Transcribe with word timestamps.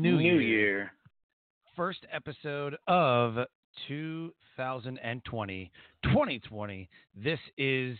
New, 0.00 0.16
New 0.16 0.38
Year. 0.38 0.40
Year. 0.40 0.92
First 1.76 2.00
episode 2.12 2.76
of 2.88 3.46
2020, 3.86 5.70
2020. 6.02 6.88
This 7.14 7.38
is 7.56 7.96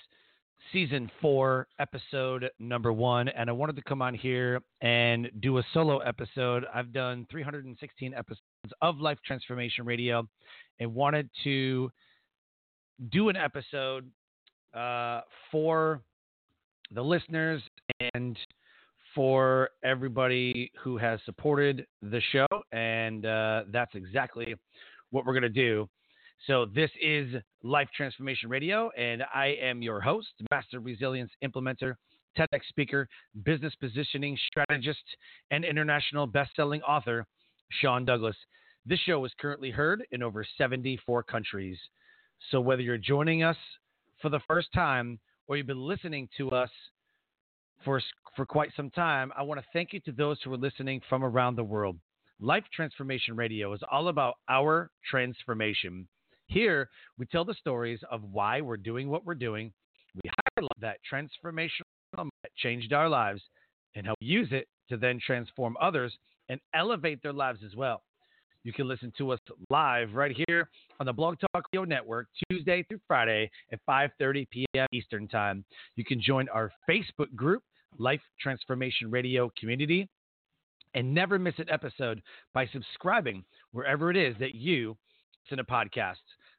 season 0.73 1.09
four, 1.21 1.69
episode 1.79 2.51
number 2.59 2.93
one. 2.93 3.29
And 3.29 3.49
I 3.49 3.53
wanted 3.53 3.77
to 3.77 3.83
come 3.83 4.03
on 4.03 4.13
here 4.13 4.61
and 4.81 5.31
do 5.39 5.59
a 5.59 5.63
solo 5.73 5.99
episode. 5.99 6.65
I've 6.75 6.93
done 6.93 7.29
316 7.31 8.13
episodes 8.13 8.41
of 8.83 8.99
Life 8.99 9.19
Transformation 9.25 9.85
Radio 9.85 10.27
and 10.81 10.93
wanted 10.97 11.31
to 11.45 11.93
do 13.13 13.29
an 13.29 13.37
episode 13.37 14.11
uh, 14.75 15.21
for 15.53 16.01
the 16.93 17.03
listeners 17.03 17.63
and 18.15 18.37
for 19.15 19.71
everybody 19.85 20.71
who 20.83 20.97
has 20.99 21.21
supported 21.25 21.87
the 22.03 22.21
show. 22.33 22.47
And 22.73 23.27
uh, 23.27 23.65
that's 23.71 23.95
exactly 23.95 24.55
what 25.11 25.25
we're 25.25 25.33
going 25.33 25.43
to 25.43 25.49
do. 25.49 25.89
So, 26.47 26.67
this 26.67 26.91
is 27.01 27.35
Life 27.63 27.89
Transformation 27.97 28.51
Radio, 28.51 28.91
and 28.99 29.23
I 29.35 29.57
am 29.63 29.81
your 29.81 30.01
host, 30.01 30.29
Master 30.51 30.81
Resilience 30.81 31.31
Implementer, 31.43 31.95
TEDx 32.37 32.61
speaker, 32.69 33.09
business 33.45 33.73
positioning 33.81 34.37
strategist, 34.49 35.05
and 35.51 35.65
international 35.65 36.27
best-selling 36.27 36.83
author, 36.83 37.25
Sean 37.81 38.05
Douglas. 38.05 38.37
This 38.85 38.99
show 39.07 39.25
is 39.25 39.33
currently 39.41 39.71
heard 39.71 40.05
in 40.11 40.23
over 40.23 40.45
74 40.59 41.23
countries. 41.23 41.79
So, 42.51 42.61
whether 42.61 42.83
you're 42.83 42.99
joining 42.99 43.43
us 43.43 43.57
for 44.21 44.29
the 44.29 44.41
first 44.47 44.69
time 44.75 45.19
or 45.47 45.57
you've 45.57 45.67
been 45.67 45.87
listening 45.87 46.29
to 46.37 46.51
us 46.51 46.71
for 47.85 48.01
for 48.37 48.45
quite 48.45 48.71
some 48.77 48.91
time, 48.91 49.33
I 49.37 49.43
want 49.43 49.61
to 49.61 49.67
thank 49.73 49.93
you 49.93 50.01
to 50.01 50.13
those 50.13 50.39
who 50.43 50.53
are 50.53 50.59
listening 50.59 51.01
from 51.09 51.23
around 51.23 51.55
the 51.57 51.65
world. 51.65 51.97
Life 52.41 52.65
Transformation 52.75 53.37
Radio 53.37 53.73
is 53.73 53.81
all 53.91 54.09
about 54.09 54.35
our 54.49 54.91
transformation. 55.09 56.09
Here, 56.47 56.89
we 57.17 57.27
tell 57.27 57.45
the 57.45 57.55
stories 57.55 58.01
of 58.11 58.23
why 58.33 58.61
we're 58.61 58.77
doing 58.77 59.09
what 59.09 59.25
we're 59.25 59.37
doing. 59.37 59.73
We 60.25 60.31
highlight 60.57 60.71
that 60.81 60.99
transformational 61.11 61.85
that 62.17 62.55
changed 62.57 62.93
our 62.93 63.09
lives 63.09 63.41
and 63.95 64.05
help 64.05 64.19
use 64.21 64.49
it 64.51 64.67
to 64.89 64.97
then 64.97 65.21
transform 65.25 65.77
others 65.81 66.13
and 66.49 66.61
elevate 66.75 67.23
their 67.23 67.33
lives 67.33 67.61
as 67.65 67.77
well. 67.77 68.03
You 68.65 68.73
can 68.73 68.89
listen 68.89 69.13
to 69.19 69.31
us 69.31 69.39
live 69.69 70.15
right 70.15 70.35
here 70.49 70.71
on 70.99 71.05
the 71.05 71.13
Blog 71.13 71.37
Talk 71.39 71.67
Radio 71.71 71.85
Network 71.85 72.29
Tuesday 72.51 72.83
through 72.89 73.01
Friday 73.07 73.51
at 73.71 73.79
5:30 73.87 74.49
p.m. 74.49 74.87
Eastern 74.91 75.29
Time. 75.29 75.67
You 75.97 76.05
can 76.05 76.19
join 76.19 76.49
our 76.49 76.73
Facebook 76.89 77.35
group, 77.37 77.63
Life 77.99 78.23
Transformation 78.41 79.11
Radio 79.11 79.53
Community, 79.61 80.09
and 80.95 81.13
never 81.13 81.39
miss 81.39 81.55
an 81.59 81.69
episode 81.69 82.23
by 82.55 82.67
subscribing 82.69 83.45
wherever 83.73 84.11
it 84.11 84.17
is 84.17 84.35
that 84.41 84.55
you 84.55 84.97
listen 85.45 85.59
to 85.59 85.71
podcasts. 85.71 86.17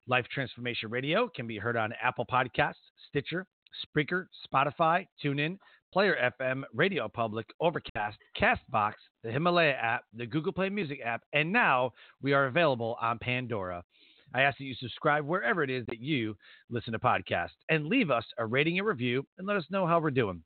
Life 0.08 0.28
Transformation 0.32 0.92
Radio 0.92 1.28
can 1.36 1.48
be 1.48 1.58
heard 1.58 1.76
on 1.76 1.92
Apple 2.00 2.28
Podcasts, 2.32 2.76
Stitcher, 3.10 3.48
Spreaker, 3.84 4.28
Spotify, 4.48 5.08
TuneIn, 5.24 5.58
Player 5.96 6.34
FM, 6.42 6.64
Radio 6.74 7.08
Public, 7.08 7.46
Overcast, 7.62 8.18
Castbox, 8.38 8.96
the 9.24 9.32
Himalaya 9.32 9.76
app, 9.82 10.04
the 10.14 10.26
Google 10.26 10.52
Play 10.52 10.68
Music 10.68 11.00
app, 11.02 11.22
and 11.32 11.54
now 11.54 11.94
we 12.22 12.34
are 12.34 12.48
available 12.48 12.98
on 13.02 13.18
Pandora. 13.18 13.82
I 14.34 14.42
ask 14.42 14.58
that 14.58 14.66
you 14.66 14.76
subscribe 14.76 15.26
wherever 15.26 15.64
it 15.64 15.70
is 15.70 15.86
that 15.86 16.02
you 16.02 16.36
listen 16.70 16.92
to 16.92 17.00
podcasts 17.00 17.56
and 17.70 17.86
leave 17.86 18.12
us 18.12 18.26
a 18.38 18.46
rating 18.46 18.78
and 18.78 18.86
review 18.86 19.26
and 19.38 19.48
let 19.48 19.56
us 19.56 19.64
know 19.70 19.88
how 19.88 20.02
we're 20.02 20.12
doing. 20.12 20.44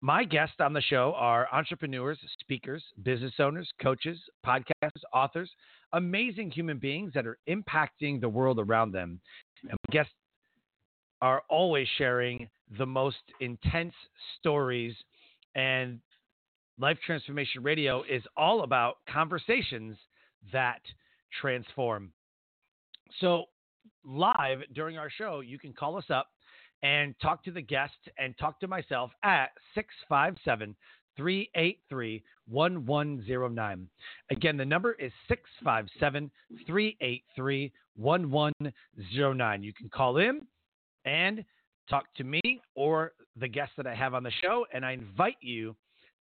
My 0.00 0.24
guests 0.24 0.56
on 0.58 0.72
the 0.72 0.80
show 0.80 1.14
are 1.16 1.46
entrepreneurs, 1.52 2.18
speakers, 2.40 2.82
business 3.04 3.34
owners, 3.38 3.70
coaches, 3.80 4.18
podcasters, 4.44 5.04
authors, 5.14 5.52
amazing 5.92 6.50
human 6.50 6.78
beings 6.78 7.12
that 7.14 7.28
are 7.28 7.38
impacting 7.48 8.20
the 8.20 8.28
world 8.28 8.58
around 8.58 8.90
them. 8.90 9.20
And 9.62 9.78
my 9.88 9.92
guests 9.92 10.14
are 11.22 11.42
always 11.48 11.86
sharing 11.96 12.48
the 12.76 12.84
most 12.84 13.22
intense 13.40 13.94
stories. 14.38 14.94
And 15.54 16.00
Life 16.78 16.98
Transformation 17.06 17.62
Radio 17.62 18.02
is 18.02 18.22
all 18.36 18.64
about 18.64 18.96
conversations 19.08 19.96
that 20.52 20.80
transform. 21.40 22.12
So, 23.20 23.44
live 24.04 24.58
during 24.74 24.98
our 24.98 25.10
show, 25.10 25.40
you 25.40 25.58
can 25.58 25.72
call 25.72 25.96
us 25.96 26.06
up 26.10 26.26
and 26.82 27.14
talk 27.22 27.44
to 27.44 27.52
the 27.52 27.62
guest 27.62 27.94
and 28.18 28.36
talk 28.38 28.58
to 28.60 28.66
myself 28.66 29.12
at 29.22 29.50
657 29.76 30.74
383 31.16 32.22
1109. 32.48 33.88
Again, 34.30 34.56
the 34.56 34.64
number 34.64 34.94
is 34.94 35.12
657 35.28 36.30
383 36.66 37.72
1109. 37.94 39.62
You 39.62 39.72
can 39.72 39.88
call 39.88 40.16
in 40.16 40.40
and 41.04 41.44
talk 41.88 42.04
to 42.16 42.24
me 42.24 42.40
or 42.74 43.12
the 43.36 43.48
guests 43.48 43.74
that 43.76 43.86
I 43.86 43.94
have 43.94 44.14
on 44.14 44.22
the 44.22 44.32
show, 44.42 44.66
and 44.72 44.84
I 44.84 44.92
invite 44.92 45.36
you 45.40 45.74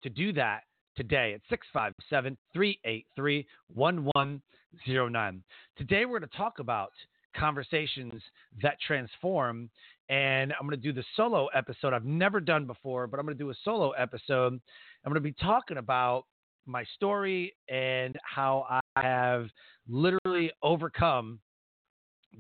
to 0.03 0.11
do 0.11 0.33
that 0.35 0.63
today 0.97 1.35
at 1.35 1.41
657 1.49 2.37
383 2.53 3.47
1109. 3.75 5.43
Today, 5.77 6.05
we're 6.05 6.19
going 6.19 6.29
to 6.31 6.37
talk 6.37 6.59
about 6.59 6.93
conversations 7.37 8.23
that 8.63 8.77
transform. 8.87 9.71
And 10.09 10.53
I'm 10.53 10.67
going 10.67 10.81
to 10.81 10.83
do 10.83 10.93
the 10.93 11.05
solo 11.17 11.47
episode 11.55 11.93
I've 11.93 12.05
never 12.05 12.41
done 12.41 12.67
before, 12.67 13.07
but 13.07 13.21
I'm 13.21 13.27
going 13.27 13.39
to 13.39 13.43
do 13.43 13.51
a 13.51 13.55
solo 13.65 13.91
episode. 13.91 14.55
I'm 14.55 15.13
going 15.13 15.15
to 15.15 15.21
be 15.21 15.35
talking 15.41 15.77
about 15.77 16.25
my 16.67 16.85
story 16.97 17.55
and 17.69 18.17
how 18.23 18.67
I 18.69 18.81
have 19.01 19.47
literally 19.89 20.51
overcome 20.63 21.39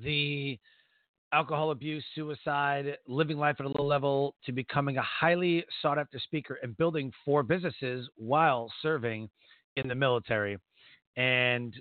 the 0.02 0.58
alcohol 1.32 1.70
abuse, 1.70 2.04
suicide, 2.14 2.96
living 3.06 3.38
life 3.38 3.56
at 3.60 3.66
a 3.66 3.68
low 3.68 3.84
level 3.84 4.34
to 4.44 4.52
becoming 4.52 4.96
a 4.96 5.02
highly 5.02 5.64
sought 5.80 5.98
after 5.98 6.18
speaker 6.18 6.58
and 6.62 6.76
building 6.76 7.12
four 7.24 7.42
businesses 7.42 8.08
while 8.16 8.70
serving 8.82 9.28
in 9.76 9.88
the 9.88 9.94
military. 9.94 10.58
And 11.16 11.74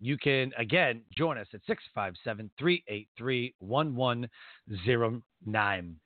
you 0.00 0.16
can 0.18 0.52
again 0.58 1.02
join 1.16 1.38
us 1.38 1.46
at 1.54 1.60
657 1.66 2.50
383 2.58 3.54
1109. 3.60 5.96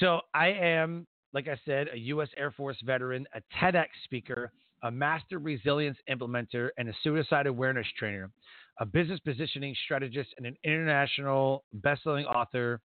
So 0.00 0.20
I 0.34 0.48
am, 0.48 1.06
like 1.32 1.48
I 1.48 1.58
said, 1.64 1.88
a 1.92 1.98
U.S. 1.98 2.28
Air 2.36 2.50
Force 2.50 2.76
veteran, 2.84 3.26
a 3.34 3.40
TEDx 3.58 3.86
speaker, 4.04 4.52
a 4.82 4.90
master 4.90 5.38
resilience 5.38 5.96
implementer, 6.10 6.70
and 6.76 6.88
a 6.88 6.94
suicide 7.02 7.46
awareness 7.46 7.86
trainer, 7.98 8.30
a 8.78 8.86
business 8.86 9.20
positioning 9.20 9.74
strategist, 9.84 10.30
and 10.36 10.46
an 10.46 10.56
international 10.64 11.64
best-selling 11.74 12.26
author. 12.26 12.80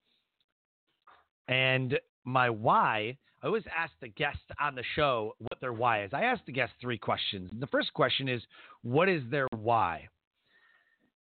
And 1.47 1.99
my 2.23 2.49
why, 2.49 3.17
I 3.43 3.47
always 3.47 3.63
ask 3.75 3.91
the 4.01 4.07
guests 4.09 4.41
on 4.59 4.75
the 4.75 4.83
show 4.95 5.33
what 5.39 5.59
their 5.61 5.73
why 5.73 6.03
is. 6.03 6.11
I 6.13 6.23
ask 6.23 6.43
the 6.45 6.51
guests 6.51 6.75
three 6.81 6.97
questions. 6.97 7.51
The 7.59 7.67
first 7.67 7.93
question 7.93 8.27
is, 8.27 8.41
what 8.81 9.07
is 9.07 9.21
their 9.29 9.47
why? 9.55 10.07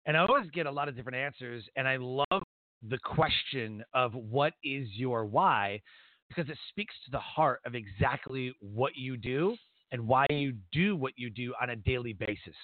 And 0.06 0.16
I 0.16 0.20
always 0.20 0.50
get 0.50 0.66
a 0.66 0.70
lot 0.70 0.88
of 0.88 0.96
different 0.96 1.18
answers. 1.18 1.64
And 1.76 1.86
I 1.86 1.96
love 1.96 2.42
the 2.88 2.98
question 3.04 3.82
of 3.92 4.14
what 4.14 4.52
is 4.62 4.88
your 4.92 5.24
why 5.24 5.80
because 6.28 6.50
it 6.50 6.58
speaks 6.70 6.94
to 7.04 7.10
the 7.10 7.18
heart 7.18 7.60
of 7.66 7.74
exactly 7.74 8.54
what 8.60 8.92
you 8.96 9.16
do 9.16 9.56
and 9.92 10.06
why 10.06 10.26
you 10.30 10.54
do 10.72 10.96
what 10.96 11.12
you 11.16 11.30
do 11.30 11.54
on 11.60 11.70
a 11.70 11.76
daily 11.76 12.12
basis. 12.12 12.54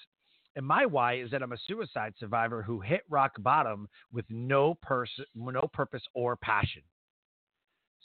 And 0.57 0.67
my 0.67 0.85
why 0.85 1.19
is 1.19 1.31
that 1.31 1.43
I'm 1.43 1.53
a 1.53 1.59
suicide 1.67 2.15
survivor 2.19 2.63
who 2.63 2.81
hit 2.81 3.03
rock 3.09 3.33
bottom 3.39 3.89
with 4.13 4.25
no 4.29 4.77
no 5.35 5.71
purpose 5.73 6.03
or 6.15 6.37
passion. 6.37 6.83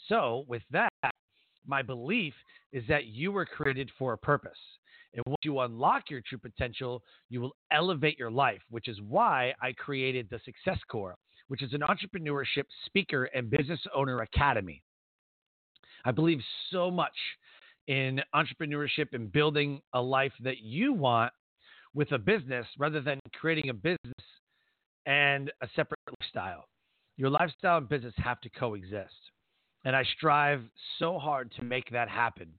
So, 0.08 0.46
with 0.48 0.62
that, 0.72 0.92
my 1.66 1.82
belief 1.82 2.34
is 2.72 2.84
that 2.88 3.06
you 3.06 3.32
were 3.32 3.46
created 3.46 3.90
for 3.98 4.14
a 4.14 4.18
purpose. 4.18 4.58
And 5.14 5.24
once 5.26 5.38
you 5.44 5.60
unlock 5.62 6.10
your 6.10 6.22
true 6.22 6.38
potential, 6.38 7.02
you 7.30 7.42
will 7.42 7.56
elevate 7.72 8.20
your 8.20 8.30
life, 8.30 8.62
which 8.70 8.88
is 8.88 9.00
why 9.02 9.54
I 9.62 9.72
created 9.74 10.28
the 10.30 10.40
Success 10.44 10.80
Corps, 10.90 11.16
which 11.48 11.64
is 11.64 11.74
an 11.74 11.82
entrepreneurship 11.82 12.66
speaker 12.86 13.26
and 13.26 13.50
business 13.50 13.80
owner 13.96 14.22
academy. 14.22 14.84
I 16.04 16.12
believe 16.12 16.40
so 16.70 16.92
much 16.92 17.16
in 17.88 18.22
entrepreneurship 18.36 19.14
and 19.14 19.32
building 19.32 19.82
a 19.94 20.02
life 20.02 20.34
that 20.42 20.60
you 20.60 20.94
want 20.94 21.32
with 21.96 22.12
a 22.12 22.20
business 22.20 22.68
rather 22.78 23.02
than 23.02 23.20
creating 23.34 23.70
a 23.70 23.74
business 23.74 23.98
and 25.08 25.52
a 25.62 25.68
separate 25.76 26.00
lifestyle. 26.20 26.66
Your 27.18 27.30
lifestyle 27.30 27.78
and 27.78 27.90
business 27.90 28.14
have 28.18 28.42
to 28.42 28.50
coexist. 28.50 29.14
And 29.86 29.96
I 29.96 30.04
strive 30.18 30.62
so 31.00 31.18
hard 31.18 31.52
to 31.58 31.64
make 31.64 31.90
that 31.92 32.10
happen. 32.10 32.50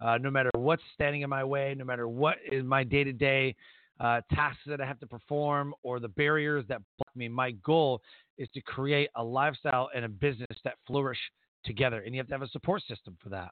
Uh, 0.00 0.18
no 0.18 0.30
matter 0.30 0.50
what's 0.54 0.82
standing 0.94 1.22
in 1.22 1.30
my 1.30 1.42
way, 1.42 1.74
no 1.76 1.84
matter 1.84 2.06
what 2.06 2.36
is 2.50 2.62
my 2.64 2.84
day 2.84 3.02
to 3.02 3.12
day 3.12 3.56
tasks 3.98 4.62
that 4.66 4.80
I 4.80 4.86
have 4.86 5.00
to 5.00 5.06
perform 5.06 5.74
or 5.82 5.98
the 5.98 6.08
barriers 6.08 6.64
that 6.68 6.82
block 6.98 7.16
me, 7.16 7.28
my 7.28 7.52
goal 7.64 8.02
is 8.38 8.48
to 8.54 8.60
create 8.60 9.08
a 9.16 9.24
lifestyle 9.24 9.88
and 9.94 10.04
a 10.04 10.08
business 10.08 10.46
that 10.64 10.74
flourish 10.86 11.18
together. 11.64 12.02
And 12.02 12.14
you 12.14 12.20
have 12.20 12.28
to 12.28 12.34
have 12.34 12.42
a 12.42 12.48
support 12.48 12.82
system 12.86 13.16
for 13.22 13.30
that. 13.30 13.50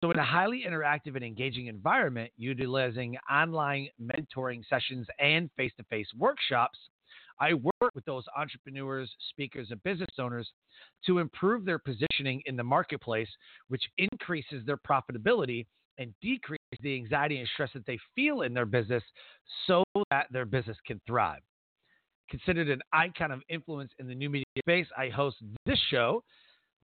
So, 0.00 0.10
in 0.10 0.18
a 0.18 0.24
highly 0.24 0.64
interactive 0.68 1.14
and 1.14 1.24
engaging 1.24 1.66
environment, 1.68 2.30
utilizing 2.36 3.16
online 3.30 3.88
mentoring 4.00 4.62
sessions 4.68 5.06
and 5.18 5.50
face 5.56 5.72
to 5.78 5.84
face 5.84 6.08
workshops, 6.16 6.78
I 7.40 7.54
work 7.54 7.94
with 7.94 8.04
those 8.04 8.24
entrepreneurs, 8.36 9.10
speakers, 9.30 9.68
and 9.70 9.82
business 9.82 10.10
owners 10.18 10.50
to 11.06 11.18
improve 11.18 11.64
their 11.64 11.78
positioning 11.78 12.42
in 12.46 12.56
the 12.56 12.64
marketplace, 12.64 13.28
which 13.68 13.82
increases 13.98 14.64
their 14.66 14.78
profitability 14.78 15.66
and 15.98 16.14
decreases 16.20 16.58
the 16.82 16.94
anxiety 16.94 17.38
and 17.38 17.48
stress 17.54 17.70
that 17.74 17.86
they 17.86 17.98
feel 18.14 18.42
in 18.42 18.52
their 18.52 18.66
business 18.66 19.02
so 19.66 19.82
that 20.10 20.26
their 20.30 20.44
business 20.44 20.76
can 20.86 21.00
thrive. 21.06 21.40
Considered 22.28 22.68
an 22.68 22.82
icon 22.92 23.30
of 23.30 23.40
influence 23.48 23.92
in 23.98 24.08
the 24.08 24.14
new 24.14 24.28
media 24.28 24.44
space, 24.58 24.86
I 24.96 25.08
host 25.08 25.36
this 25.64 25.78
show, 25.90 26.22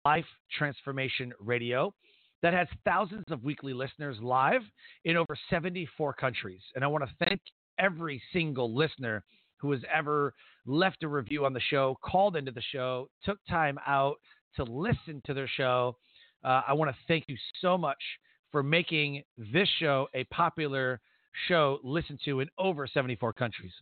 Life 0.04 0.24
Transformation 0.56 1.32
Radio, 1.40 1.92
that 2.42 2.52
has 2.52 2.68
thousands 2.84 3.24
of 3.30 3.44
weekly 3.44 3.72
listeners 3.72 4.16
live 4.20 4.62
in 5.04 5.16
over 5.16 5.36
74 5.48 6.12
countries. 6.14 6.60
And 6.74 6.84
I 6.84 6.88
want 6.88 7.04
to 7.04 7.26
thank 7.26 7.40
every 7.78 8.22
single 8.32 8.74
listener 8.74 9.24
who 9.56 9.70
has 9.70 9.80
ever 9.92 10.34
left 10.66 11.04
a 11.04 11.08
review 11.08 11.44
on 11.44 11.52
the 11.52 11.60
show, 11.60 11.96
called 12.02 12.36
into 12.36 12.50
the 12.50 12.62
show, 12.72 13.08
took 13.24 13.38
time 13.48 13.78
out 13.86 14.16
to 14.56 14.64
listen 14.64 15.22
to 15.24 15.34
their 15.34 15.48
show. 15.56 15.96
Uh, 16.44 16.62
I 16.66 16.72
want 16.72 16.90
to 16.90 16.96
thank 17.06 17.24
you 17.28 17.36
so 17.60 17.78
much 17.78 18.02
for 18.50 18.62
making 18.62 19.22
this 19.38 19.68
show 19.78 20.08
a 20.14 20.24
popular 20.24 21.00
show 21.48 21.78
listened 21.84 22.18
to 22.24 22.40
in 22.40 22.48
over 22.58 22.86
74 22.86 23.32
countries. 23.32 23.72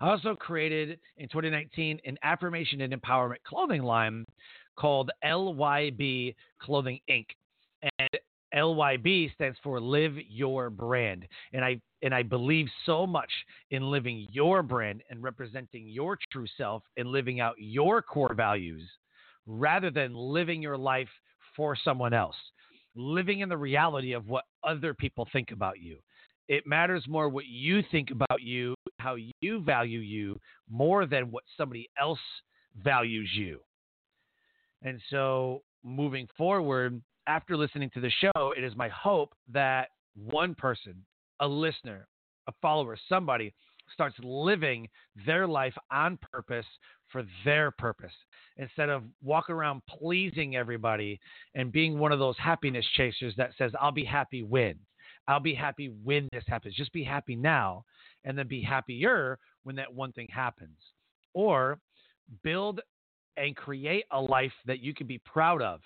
I 0.00 0.10
also 0.10 0.34
created 0.34 0.98
in 1.18 1.28
2019 1.28 2.00
an 2.04 2.18
affirmation 2.22 2.80
and 2.80 2.92
empowerment 2.92 3.42
clothing 3.46 3.82
line 3.82 4.24
called 4.76 5.10
LYB 5.24 6.34
Clothing 6.60 7.00
Inc. 7.10 7.26
And 7.98 8.08
LYB 8.54 9.34
stands 9.34 9.58
for 9.62 9.80
Live 9.80 10.14
Your 10.28 10.70
Brand. 10.70 11.26
And 11.52 11.64
I 11.64 11.80
and 12.02 12.14
I 12.14 12.22
believe 12.22 12.66
so 12.84 13.06
much 13.06 13.30
in 13.70 13.90
living 13.90 14.26
your 14.30 14.62
brand 14.62 15.02
and 15.08 15.22
representing 15.22 15.88
your 15.88 16.18
true 16.30 16.46
self 16.58 16.82
and 16.98 17.08
living 17.08 17.40
out 17.40 17.54
your 17.58 18.02
core 18.02 18.34
values 18.34 18.82
rather 19.46 19.90
than 19.90 20.14
living 20.14 20.60
your 20.60 20.76
life 20.76 21.08
for 21.56 21.74
someone 21.82 22.12
else. 22.12 22.36
Living 22.94 23.40
in 23.40 23.48
the 23.48 23.56
reality 23.56 24.12
of 24.12 24.28
what 24.28 24.44
other 24.62 24.92
people 24.92 25.26
think 25.32 25.50
about 25.50 25.80
you. 25.80 25.96
It 26.46 26.66
matters 26.66 27.04
more 27.08 27.30
what 27.30 27.46
you 27.46 27.82
think 27.90 28.10
about 28.10 28.42
you, 28.42 28.74
how 28.98 29.16
you 29.40 29.60
value 29.62 30.00
you, 30.00 30.38
more 30.70 31.06
than 31.06 31.30
what 31.30 31.44
somebody 31.56 31.88
else 31.98 32.18
values 32.82 33.30
you. 33.34 33.60
And 34.82 35.00
so 35.10 35.62
moving 35.82 36.28
forward, 36.36 37.00
after 37.26 37.56
listening 37.56 37.90
to 37.94 38.00
the 38.00 38.10
show, 38.10 38.52
it 38.56 38.64
is 38.64 38.76
my 38.76 38.88
hope 38.88 39.34
that 39.52 39.88
one 40.14 40.54
person, 40.54 40.94
a 41.40 41.46
listener, 41.46 42.06
a 42.46 42.52
follower, 42.60 42.96
somebody 43.08 43.52
starts 43.92 44.16
living 44.22 44.88
their 45.26 45.46
life 45.46 45.74
on 45.90 46.18
purpose 46.32 46.66
for 47.10 47.24
their 47.44 47.70
purpose 47.70 48.12
instead 48.56 48.88
of 48.88 49.02
walking 49.22 49.54
around 49.54 49.82
pleasing 49.86 50.56
everybody 50.56 51.20
and 51.54 51.72
being 51.72 51.98
one 51.98 52.12
of 52.12 52.18
those 52.18 52.36
happiness 52.38 52.84
chasers 52.96 53.34
that 53.36 53.50
says, 53.58 53.72
I'll 53.80 53.92
be 53.92 54.04
happy 54.04 54.42
when. 54.42 54.78
I'll 55.26 55.40
be 55.40 55.54
happy 55.54 55.90
when 56.02 56.28
this 56.32 56.44
happens. 56.46 56.74
Just 56.74 56.92
be 56.92 57.04
happy 57.04 57.36
now 57.36 57.84
and 58.24 58.36
then 58.36 58.48
be 58.48 58.62
happier 58.62 59.38
when 59.62 59.76
that 59.76 59.92
one 59.92 60.12
thing 60.12 60.28
happens. 60.30 60.76
Or 61.34 61.78
build 62.42 62.80
and 63.36 63.56
create 63.56 64.04
a 64.10 64.20
life 64.20 64.52
that 64.66 64.80
you 64.80 64.94
can 64.94 65.06
be 65.06 65.18
proud 65.18 65.62
of 65.62 65.80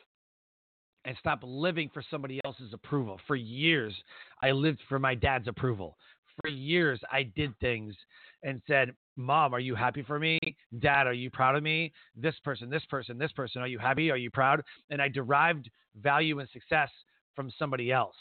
and 1.05 1.17
stop 1.19 1.41
living 1.43 1.91
for 1.93 2.03
somebody 2.11 2.41
else's 2.45 2.73
approval. 2.73 3.19
For 3.27 3.37
years, 3.37 3.95
I 4.43 4.51
lived 4.51 4.81
for 4.89 4.99
my 4.99 5.15
dad's 5.15 5.49
approval. 5.49 5.97
For 6.43 6.51
years, 6.51 7.01
I 7.11 7.23
did 7.23 7.59
things 7.61 7.95
and 8.43 8.61
said, 8.67 8.93
Mom, 9.17 9.55
are 9.55 9.61
you 9.61 9.75
happy 9.75 10.03
for 10.03 10.19
me? 10.19 10.39
Dad, 10.79 11.07
are 11.07 11.13
you 11.13 11.31
proud 11.31 11.57
of 11.57 11.63
me? 11.63 11.93
This 12.15 12.35
person, 12.45 12.71
this 12.71 12.85
person, 12.89 13.19
this 13.19 13.33
person, 13.33 13.63
are 13.63 13.67
you 13.67 13.79
happy? 13.79 14.11
Are 14.11 14.17
you 14.17 14.31
proud? 14.31 14.63
And 14.91 15.03
I 15.03 15.09
derived 15.09 15.69
value 16.01 16.39
and 16.39 16.49
success 16.51 16.91
from 17.35 17.51
somebody 17.59 17.91
else. 17.91 18.17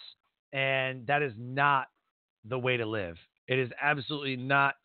And 0.53 1.06
that 1.07 1.21
is 1.21 1.33
not 1.38 1.88
the 2.45 2.57
way 2.57 2.77
to 2.77 2.85
live. 2.85 3.18
It 3.47 3.59
is 3.59 3.69
absolutely 3.81 4.38
not 4.38 4.75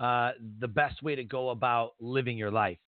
uh, 0.00 0.32
the 0.60 0.68
best 0.68 1.02
way 1.02 1.14
to 1.14 1.24
go 1.24 1.50
about 1.50 1.92
living 2.00 2.36
your 2.36 2.50
life. 2.50 2.78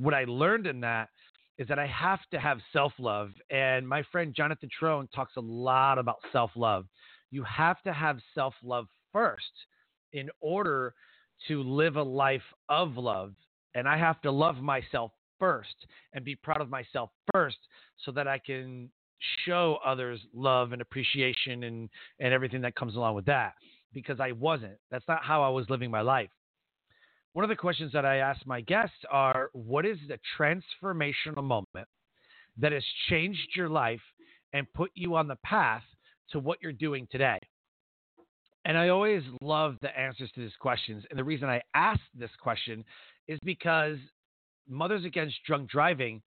What 0.00 0.14
I 0.14 0.24
learned 0.24 0.66
in 0.66 0.80
that 0.80 1.10
is 1.58 1.68
that 1.68 1.78
I 1.78 1.86
have 1.86 2.20
to 2.32 2.40
have 2.40 2.58
self 2.72 2.92
love. 2.98 3.30
And 3.50 3.86
my 3.86 4.02
friend 4.10 4.34
Jonathan 4.34 4.70
Trone 4.76 5.08
talks 5.14 5.34
a 5.36 5.40
lot 5.40 5.98
about 5.98 6.16
self 6.32 6.50
love. 6.56 6.86
You 7.30 7.44
have 7.44 7.82
to 7.82 7.92
have 7.92 8.18
self 8.34 8.54
love 8.62 8.86
first 9.12 9.44
in 10.12 10.30
order 10.40 10.94
to 11.48 11.62
live 11.62 11.96
a 11.96 12.02
life 12.02 12.42
of 12.68 12.96
love. 12.96 13.34
And 13.74 13.88
I 13.88 13.98
have 13.98 14.20
to 14.22 14.30
love 14.30 14.56
myself 14.56 15.12
first 15.38 15.74
and 16.12 16.24
be 16.24 16.34
proud 16.34 16.60
of 16.60 16.70
myself 16.70 17.10
first 17.32 17.58
so 18.04 18.10
that 18.12 18.26
I 18.26 18.38
can 18.38 18.90
show 19.44 19.78
others 19.84 20.20
love 20.34 20.72
and 20.72 20.80
appreciation 20.80 21.64
and, 21.64 21.90
and 22.18 22.32
everything 22.32 22.62
that 22.62 22.74
comes 22.74 22.96
along 22.96 23.14
with 23.14 23.26
that 23.26 23.54
because 23.92 24.18
I 24.18 24.32
wasn't. 24.32 24.78
That's 24.90 25.06
not 25.08 25.22
how 25.22 25.42
I 25.42 25.48
was 25.48 25.68
living 25.68 25.90
my 25.90 26.00
life. 26.00 26.30
One 27.32 27.44
of 27.44 27.48
the 27.48 27.56
questions 27.56 27.92
that 27.92 28.04
I 28.04 28.16
ask 28.16 28.44
my 28.44 28.60
guests 28.60 28.96
are 29.10 29.50
what 29.52 29.86
is 29.86 29.98
the 30.08 30.18
transformational 30.38 31.44
moment 31.44 31.86
that 32.58 32.72
has 32.72 32.84
changed 33.08 33.54
your 33.54 33.68
life 33.68 34.00
and 34.52 34.66
put 34.74 34.90
you 34.94 35.14
on 35.14 35.28
the 35.28 35.38
path 35.44 35.84
to 36.32 36.40
what 36.40 36.58
you're 36.60 36.72
doing 36.72 37.06
today? 37.10 37.38
And 38.64 38.76
I 38.76 38.88
always 38.88 39.22
love 39.40 39.76
the 39.80 39.96
answers 39.96 40.30
to 40.34 40.40
these 40.40 40.56
questions. 40.60 41.04
And 41.08 41.18
the 41.18 41.24
reason 41.24 41.48
I 41.48 41.62
ask 41.74 42.00
this 42.14 42.30
question 42.40 42.84
is 43.28 43.38
because 43.44 43.96
Mothers 44.68 45.04
Against 45.04 45.36
Drunk 45.46 45.70
Driving 45.70 46.20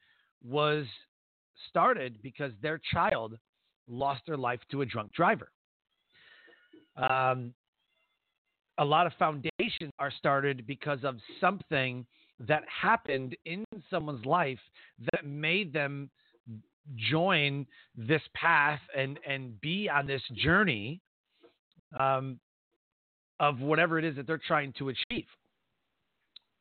was 0.44 0.86
started 1.70 2.18
because 2.24 2.54
their 2.62 2.80
child 2.92 3.38
lost 3.88 4.22
their 4.26 4.38
life 4.38 4.60
to 4.72 4.82
a 4.82 4.86
drunk 4.86 5.12
driver. 5.14 5.50
Um, 6.98 7.54
a 8.78 8.86
lot 8.86 9.06
of 9.06 9.14
foundations 9.20 9.92
are 10.00 10.12
started 10.12 10.66
because 10.66 11.00
of 11.04 11.18
something 11.40 12.06
that 12.40 12.64
happened 12.82 13.36
in 13.46 13.64
someone's 13.90 14.26
life 14.26 14.60
that 15.12 15.26
made 15.26 15.72
them 15.72 16.10
join 16.96 17.66
this 17.96 18.22
path 18.34 18.80
and 18.98 19.20
and 19.28 19.60
be 19.62 19.90
on 19.90 20.06
this 20.06 20.22
journey 20.36 21.00
um, 22.00 22.40
of 23.40 23.60
whatever 23.60 24.00
it 24.00 24.06
is 24.06 24.16
that 24.16 24.28
they're 24.28 24.42
trying 24.48 24.74
to 24.74 24.90
achieve. 24.90 25.26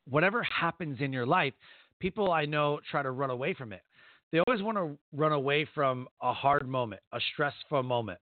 Whatever 0.09 0.42
happens 0.42 0.99
in 1.00 1.12
your 1.12 1.26
life, 1.26 1.54
people 2.00 2.31
I 2.31 2.45
know 2.45 2.81
try 2.90 3.02
to 3.02 3.11
run 3.11 3.31
away 3.31 3.54
from 3.54 3.73
it. 3.73 3.83
They 4.31 4.40
always 4.47 4.62
want 4.62 4.78
to 4.78 4.97
run 5.12 5.33
away 5.33 5.66
from 5.75 6.09
a 6.23 6.33
hard 6.33 6.69
moment, 6.69 7.02
a 7.12 7.21
stressful 7.33 7.83
moment. 7.83 8.19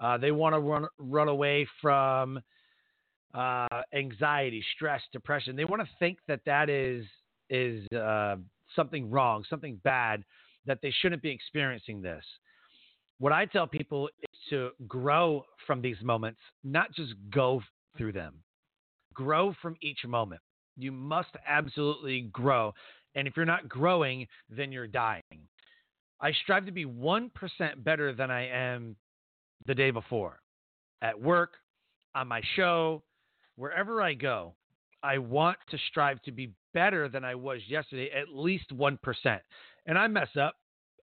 Uh, 0.00 0.16
they 0.16 0.30
want 0.30 0.54
to 0.54 0.60
run 0.60 0.86
run 0.98 1.28
away 1.28 1.66
from 1.80 2.40
uh, 3.34 3.82
anxiety, 3.94 4.64
stress, 4.74 5.00
depression. 5.12 5.56
They 5.56 5.64
want 5.64 5.82
to 5.82 5.88
think 5.98 6.18
that 6.28 6.40
that 6.46 6.68
is 6.68 7.04
is 7.48 7.86
uh, 7.92 8.36
something 8.76 9.10
wrong, 9.10 9.44
something 9.50 9.80
bad, 9.82 10.22
that 10.66 10.78
they 10.82 10.92
shouldn't 11.00 11.22
be 11.22 11.30
experiencing 11.30 12.00
this. 12.00 12.24
What 13.18 13.32
I 13.32 13.44
tell 13.44 13.66
people 13.66 14.08
is 14.08 14.38
to 14.50 14.70
grow 14.86 15.44
from 15.66 15.82
these 15.82 15.96
moments, 16.02 16.40
not 16.64 16.92
just 16.94 17.12
go 17.30 17.60
through 17.96 18.12
them. 18.12 18.34
Grow 19.14 19.54
from 19.60 19.76
each 19.82 20.04
moment. 20.06 20.40
You 20.76 20.92
must 20.92 21.30
absolutely 21.46 22.22
grow. 22.32 22.72
And 23.14 23.26
if 23.26 23.36
you're 23.36 23.44
not 23.44 23.68
growing, 23.68 24.26
then 24.48 24.70
you're 24.70 24.86
dying. 24.86 25.22
I 26.20 26.32
strive 26.44 26.66
to 26.66 26.72
be 26.72 26.84
1% 26.84 27.30
better 27.78 28.14
than 28.14 28.30
I 28.30 28.46
am 28.48 28.96
the 29.66 29.74
day 29.74 29.90
before 29.90 30.40
at 31.02 31.20
work, 31.20 31.54
on 32.14 32.28
my 32.28 32.42
show, 32.56 33.02
wherever 33.60 34.00
I 34.00 34.14
go, 34.14 34.54
I 35.02 35.18
want 35.18 35.58
to 35.70 35.78
strive 35.90 36.22
to 36.22 36.32
be 36.32 36.52
better 36.72 37.08
than 37.08 37.24
I 37.24 37.34
was 37.34 37.60
yesterday, 37.68 38.10
at 38.10 38.34
least 38.34 38.74
1%. 38.74 38.98
And 39.86 39.98
I 39.98 40.06
mess 40.06 40.28
up. 40.40 40.54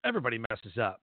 Everybody 0.03 0.39
messes 0.49 0.77
up. 0.81 0.99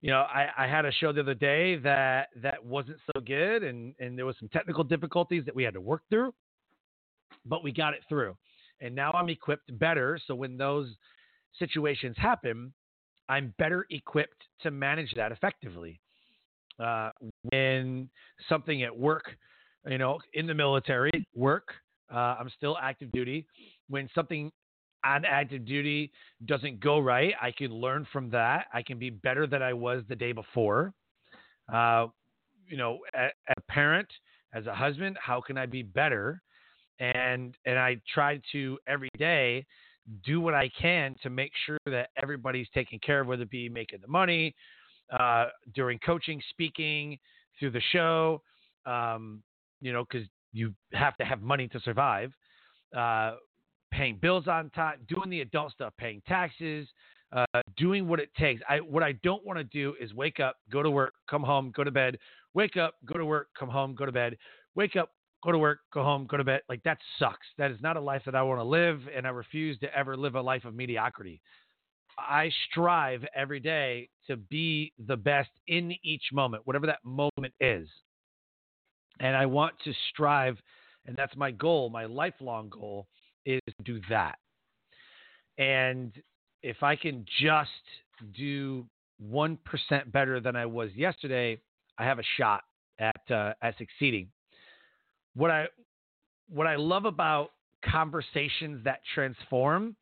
you 0.00 0.10
know, 0.10 0.20
I, 0.20 0.48
I 0.56 0.66
had 0.66 0.84
a 0.84 0.92
show 0.92 1.12
the 1.12 1.20
other 1.20 1.34
day 1.34 1.76
that 1.76 2.28
that 2.36 2.64
wasn't 2.64 2.98
so 3.12 3.20
good, 3.20 3.62
and 3.62 3.94
and 3.98 4.16
there 4.16 4.26
was 4.26 4.36
some 4.38 4.48
technical 4.48 4.84
difficulties 4.84 5.44
that 5.44 5.54
we 5.54 5.64
had 5.64 5.74
to 5.74 5.80
work 5.80 6.02
through, 6.08 6.32
but 7.44 7.64
we 7.64 7.72
got 7.72 7.94
it 7.94 8.00
through, 8.08 8.36
and 8.80 8.94
now 8.94 9.10
I'm 9.12 9.28
equipped 9.28 9.76
better. 9.78 10.18
So 10.26 10.34
when 10.34 10.56
those 10.56 10.88
situations 11.58 12.16
happen, 12.18 12.72
I'm 13.28 13.54
better 13.58 13.86
equipped 13.90 14.42
to 14.62 14.70
manage 14.70 15.12
that 15.16 15.32
effectively. 15.32 16.00
Uh, 16.78 17.10
when 17.50 18.08
something 18.48 18.84
at 18.84 18.96
work, 18.96 19.36
you 19.88 19.98
know, 19.98 20.18
in 20.34 20.46
the 20.46 20.54
military, 20.54 21.10
work, 21.34 21.68
uh, 22.12 22.36
I'm 22.38 22.50
still 22.56 22.76
active 22.80 23.10
duty. 23.12 23.46
When 23.88 24.08
something 24.14 24.50
on 25.04 25.24
active 25.24 25.64
duty 25.64 26.12
doesn't 26.46 26.80
go 26.80 26.98
right, 26.98 27.34
I 27.40 27.50
can 27.52 27.72
learn 27.72 28.06
from 28.12 28.30
that. 28.30 28.66
I 28.72 28.82
can 28.82 28.98
be 28.98 29.10
better 29.10 29.46
than 29.46 29.62
I 29.62 29.72
was 29.72 30.02
the 30.08 30.16
day 30.16 30.32
before. 30.32 30.92
Uh, 31.72 32.06
you 32.66 32.76
know, 32.76 32.98
as 33.14 33.30
a 33.56 33.60
parent, 33.72 34.08
as 34.52 34.66
a 34.66 34.74
husband, 34.74 35.16
how 35.20 35.40
can 35.40 35.56
I 35.56 35.66
be 35.66 35.82
better? 35.82 36.42
And 37.00 37.54
and 37.64 37.78
I 37.78 38.00
try 38.12 38.40
to 38.52 38.78
every 38.86 39.10
day 39.18 39.64
do 40.24 40.40
what 40.40 40.54
I 40.54 40.70
can 40.80 41.14
to 41.22 41.30
make 41.30 41.52
sure 41.66 41.78
that 41.86 42.10
everybody's 42.20 42.68
taken 42.74 42.98
care 42.98 43.20
of, 43.20 43.26
whether 43.26 43.42
it 43.42 43.50
be 43.50 43.68
making 43.68 44.00
the 44.00 44.08
money, 44.08 44.54
uh, 45.18 45.46
during 45.74 45.98
coaching, 45.98 46.42
speaking, 46.50 47.18
through 47.58 47.70
the 47.70 47.82
show, 47.92 48.42
um, 48.86 49.42
you 49.80 49.92
know, 49.92 50.04
because 50.04 50.28
you 50.52 50.74
have 50.92 51.16
to 51.18 51.24
have 51.24 51.42
money 51.42 51.68
to 51.68 51.80
survive. 51.80 52.32
Uh, 52.96 53.34
paying 53.90 54.18
bills 54.20 54.48
on 54.48 54.70
time, 54.70 54.98
doing 55.08 55.30
the 55.30 55.40
adult 55.40 55.72
stuff, 55.72 55.92
paying 55.98 56.22
taxes, 56.26 56.88
uh, 57.32 57.44
doing 57.76 58.08
what 58.08 58.20
it 58.20 58.30
takes. 58.38 58.62
I 58.68 58.78
what 58.78 59.02
I 59.02 59.12
don't 59.22 59.44
want 59.44 59.58
to 59.58 59.64
do 59.64 59.94
is 60.00 60.14
wake 60.14 60.40
up, 60.40 60.56
go 60.70 60.82
to 60.82 60.90
work, 60.90 61.14
come 61.28 61.42
home, 61.42 61.72
go 61.74 61.84
to 61.84 61.90
bed, 61.90 62.18
wake 62.54 62.76
up, 62.76 62.94
go 63.04 63.18
to 63.18 63.24
work, 63.24 63.48
come 63.58 63.68
home, 63.68 63.94
go 63.94 64.06
to 64.06 64.12
bed, 64.12 64.36
wake 64.74 64.96
up, 64.96 65.10
go 65.44 65.52
to 65.52 65.58
work, 65.58 65.80
go 65.92 66.02
home, 66.02 66.26
go 66.26 66.36
to 66.36 66.44
bed. 66.44 66.62
Like 66.68 66.82
that 66.84 66.98
sucks. 67.18 67.46
That 67.58 67.70
is 67.70 67.80
not 67.80 67.96
a 67.96 68.00
life 68.00 68.22
that 68.24 68.34
I 68.34 68.42
want 68.42 68.60
to 68.60 68.64
live, 68.64 69.00
and 69.14 69.26
I 69.26 69.30
refuse 69.30 69.78
to 69.80 69.94
ever 69.96 70.16
live 70.16 70.34
a 70.34 70.40
life 70.40 70.64
of 70.64 70.74
mediocrity. 70.74 71.40
I 72.18 72.50
strive 72.70 73.24
every 73.34 73.60
day 73.60 74.08
to 74.26 74.36
be 74.36 74.92
the 75.06 75.16
best 75.16 75.50
in 75.68 75.94
each 76.02 76.24
moment, 76.32 76.66
whatever 76.66 76.86
that 76.86 77.04
moment 77.04 77.54
is. 77.60 77.88
And 79.20 79.36
I 79.36 79.46
want 79.46 79.74
to 79.84 79.92
strive, 80.10 80.58
and 81.06 81.16
that's 81.16 81.36
my 81.36 81.50
goal, 81.50 81.90
my 81.90 82.04
lifelong 82.04 82.68
goal 82.68 83.06
is 83.44 83.60
to 83.66 83.84
do 83.84 84.00
that. 84.08 84.38
And 85.58 86.12
if 86.62 86.82
I 86.82 86.96
can 86.96 87.24
just 87.40 87.70
do 88.36 88.86
1% 89.24 89.58
better 90.12 90.40
than 90.40 90.56
I 90.56 90.66
was 90.66 90.90
yesterday, 90.94 91.60
I 91.98 92.04
have 92.04 92.18
a 92.18 92.24
shot 92.36 92.62
at, 92.98 93.30
uh, 93.30 93.54
at 93.62 93.76
succeeding. 93.78 94.28
What 95.34 95.50
I, 95.50 95.66
what 96.48 96.66
I 96.66 96.76
love 96.76 97.04
about 97.04 97.50
conversations 97.84 98.82
that 98.84 99.00
transform 99.14 99.96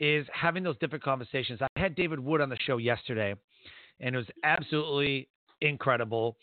is 0.00 0.26
having 0.32 0.62
those 0.62 0.76
different 0.78 1.04
conversations. 1.04 1.60
I 1.62 1.80
had 1.80 1.94
David 1.94 2.20
Wood 2.20 2.40
on 2.40 2.48
the 2.48 2.58
show 2.66 2.76
yesterday, 2.76 3.34
and 4.00 4.14
it 4.14 4.18
was 4.18 4.26
absolutely 4.44 5.28
incredible. 5.60 6.36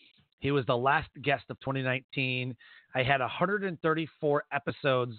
He 0.43 0.51
was 0.51 0.65
the 0.65 0.75
last 0.75 1.07
guest 1.21 1.45
of 1.49 1.57
2019. 1.61 2.53
I 2.93 3.01
had 3.01 3.21
134 3.21 4.43
episodes 4.51 5.13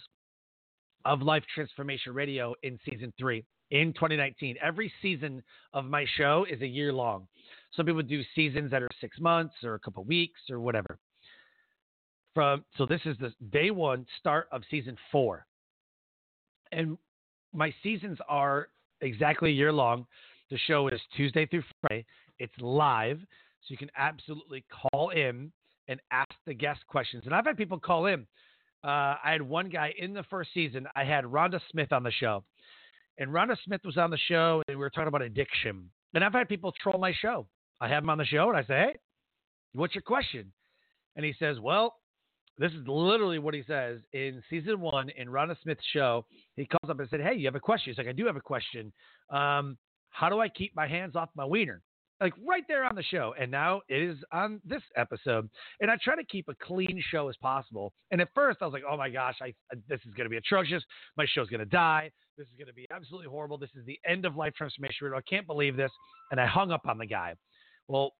of 1.06 1.22
Life 1.22 1.42
Transformation 1.54 2.12
Radio 2.12 2.54
in 2.62 2.78
season 2.88 3.10
three 3.18 3.42
in 3.70 3.94
2019. 3.94 4.56
Every 4.62 4.92
season 5.00 5.42
of 5.72 5.86
my 5.86 6.04
show 6.18 6.44
is 6.50 6.60
a 6.60 6.66
year 6.66 6.92
long. 6.92 7.26
Some 7.74 7.86
people 7.86 8.02
do 8.02 8.20
seasons 8.34 8.70
that 8.70 8.82
are 8.82 8.88
six 9.00 9.18
months 9.18 9.54
or 9.64 9.72
a 9.72 9.78
couple 9.78 10.04
weeks 10.04 10.40
or 10.50 10.60
whatever. 10.60 10.98
From 12.34 12.62
so 12.76 12.84
this 12.84 13.00
is 13.06 13.16
the 13.18 13.32
day 13.50 13.70
one 13.70 14.04
start 14.18 14.46
of 14.52 14.60
season 14.70 14.94
four, 15.10 15.46
and 16.70 16.98
my 17.54 17.72
seasons 17.82 18.18
are 18.28 18.68
exactly 19.00 19.50
a 19.50 19.54
year 19.54 19.72
long. 19.72 20.06
The 20.50 20.58
show 20.66 20.88
is 20.88 21.00
Tuesday 21.16 21.46
through 21.46 21.62
Friday. 21.80 22.04
It's 22.38 22.52
live, 22.58 23.20
so 23.64 23.72
you 23.72 23.76
can 23.76 23.90
absolutely 23.96 24.64
call 24.70 25.10
in 25.10 25.52
and 25.88 26.00
ask 26.10 26.30
the 26.46 26.54
guest 26.54 26.80
questions. 26.86 27.24
And 27.26 27.34
I've 27.34 27.46
had 27.46 27.56
people 27.56 27.78
call 27.78 28.06
in 28.06 28.26
uh, 28.84 29.16
I 29.24 29.32
had 29.32 29.40
one 29.40 29.70
guy 29.70 29.94
in 29.98 30.12
the 30.12 30.24
first 30.24 30.50
season. 30.52 30.86
I 30.94 31.04
had 31.04 31.24
Rhonda 31.24 31.58
Smith 31.70 31.90
on 31.90 32.02
the 32.02 32.10
show, 32.10 32.44
and 33.16 33.30
Rhonda 33.30 33.56
Smith 33.64 33.80
was 33.82 33.96
on 33.96 34.10
the 34.10 34.18
show, 34.28 34.62
and 34.68 34.76
we 34.76 34.80
were 34.80 34.90
talking 34.90 35.08
about 35.08 35.22
addiction. 35.22 35.88
And 36.12 36.22
I've 36.22 36.34
had 36.34 36.50
people 36.50 36.72
troll 36.82 36.98
my 36.98 37.14
show. 37.22 37.46
I 37.80 37.88
have 37.88 38.02
him 38.02 38.10
on 38.10 38.18
the 38.18 38.26
show, 38.26 38.50
and 38.50 38.58
I 38.58 38.62
say, 38.64 38.74
"Hey, 38.74 38.96
what's 39.72 39.94
your 39.94 40.02
question?" 40.02 40.52
And 41.16 41.24
he 41.24 41.32
says, 41.38 41.58
"Well, 41.60 41.96
this 42.58 42.72
is 42.72 42.86
literally 42.86 43.38
what 43.38 43.54
he 43.54 43.62
says 43.66 44.00
in 44.12 44.42
season 44.50 44.80
one 44.80 45.08
in 45.08 45.28
Rhonda 45.28 45.56
Smith's 45.62 45.84
show. 45.90 46.26
He 46.54 46.66
calls 46.66 46.90
up 46.90 47.00
and 47.00 47.08
said, 47.08 47.22
"Hey, 47.22 47.34
you 47.34 47.46
have 47.46 47.54
a 47.54 47.60
question?" 47.60 47.90
He's 47.90 47.98
like, 47.98 48.06
"I 48.06 48.12
do 48.12 48.26
have 48.26 48.36
a 48.36 48.40
question. 48.40 48.92
Um, 49.30 49.78
how 50.10 50.28
do 50.28 50.40
I 50.40 50.50
keep 50.50 50.76
my 50.76 50.86
hands 50.86 51.16
off 51.16 51.30
my 51.34 51.46
wiener?" 51.46 51.80
Like 52.20 52.32
right 52.46 52.64
there 52.68 52.84
on 52.84 52.94
the 52.94 53.02
show. 53.02 53.34
And 53.38 53.50
now 53.50 53.82
it 53.88 54.02
is 54.02 54.16
on 54.32 54.60
this 54.64 54.82
episode. 54.96 55.48
And 55.80 55.90
I 55.90 55.96
try 56.02 56.16
to 56.16 56.24
keep 56.24 56.48
a 56.48 56.54
clean 56.54 57.02
show 57.10 57.28
as 57.28 57.36
possible. 57.36 57.92
And 58.10 58.20
at 58.20 58.28
first 58.34 58.58
I 58.60 58.66
was 58.66 58.72
like, 58.72 58.84
oh 58.88 58.96
my 58.96 59.10
gosh, 59.10 59.36
I, 59.42 59.52
this 59.88 60.00
is 60.06 60.14
going 60.14 60.24
to 60.24 60.30
be 60.30 60.36
atrocious. 60.36 60.82
My 61.16 61.26
show's 61.34 61.48
going 61.48 61.60
to 61.60 61.66
die. 61.66 62.10
This 62.38 62.46
is 62.46 62.54
going 62.56 62.68
to 62.68 62.74
be 62.74 62.86
absolutely 62.90 63.28
horrible. 63.28 63.58
This 63.58 63.70
is 63.76 63.84
the 63.86 63.98
end 64.06 64.24
of 64.24 64.36
life 64.36 64.54
transformation. 64.54 65.12
I 65.14 65.20
can't 65.28 65.46
believe 65.46 65.76
this. 65.76 65.90
And 66.30 66.40
I 66.40 66.46
hung 66.46 66.70
up 66.70 66.86
on 66.86 66.98
the 66.98 67.06
guy. 67.06 67.34
Well, 67.88 68.12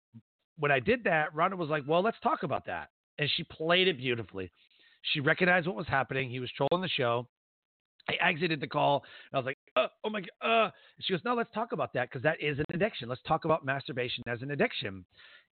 when 0.59 0.71
I 0.71 0.81
did 0.81 1.05
that, 1.05 1.35
Rhonda 1.35 1.57
was 1.57 1.69
like, 1.69 1.83
well, 1.87 2.03
let's 2.03 2.19
talk 2.23 2.43
about 2.43 2.67
that. 2.67 2.91
And 3.19 3.31
she 3.37 3.45
played 3.45 3.89
it 3.89 3.99
beautifully. 3.99 4.51
She 5.13 5.21
recognized 5.21 5.67
what 5.67 5.77
was 5.77 5.87
happening. 5.87 6.31
He 6.31 6.41
was 6.41 6.51
trolling 6.57 6.83
the 6.83 6.89
show. 6.89 7.27
I 8.09 8.15
exited 8.21 8.61
the 8.61 8.67
call. 8.67 9.03
I 9.33 9.37
was 9.37 9.47
like, 9.47 9.54
uh, 9.77 9.87
oh 10.05 10.11
my 10.11 10.21
God. 10.21 10.67
Uh. 10.67 10.71
She 11.01 11.13
goes, 11.13 11.21
no, 11.25 11.35
let's 11.35 11.53
talk 11.53 11.73
about 11.73 11.93
that 11.95 12.09
because 12.09 12.23
that 12.23 12.41
is 12.41 12.59
an 12.59 12.65
addiction. 12.73 13.09
Let's 13.09 13.23
talk 13.27 13.45
about 13.45 13.65
masturbation 13.65 14.23
as 14.29 14.43
an 14.43 14.53
addiction. 14.53 15.05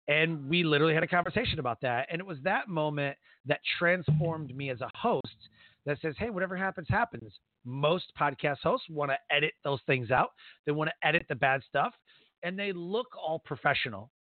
And 0.09 0.49
we 0.49 0.65
literally 0.65 0.95
had 0.95 1.03
a 1.03 1.09
conversation 1.09 1.59
about 1.59 1.81
that. 1.83 2.09
And 2.11 2.21
it 2.21 2.27
was 2.27 2.39
that 2.45 2.69
moment 2.69 3.17
that 3.47 3.61
transformed 3.79 4.55
me 4.57 4.71
as 4.71 4.81
a 4.81 4.91
host 4.97 5.27
that 5.87 5.99
says, 6.01 6.15
hey, 6.19 6.31
whatever 6.31 6.57
happens, 6.57 6.87
happens. 6.89 7.33
Most 7.65 8.13
podcast 8.19 8.59
hosts 8.63 8.87
want 8.89 9.11
to 9.11 9.35
edit 9.35 9.53
those 9.65 9.81
things 9.87 10.11
out, 10.11 10.31
they 10.67 10.73
want 10.73 10.91
to 10.91 11.07
edit 11.07 11.27
the 11.29 11.35
bad 11.35 11.61
stuff, 11.69 11.93
and 12.43 12.59
they 12.59 12.73
look 12.73 13.09
all 13.17 13.41
professional. 13.45 14.11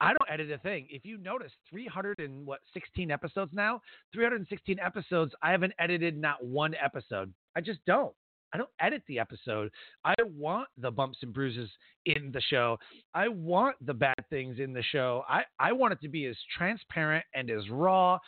I 0.00 0.08
don't 0.08 0.30
edit 0.30 0.50
a 0.50 0.58
thing. 0.58 0.88
If 0.90 1.04
you 1.04 1.16
notice, 1.18 1.52
300 1.70 2.18
and 2.18 2.44
what 2.44 2.58
16 2.74 3.12
episodes 3.12 3.52
now, 3.54 3.80
316 4.12 4.80
episodes. 4.80 5.32
I 5.42 5.52
haven't 5.52 5.74
edited 5.78 6.20
not 6.20 6.44
one 6.44 6.74
episode. 6.74 7.32
I 7.54 7.60
just 7.60 7.78
don't. 7.86 8.12
I 8.52 8.58
don't 8.58 8.70
edit 8.80 9.02
the 9.08 9.18
episode. 9.18 9.70
I 10.04 10.14
want 10.36 10.68
the 10.76 10.90
bumps 10.90 11.18
and 11.22 11.32
bruises 11.32 11.70
in 12.06 12.30
the 12.32 12.40
show. 12.40 12.78
I 13.14 13.28
want 13.28 13.76
the 13.84 13.94
bad 13.94 14.24
things 14.30 14.58
in 14.58 14.72
the 14.72 14.82
show. 14.82 15.24
I, 15.28 15.42
I 15.58 15.72
want 15.72 15.92
it 15.92 16.00
to 16.02 16.08
be 16.08 16.26
as 16.26 16.36
transparent 16.56 17.24
and 17.34 17.50
as 17.50 17.68
raw 17.70 18.18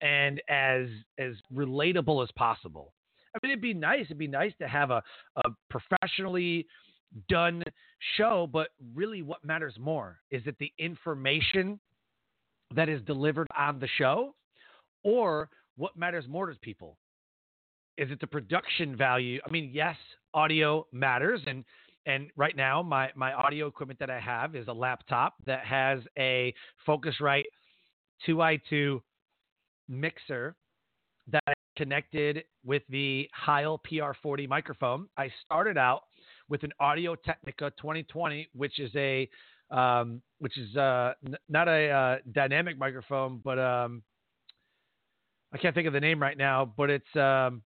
and 0.00 0.42
as 0.48 0.86
as 1.18 1.34
relatable 1.54 2.22
as 2.22 2.30
possible. 2.36 2.92
I 3.34 3.38
mean, 3.42 3.52
it'd 3.52 3.62
be 3.62 3.74
nice. 3.74 4.06
It'd 4.06 4.18
be 4.18 4.26
nice 4.26 4.52
to 4.60 4.68
have 4.68 4.90
a, 4.90 5.02
a 5.36 5.50
professionally 5.70 6.66
done 7.28 7.62
show, 8.16 8.48
but 8.52 8.68
really 8.94 9.22
what 9.22 9.44
matters 9.44 9.74
more 9.78 10.18
is 10.30 10.42
it 10.46 10.56
the 10.58 10.72
information 10.78 11.78
that 12.74 12.88
is 12.88 13.00
delivered 13.02 13.46
on 13.56 13.78
the 13.78 13.88
show 13.96 14.34
or 15.04 15.48
what 15.76 15.96
matters 15.96 16.26
more 16.28 16.46
to 16.46 16.58
people 16.60 16.98
is 17.98 18.10
it 18.10 18.20
the 18.20 18.26
production 18.26 18.96
value? 18.96 19.40
I 19.46 19.50
mean, 19.50 19.70
yes, 19.72 19.96
audio 20.32 20.86
matters, 20.92 21.40
and 21.46 21.64
and 22.06 22.30
right 22.36 22.56
now 22.56 22.82
my 22.82 23.10
my 23.14 23.32
audio 23.32 23.66
equipment 23.66 23.98
that 23.98 24.08
I 24.08 24.20
have 24.20 24.54
is 24.54 24.68
a 24.68 24.72
laptop 24.72 25.34
that 25.44 25.64
has 25.66 26.00
a 26.16 26.54
Focusrite 26.86 27.44
2i2 28.26 29.00
mixer 29.88 30.56
that 31.30 31.42
I 31.46 31.52
connected 31.76 32.44
with 32.64 32.82
the 32.88 33.28
Heil 33.34 33.80
PR40 33.90 34.48
microphone. 34.48 35.08
I 35.16 35.30
started 35.44 35.76
out 35.76 36.02
with 36.48 36.62
an 36.62 36.72
Audio 36.80 37.14
Technica 37.14 37.70
2020, 37.78 38.48
which 38.54 38.78
is 38.78 38.90
a 38.96 39.28
um, 39.70 40.22
which 40.38 40.56
is 40.56 40.76
uh, 40.76 41.12
n- 41.26 41.36
not 41.48 41.68
a 41.68 41.90
uh, 41.90 42.16
dynamic 42.32 42.78
microphone, 42.78 43.40
but 43.44 43.58
um, 43.58 44.02
I 45.52 45.58
can't 45.58 45.74
think 45.74 45.86
of 45.86 45.92
the 45.92 46.00
name 46.00 46.22
right 46.22 46.38
now. 46.38 46.72
But 46.76 46.88
it's 46.90 47.16
um, 47.16 47.62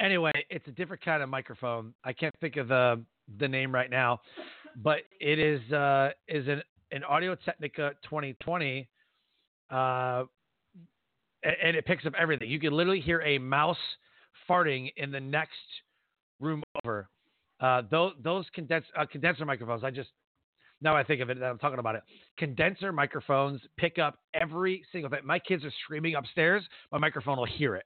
Anyway, 0.00 0.32
it's 0.48 0.66
a 0.68 0.70
different 0.70 1.04
kind 1.04 1.22
of 1.22 1.28
microphone. 1.28 1.92
I 2.04 2.12
can't 2.12 2.34
think 2.40 2.56
of 2.56 2.68
the 2.68 3.02
the 3.38 3.48
name 3.48 3.74
right 3.74 3.90
now, 3.90 4.20
but 4.76 4.98
it 5.20 5.38
is 5.38 5.60
uh, 5.72 6.10
is 6.28 6.46
an 6.48 6.62
an 6.92 7.04
Audio 7.04 7.34
Technica 7.34 7.92
2020, 8.04 8.88
uh, 9.70 10.24
and 11.42 11.76
it 11.76 11.84
picks 11.84 12.06
up 12.06 12.14
everything. 12.18 12.48
You 12.48 12.60
can 12.60 12.72
literally 12.72 13.00
hear 13.00 13.20
a 13.22 13.38
mouse 13.38 13.76
farting 14.48 14.92
in 14.96 15.10
the 15.10 15.20
next 15.20 15.52
room 16.40 16.62
over. 16.82 17.08
Uh, 17.60 17.82
those 17.90 18.12
those 18.22 18.46
condense, 18.54 18.84
uh, 18.96 19.04
condenser 19.10 19.44
microphones, 19.44 19.82
I 19.82 19.90
just 19.90 20.10
now 20.80 20.96
I 20.96 21.02
think 21.02 21.20
of 21.20 21.28
it 21.28 21.40
that 21.40 21.46
I'm 21.46 21.58
talking 21.58 21.80
about 21.80 21.96
it. 21.96 22.02
Condenser 22.38 22.92
microphones 22.92 23.60
pick 23.76 23.98
up 23.98 24.18
every 24.32 24.84
single 24.92 25.10
thing. 25.10 25.20
My 25.24 25.40
kids 25.40 25.64
are 25.64 25.72
screaming 25.84 26.14
upstairs. 26.14 26.62
My 26.92 26.98
microphone 26.98 27.36
will 27.36 27.46
hear 27.46 27.74
it. 27.74 27.84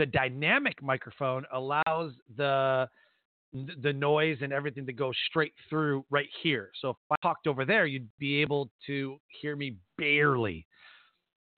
The 0.00 0.06
dynamic 0.06 0.82
microphone 0.82 1.44
allows 1.52 2.14
the 2.34 2.88
the 3.52 3.92
noise 3.92 4.38
and 4.40 4.50
everything 4.50 4.86
to 4.86 4.94
go 4.94 5.12
straight 5.28 5.52
through 5.68 6.06
right 6.08 6.28
here. 6.42 6.70
So 6.80 6.90
if 6.90 6.96
I 7.10 7.16
talked 7.20 7.46
over 7.46 7.66
there, 7.66 7.84
you'd 7.84 8.08
be 8.18 8.40
able 8.40 8.70
to 8.86 9.18
hear 9.42 9.56
me 9.56 9.76
barely, 9.98 10.66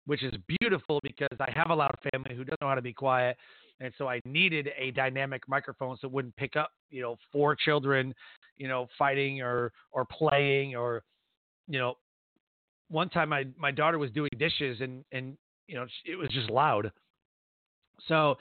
which 0.07 0.25
is 0.25 0.33
beautiful 0.59 0.99
because 1.05 1.39
I 1.39 1.53
have 1.55 1.71
a 1.71 1.75
loud 1.75 1.97
family 2.11 2.35
who 2.35 2.43
doesn't 2.43 2.61
know 2.61 2.67
how 2.67 2.75
to 2.75 2.83
be 2.83 2.93
quiet. 2.93 3.37
And 3.79 3.95
so 3.97 4.09
I 4.09 4.21
needed 4.25 4.71
a 4.77 4.91
dynamic 4.91 5.47
microphone 5.47 5.97
so 6.01 6.09
it 6.09 6.13
wouldn't 6.13 6.35
pick 6.35 6.57
up, 6.57 6.73
you 6.91 7.01
know, 7.01 7.15
four 7.31 7.55
children, 7.55 8.13
you 8.57 8.67
know, 8.67 8.89
fighting 8.99 9.41
or 9.41 9.71
or 9.93 10.05
playing 10.05 10.75
or, 10.75 11.05
you 11.69 11.79
know, 11.79 11.95
one 12.89 13.09
time 13.09 13.29
my 13.29 13.47
my 13.57 13.71
daughter 13.71 14.01
was 14.01 14.11
doing 14.11 14.31
dishes 14.37 14.81
and 14.81 15.05
and 15.13 15.37
you 15.69 15.77
know 15.77 15.87
it 16.05 16.17
was 16.17 16.29
just 16.31 16.51
loud. 16.51 16.91
So 18.09 18.37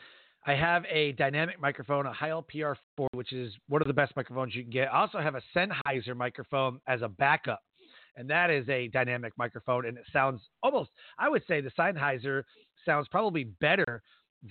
I 0.46 0.54
have 0.54 0.84
a 0.90 1.12
dynamic 1.14 1.60
microphone, 1.60 2.06
a 2.06 2.14
Heil 2.14 2.46
PR4, 2.54 3.08
which 3.14 3.32
is 3.32 3.54
one 3.68 3.82
of 3.82 3.88
the 3.88 3.94
best 3.94 4.16
microphones 4.16 4.56
you 4.56 4.64
can 4.64 4.72
get. 4.72 4.88
I 4.88 5.02
also 5.02 5.20
have 5.20 5.36
a 5.36 5.42
Sennheiser 5.56 6.16
microphone 6.16 6.80
as 6.88 7.02
a 7.02 7.08
backup, 7.08 7.62
and 8.16 8.30
that 8.30 8.50
is 8.50 8.68
a 8.70 8.88
dynamic 8.88 9.34
microphone, 9.38 9.86
and 9.86 9.98
it 9.98 10.06
sounds 10.12 10.42
almost, 10.64 10.90
I 11.20 11.30
would 11.30 11.44
say 11.48 11.62
the 11.62 11.72
Sennheiser 11.72 12.44
sounds 12.86 13.08
probably 13.10 13.44
better 13.44 14.02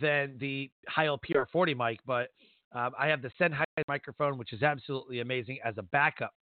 than 0.00 0.36
the 0.38 0.70
Heil 0.86 1.18
PR40 1.18 1.76
mic, 1.76 2.00
but 2.06 2.28
um, 2.72 2.92
I 2.98 3.08
have 3.08 3.20
the 3.22 3.32
Sennheiser 3.40 3.64
microphone, 3.88 4.38
which 4.38 4.52
is 4.52 4.62
absolutely 4.62 5.20
amazing 5.20 5.58
as 5.64 5.74
a 5.78 5.82
backup. 5.82 6.32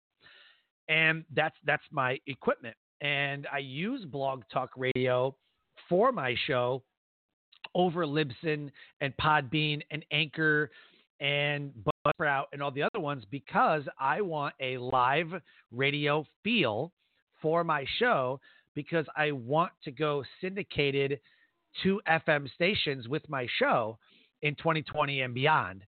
And 0.87 1.23
that's 1.35 1.55
that's 1.65 1.83
my 1.91 2.19
equipment. 2.27 2.75
And 3.01 3.47
I 3.51 3.59
use 3.59 4.05
Blog 4.05 4.43
Talk 4.51 4.71
Radio 4.75 5.35
for 5.87 6.11
my 6.11 6.35
show 6.45 6.83
over 7.75 8.05
Libsyn 8.05 8.71
and 9.01 9.13
Podbean 9.17 9.81
and 9.91 10.05
Anchor 10.11 10.71
and 11.19 11.71
Buzzsprout 12.07 12.45
and 12.53 12.61
all 12.63 12.71
the 12.71 12.83
other 12.83 12.99
ones 12.99 13.23
because 13.29 13.83
I 13.99 14.21
want 14.21 14.55
a 14.59 14.77
live 14.77 15.27
radio 15.71 16.25
feel 16.43 16.91
for 17.41 17.63
my 17.63 17.85
show 17.97 18.39
because 18.75 19.05
I 19.15 19.31
want 19.31 19.71
to 19.83 19.91
go 19.91 20.23
syndicated 20.41 21.19
to 21.83 22.01
FM 22.07 22.51
stations 22.53 23.07
with 23.07 23.27
my 23.29 23.47
show 23.57 23.97
in 24.41 24.55
2020 24.55 25.21
and 25.21 25.33
beyond. 25.33 25.83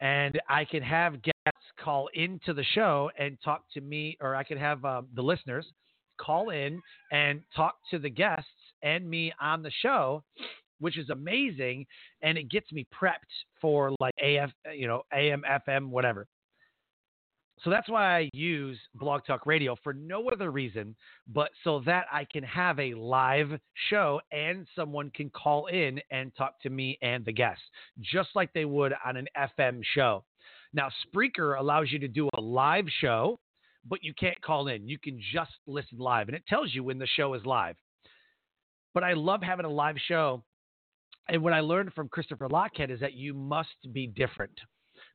And 0.00 0.40
I 0.48 0.64
can 0.64 0.82
have 0.82 1.22
guests 1.22 1.72
call 1.82 2.08
into 2.14 2.52
the 2.52 2.64
show 2.74 3.10
and 3.18 3.38
talk 3.44 3.64
to 3.74 3.80
me, 3.80 4.16
or 4.20 4.34
I 4.34 4.44
can 4.44 4.58
have 4.58 4.84
uh, 4.84 5.02
the 5.14 5.22
listeners 5.22 5.66
call 6.20 6.50
in 6.50 6.80
and 7.12 7.40
talk 7.54 7.76
to 7.90 7.98
the 7.98 8.10
guests 8.10 8.50
and 8.82 9.08
me 9.08 9.32
on 9.40 9.62
the 9.62 9.70
show 9.82 10.22
which 10.78 10.98
is 10.98 11.10
amazing, 11.10 11.86
and 12.22 12.38
it 12.38 12.50
gets 12.50 12.70
me 12.72 12.86
prepped 12.92 13.14
for 13.60 13.92
like 14.00 14.14
AF, 14.22 14.50
you 14.74 14.86
know, 14.86 15.02
AM, 15.12 15.42
FM, 15.68 15.88
whatever. 15.88 16.26
So 17.62 17.70
that's 17.70 17.88
why 17.88 18.18
I 18.18 18.30
use 18.32 18.78
Blog 18.94 19.22
Talk 19.26 19.44
Radio 19.44 19.76
for 19.82 19.92
no 19.92 20.28
other 20.28 20.50
reason 20.50 20.94
but 21.26 21.50
so 21.64 21.80
that 21.86 22.06
I 22.12 22.24
can 22.24 22.44
have 22.44 22.78
a 22.78 22.94
live 22.94 23.58
show 23.90 24.20
and 24.30 24.66
someone 24.76 25.10
can 25.10 25.30
call 25.30 25.66
in 25.66 26.00
and 26.10 26.32
talk 26.36 26.60
to 26.62 26.70
me 26.70 26.98
and 27.02 27.24
the 27.24 27.32
guests, 27.32 27.64
just 28.00 28.30
like 28.34 28.52
they 28.52 28.64
would 28.64 28.94
on 29.04 29.16
an 29.16 29.26
FM 29.36 29.80
show. 29.94 30.24
Now, 30.72 30.88
Spreaker 31.06 31.58
allows 31.58 31.90
you 31.90 31.98
to 31.98 32.08
do 32.08 32.28
a 32.36 32.40
live 32.40 32.86
show, 33.00 33.38
but 33.88 34.04
you 34.04 34.12
can't 34.14 34.40
call 34.42 34.68
in. 34.68 34.86
You 34.86 34.98
can 34.98 35.18
just 35.32 35.52
listen 35.66 35.98
live, 35.98 36.28
and 36.28 36.36
it 36.36 36.46
tells 36.46 36.74
you 36.74 36.84
when 36.84 36.98
the 36.98 37.06
show 37.06 37.34
is 37.34 37.44
live. 37.44 37.76
But 38.94 39.02
I 39.02 39.14
love 39.14 39.42
having 39.42 39.66
a 39.66 39.70
live 39.70 39.96
show 40.06 40.44
and 41.28 41.42
what 41.42 41.52
I 41.52 41.60
learned 41.60 41.92
from 41.94 42.08
Christopher 42.08 42.48
Lochhead 42.48 42.90
is 42.90 43.00
that 43.00 43.14
you 43.14 43.34
must 43.34 43.92
be 43.92 44.06
different. 44.06 44.52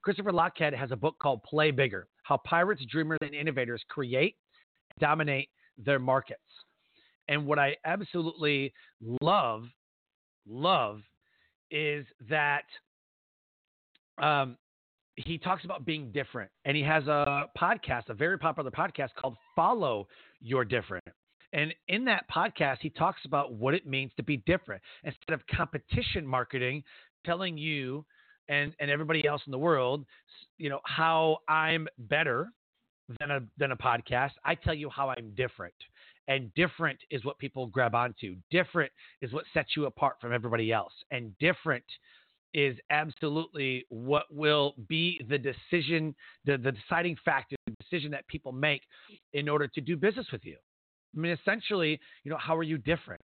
Christopher 0.03 0.31
Lochhead 0.31 0.73
has 0.73 0.91
a 0.91 0.95
book 0.95 1.17
called 1.19 1.43
Play 1.43 1.71
Bigger 1.71 2.07
How 2.23 2.37
Pirates, 2.37 2.83
Dreamers, 2.89 3.19
and 3.21 3.33
Innovators 3.33 3.81
Create, 3.89 4.35
Dominate 4.99 5.49
Their 5.77 5.99
Markets. 5.99 6.41
And 7.27 7.45
what 7.45 7.57
I 7.57 7.75
absolutely 7.85 8.73
love, 9.21 9.63
love, 10.47 11.01
is 11.71 12.05
that 12.29 12.65
um, 14.21 14.57
he 15.15 15.37
talks 15.37 15.63
about 15.65 15.85
being 15.85 16.11
different. 16.11 16.51
And 16.65 16.75
he 16.75 16.83
has 16.83 17.07
a 17.07 17.45
podcast, 17.57 18.09
a 18.09 18.13
very 18.13 18.37
popular 18.37 18.71
podcast 18.71 19.09
called 19.17 19.35
Follow 19.55 20.07
Your 20.41 20.65
Different. 20.65 21.05
And 21.53 21.73
in 21.87 22.05
that 22.05 22.25
podcast, 22.29 22.77
he 22.81 22.89
talks 22.89 23.21
about 23.25 23.53
what 23.53 23.73
it 23.73 23.85
means 23.85 24.11
to 24.17 24.23
be 24.23 24.37
different. 24.37 24.81
Instead 25.03 25.33
of 25.33 25.41
competition 25.47 26.25
marketing, 26.25 26.83
telling 27.25 27.57
you 27.57 28.05
and, 28.49 28.73
and 28.79 28.89
everybody 28.89 29.25
else 29.25 29.41
in 29.45 29.51
the 29.51 29.57
world, 29.57 30.05
you 30.57 30.69
know, 30.69 30.79
how 30.83 31.37
I'm 31.47 31.87
better 31.97 32.49
than 33.19 33.31
a 33.31 33.41
than 33.57 33.71
a 33.71 33.77
podcast. 33.77 34.31
I 34.43 34.55
tell 34.55 34.73
you 34.73 34.89
how 34.89 35.09
I'm 35.09 35.33
different. 35.35 35.73
And 36.27 36.53
different 36.53 36.97
is 37.11 37.25
what 37.25 37.37
people 37.37 37.67
grab 37.67 37.95
onto. 37.95 38.35
Different 38.49 38.91
is 39.21 39.33
what 39.33 39.43
sets 39.53 39.71
you 39.75 39.85
apart 39.85 40.15
from 40.21 40.33
everybody 40.33 40.71
else. 40.71 40.93
And 41.11 41.37
different 41.37 41.83
is 42.53 42.77
absolutely 42.89 43.85
what 43.89 44.23
will 44.31 44.75
be 44.87 45.21
the 45.27 45.37
decision, 45.37 46.15
the, 46.45 46.57
the 46.57 46.71
deciding 46.71 47.17
factor, 47.25 47.55
the 47.67 47.73
decision 47.81 48.11
that 48.11 48.25
people 48.27 48.51
make 48.53 48.83
in 49.33 49.49
order 49.49 49.67
to 49.67 49.81
do 49.81 49.97
business 49.97 50.27
with 50.31 50.45
you. 50.45 50.55
I 51.15 51.19
mean, 51.19 51.31
essentially, 51.31 51.99
you 52.23 52.31
know, 52.31 52.37
how 52.37 52.55
are 52.57 52.63
you 52.63 52.77
different? 52.77 53.21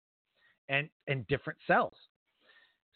And 0.69 0.89
and 1.07 1.27
different 1.29 1.59
sells. 1.67 1.95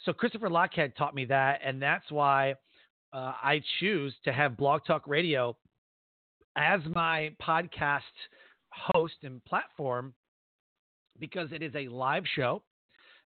So 0.05 0.13
Christopher 0.13 0.49
Lochhead 0.49 0.97
taught 0.97 1.15
me 1.15 1.25
that, 1.27 1.61
and 1.65 1.81
that's 1.81 2.11
why 2.11 2.55
uh, 3.13 3.35
I 3.43 3.63
choose 3.79 4.15
to 4.25 4.33
have 4.33 4.57
Blog 4.57 4.85
Talk 4.87 5.07
Radio 5.07 5.57
as 6.57 6.81
my 6.87 7.33
podcast 7.41 8.01
host 8.73 9.15
and 9.23 9.45
platform 9.45 10.15
because 11.19 11.53
it 11.53 11.63
is 11.63 11.75
a 11.75 11.89
live 11.89 12.25
show 12.35 12.63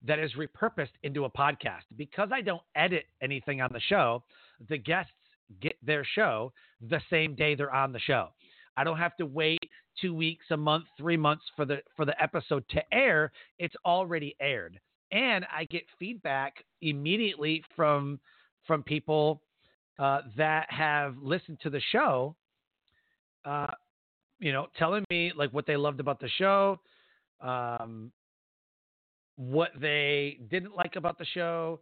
that 0.06 0.18
is 0.18 0.32
repurposed 0.34 0.88
into 1.02 1.24
a 1.24 1.30
podcast. 1.30 1.82
Because 1.96 2.28
I 2.32 2.40
don't 2.42 2.62
edit 2.74 3.04
anything 3.22 3.60
on 3.60 3.70
the 3.72 3.80
show, 3.80 4.22
the 4.68 4.78
guests 4.78 5.12
get 5.60 5.76
their 5.82 6.04
show 6.04 6.52
the 6.80 7.00
same 7.10 7.34
day 7.34 7.54
they're 7.54 7.72
on 7.72 7.92
the 7.92 8.00
show. 8.00 8.28
I 8.76 8.84
don't 8.84 8.98
have 8.98 9.16
to 9.18 9.26
wait 9.26 9.63
two 10.00 10.14
weeks, 10.14 10.44
a 10.50 10.56
month, 10.56 10.84
three 10.98 11.16
months 11.16 11.44
for 11.56 11.64
the 11.64 11.78
for 11.96 12.04
the 12.04 12.20
episode 12.22 12.64
to 12.70 12.82
air. 12.92 13.32
It's 13.58 13.74
already 13.84 14.36
aired, 14.40 14.78
and 15.12 15.44
I 15.54 15.64
get 15.64 15.82
feedback 15.98 16.64
immediately 16.82 17.62
from 17.76 18.20
from 18.66 18.82
people 18.82 19.42
uh, 19.98 20.22
that 20.36 20.70
have 20.70 21.16
listened 21.20 21.58
to 21.62 21.70
the 21.70 21.80
show. 21.92 22.34
Uh, 23.44 23.72
you 24.40 24.52
know, 24.52 24.66
telling 24.78 25.04
me 25.10 25.32
like 25.36 25.52
what 25.52 25.66
they 25.66 25.76
loved 25.76 26.00
about 26.00 26.20
the 26.20 26.28
show, 26.38 26.80
um, 27.40 28.10
what 29.36 29.70
they 29.80 30.38
didn't 30.50 30.74
like 30.74 30.96
about 30.96 31.18
the 31.18 31.26
show. 31.26 31.80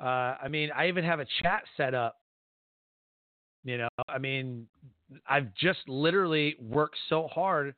Uh, 0.00 0.36
I 0.42 0.48
mean, 0.48 0.70
I 0.76 0.88
even 0.88 1.04
have 1.04 1.20
a 1.20 1.26
chat 1.42 1.62
set 1.76 1.94
up. 1.94 2.16
You 3.64 3.78
know, 3.78 3.88
I 4.08 4.18
mean, 4.18 4.66
I've 5.28 5.54
just 5.54 5.88
literally 5.88 6.56
worked 6.60 6.96
so 7.08 7.28
hard 7.28 7.74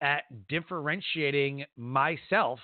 at 0.00 0.22
differentiating 0.48 1.64
myself 1.76 2.58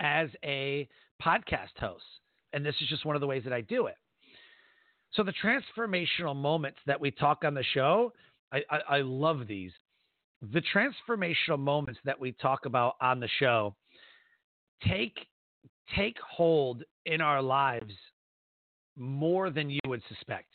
as 0.00 0.28
a 0.44 0.88
podcast 1.22 1.76
host. 1.78 2.04
And 2.52 2.64
this 2.64 2.74
is 2.80 2.88
just 2.88 3.04
one 3.04 3.16
of 3.16 3.20
the 3.20 3.26
ways 3.26 3.42
that 3.44 3.52
I 3.52 3.60
do 3.62 3.86
it. 3.86 3.96
So, 5.12 5.22
the 5.22 5.32
transformational 5.44 6.34
moments 6.34 6.78
that 6.86 7.00
we 7.00 7.10
talk 7.10 7.44
on 7.44 7.54
the 7.54 7.64
show, 7.72 8.12
I, 8.52 8.62
I, 8.70 8.78
I 8.88 9.00
love 9.00 9.46
these. 9.46 9.70
The 10.52 10.62
transformational 10.74 11.58
moments 11.58 12.00
that 12.04 12.18
we 12.18 12.32
talk 12.32 12.66
about 12.66 12.96
on 13.00 13.20
the 13.20 13.28
show 13.38 13.76
take 14.86 15.16
take 15.96 16.16
hold 16.18 16.82
in 17.06 17.20
our 17.20 17.40
lives 17.40 17.92
more 18.96 19.50
than 19.50 19.70
you 19.70 19.80
would 19.86 20.02
suspect. 20.08 20.48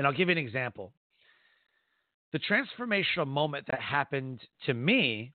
And 0.00 0.06
I'll 0.06 0.14
give 0.14 0.28
you 0.28 0.32
an 0.32 0.38
example. 0.38 0.94
The 2.32 2.38
transformational 2.38 3.26
moment 3.26 3.66
that 3.66 3.80
happened 3.80 4.40
to 4.64 4.72
me 4.72 5.34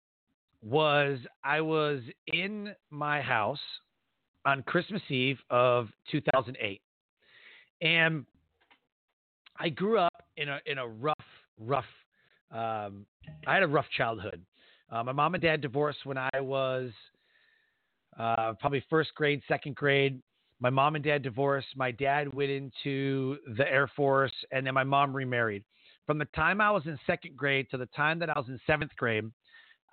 was 0.63 1.19
I 1.45 1.61
was 1.61 2.01
in 2.29 2.75
my 2.91 3.21
house 3.21 3.61
on 4.47 4.63
Christmas 4.63 5.03
Eve 5.11 5.37
of 5.51 5.89
2008. 6.11 6.81
And 7.83 8.25
I 9.61 9.69
grew 9.69 9.99
up 9.99 10.25
in 10.39 10.49
a 10.49 10.59
in 10.65 10.79
a 10.79 10.89
rough, 10.89 11.15
rough. 11.61 11.85
Um, 12.51 13.05
I 13.47 13.53
had 13.53 13.65
a 13.65 13.69
rough 13.69 13.91
childhood. 13.95 14.41
Uh, 14.91 15.05
my 15.05 15.13
mom 15.13 15.35
and 15.35 15.43
dad 15.43 15.61
divorced 15.61 16.07
when 16.07 16.17
I 16.17 16.41
was 16.41 16.91
uh, 18.19 18.55
probably 18.59 18.83
first 18.89 19.15
grade, 19.15 19.43
second 19.47 19.77
grade 19.77 20.23
my 20.61 20.71
mom 20.71 20.95
and 20.95 21.05
dad 21.05 21.23
divorced. 21.23 21.69
My 21.77 21.91
dad 21.91 22.33
went 22.33 22.51
into 22.51 23.39
the 23.57 23.69
Air 23.71 23.91
Force, 23.97 24.33
and 24.53 24.67
then 24.67 24.75
my 24.75 24.85
mom 24.85 25.15
remarried. 25.15 25.65
From 26.07 26.19
the 26.19 26.27
time 26.27 26.61
I 26.61 26.71
was 26.71 26.87
in 26.87 26.99
second 27.07 27.37
grade 27.37 27.67
to 27.71 27.77
the 27.77 27.89
time 27.97 28.19
that 28.19 28.31
I 28.31 28.39
was 28.39 28.49
in 28.49 28.61
seventh 28.67 28.95
grade, 28.97 29.25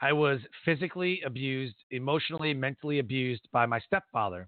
I 0.02 0.13
was 0.13 0.39
physically 0.65 1.21
abused, 1.26 1.76
emotionally, 1.91 2.54
mentally 2.54 3.00
abused 3.00 3.47
by 3.52 3.65
my 3.65 3.80
stepfather. 3.80 4.47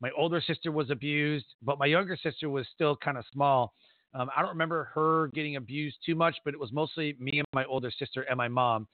My 0.00 0.10
older 0.16 0.40
sister 0.40 0.70
was 0.70 0.90
abused, 0.90 1.46
but 1.62 1.78
my 1.78 1.86
younger 1.86 2.16
sister 2.16 2.48
was 2.48 2.66
still 2.74 2.96
kind 2.96 3.18
of 3.18 3.24
small. 3.32 3.74
Um, 4.14 4.30
I 4.36 4.40
don't 4.40 4.50
remember 4.50 4.90
her 4.94 5.28
getting 5.34 5.56
abused 5.56 5.96
too 6.06 6.14
much, 6.14 6.36
but 6.44 6.54
it 6.54 6.60
was 6.60 6.72
mostly 6.72 7.16
me 7.18 7.38
and 7.38 7.46
my 7.52 7.64
older 7.64 7.90
sister 7.90 8.22
and 8.22 8.36
my 8.36 8.48
mom. 8.48 8.86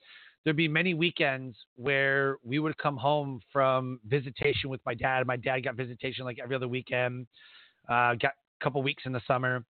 There'd 0.43 0.57
be 0.57 0.67
many 0.67 0.93
weekends 0.93 1.55
where 1.75 2.37
we 2.43 2.59
would 2.59 2.77
come 2.77 2.97
home 2.97 3.41
from 3.53 3.99
visitation 4.07 4.69
with 4.69 4.81
my 4.85 4.93
dad. 4.93 5.25
My 5.27 5.37
dad 5.37 5.59
got 5.59 5.75
visitation 5.75 6.25
like 6.25 6.39
every 6.41 6.55
other 6.55 6.67
weekend, 6.67 7.27
uh, 7.87 8.15
got 8.15 8.33
a 8.33 8.63
couple 8.63 8.81
weeks 8.81 9.03
in 9.05 9.11
the 9.11 9.21
summer. 9.27 9.63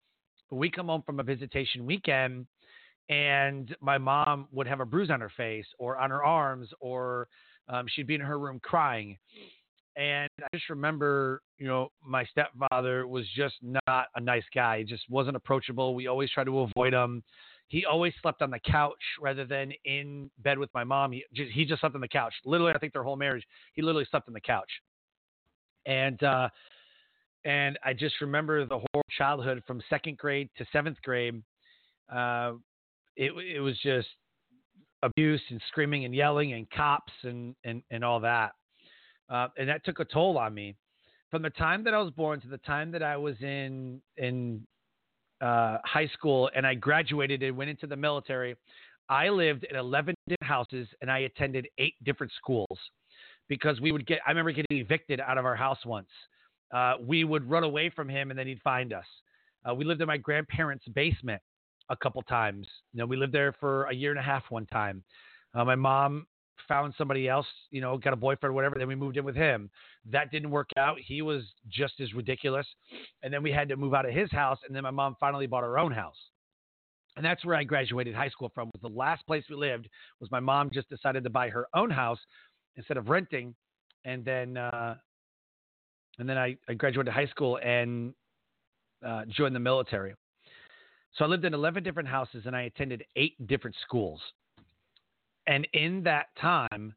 But 0.49 0.55
we 0.57 0.69
come 0.69 0.87
home 0.87 1.03
from 1.05 1.19
a 1.19 1.23
visitation 1.23 1.85
weekend 1.85 2.45
and 3.09 3.75
my 3.81 3.97
mom 3.97 4.47
would 4.51 4.67
have 4.67 4.79
a 4.79 4.85
bruise 4.85 5.09
on 5.09 5.19
her 5.21 5.31
face 5.35 5.65
or 5.77 5.97
on 5.97 6.09
her 6.09 6.23
arms 6.23 6.69
or 6.79 7.27
um, 7.67 7.85
she'd 7.87 8.07
be 8.07 8.15
in 8.15 8.21
her 8.21 8.39
room 8.39 8.59
crying 8.63 9.17
and 9.97 10.29
i 10.41 10.47
just 10.53 10.69
remember 10.69 11.41
you 11.57 11.67
know 11.67 11.89
my 12.05 12.23
stepfather 12.25 13.07
was 13.07 13.25
just 13.35 13.55
not 13.85 14.07
a 14.15 14.21
nice 14.21 14.45
guy 14.55 14.79
he 14.79 14.83
just 14.83 15.03
wasn't 15.09 15.35
approachable 15.35 15.93
we 15.93 16.07
always 16.07 16.31
tried 16.31 16.45
to 16.45 16.59
avoid 16.59 16.93
him 16.93 17.21
he 17.71 17.85
always 17.85 18.13
slept 18.21 18.41
on 18.41 18.51
the 18.51 18.59
couch 18.59 19.01
rather 19.21 19.45
than 19.45 19.71
in 19.85 20.29
bed 20.39 20.59
with 20.59 20.69
my 20.73 20.83
mom. 20.83 21.13
He 21.13 21.23
just, 21.33 21.51
he 21.51 21.63
just 21.63 21.79
slept 21.79 21.95
on 21.95 22.01
the 22.01 22.07
couch. 22.07 22.33
Literally 22.45 22.73
i 22.75 22.77
think 22.77 22.91
their 22.91 23.03
whole 23.03 23.15
marriage 23.15 23.43
he 23.73 23.81
literally 23.81 24.07
slept 24.11 24.27
on 24.27 24.33
the 24.33 24.41
couch. 24.41 24.69
And 25.85 26.21
uh 26.21 26.49
and 27.45 27.79
i 27.83 27.93
just 27.93 28.19
remember 28.21 28.65
the 28.65 28.79
whole 28.79 29.01
childhood 29.17 29.63
from 29.65 29.81
second 29.89 30.17
grade 30.17 30.49
to 30.57 30.65
seventh 30.71 31.01
grade. 31.01 31.41
Uh 32.13 32.53
it 33.15 33.31
it 33.31 33.61
was 33.61 33.77
just 33.81 34.07
abuse 35.03 35.41
and 35.49 35.61
screaming 35.69 36.05
and 36.05 36.13
yelling 36.13 36.53
and 36.53 36.69
cops 36.71 37.13
and 37.23 37.55
and 37.63 37.81
and 37.89 38.03
all 38.03 38.19
that, 38.19 38.51
uh, 39.29 39.47
and 39.57 39.67
that 39.67 39.83
took 39.85 39.99
a 39.99 40.05
toll 40.05 40.37
on 40.37 40.53
me. 40.53 40.75
From 41.29 41.41
the 41.41 41.49
time 41.49 41.83
that 41.85 41.93
I 41.93 41.97
was 42.01 42.11
born 42.11 42.41
to 42.41 42.47
the 42.47 42.57
time 42.59 42.91
that 42.91 43.01
I 43.01 43.17
was 43.17 43.35
in 43.41 44.01
in 44.17 44.65
uh, 45.41 45.77
high 45.83 46.07
school 46.07 46.49
and 46.55 46.65
I 46.65 46.75
graduated 46.75 47.43
and 47.43 47.57
went 47.57 47.69
into 47.69 47.87
the 47.87 47.95
military, 47.95 48.55
I 49.09 49.29
lived 49.29 49.65
in 49.65 49.75
11 49.75 50.15
different 50.27 50.49
houses 50.49 50.87
and 51.01 51.11
I 51.11 51.19
attended 51.19 51.67
eight 51.77 51.95
different 52.03 52.31
schools 52.37 52.77
because 53.49 53.81
we 53.81 53.91
would 53.91 54.05
get. 54.07 54.19
I 54.25 54.31
remember 54.31 54.51
getting 54.51 54.77
evicted 54.77 55.19
out 55.19 55.37
of 55.37 55.45
our 55.45 55.55
house 55.55 55.85
once. 55.85 56.07
Uh, 56.73 56.93
we 57.01 57.23
would 57.25 57.49
run 57.49 57.63
away 57.63 57.89
from 57.89 58.07
him 58.07 58.29
and 58.29 58.39
then 58.39 58.47
he'd 58.47 58.61
find 58.61 58.93
us. 58.93 59.05
Uh, 59.69 59.75
we 59.75 59.83
lived 59.83 60.01
in 60.01 60.07
my 60.07 60.17
grandparents' 60.17 60.85
basement 60.95 61.41
a 61.89 61.95
couple 61.97 62.21
times. 62.23 62.67
You 62.93 62.99
know, 62.99 63.05
we 63.05 63.17
lived 63.17 63.33
there 63.33 63.53
for 63.59 63.83
a 63.85 63.93
year 63.93 64.11
and 64.11 64.19
a 64.19 64.23
half 64.23 64.43
one 64.49 64.65
time. 64.67 65.03
Uh, 65.53 65.65
my 65.65 65.75
mom 65.75 66.25
found 66.67 66.93
somebody 66.97 67.27
else, 67.27 67.45
you 67.69 67.81
know, 67.81 67.97
got 67.97 68.13
a 68.13 68.17
boyfriend 68.17 68.51
or 68.51 68.53
whatever. 68.53 68.75
Then 68.77 68.87
we 68.87 68.95
moved 68.95 69.17
in 69.17 69.25
with 69.25 69.35
him. 69.35 69.69
That 70.09 70.31
didn't 70.31 70.51
work 70.51 70.69
out. 70.77 70.97
He 70.99 71.21
was 71.21 71.43
just 71.69 71.99
as 71.99 72.13
ridiculous. 72.13 72.65
And 73.23 73.33
then 73.33 73.43
we 73.43 73.51
had 73.51 73.69
to 73.69 73.77
move 73.77 73.93
out 73.93 74.05
of 74.05 74.13
his 74.13 74.31
house. 74.31 74.59
And 74.65 74.75
then 74.75 74.83
my 74.83 74.91
mom 74.91 75.15
finally 75.19 75.47
bought 75.47 75.63
her 75.63 75.79
own 75.79 75.91
house. 75.91 76.15
And 77.17 77.25
that's 77.25 77.43
where 77.43 77.55
I 77.55 77.63
graduated 77.63 78.15
high 78.15 78.29
school 78.29 78.51
from. 78.53 78.69
Was 78.73 78.81
the 78.81 78.97
last 78.97 79.25
place 79.27 79.43
we 79.49 79.55
lived 79.55 79.89
was 80.19 80.31
my 80.31 80.39
mom 80.39 80.69
just 80.73 80.89
decided 80.89 81.23
to 81.23 81.29
buy 81.29 81.49
her 81.49 81.67
own 81.75 81.89
house 81.89 82.19
instead 82.77 82.97
of 82.97 83.09
renting. 83.09 83.53
And 84.05 84.23
then, 84.23 84.57
uh, 84.57 84.95
and 86.19 86.27
then 86.27 86.37
I, 86.37 86.57
I 86.69 86.73
graduated 86.73 87.13
high 87.13 87.27
school 87.27 87.59
and 87.63 88.13
uh, 89.05 89.23
joined 89.29 89.55
the 89.55 89.59
military. 89.59 90.15
So 91.15 91.25
I 91.25 91.27
lived 91.27 91.45
in 91.45 91.53
11 91.53 91.83
different 91.83 92.07
houses 92.07 92.43
and 92.45 92.55
I 92.55 92.63
attended 92.63 93.03
eight 93.15 93.35
different 93.47 93.75
schools. 93.83 94.21
And 95.47 95.67
in 95.73 96.03
that 96.03 96.27
time, 96.39 96.93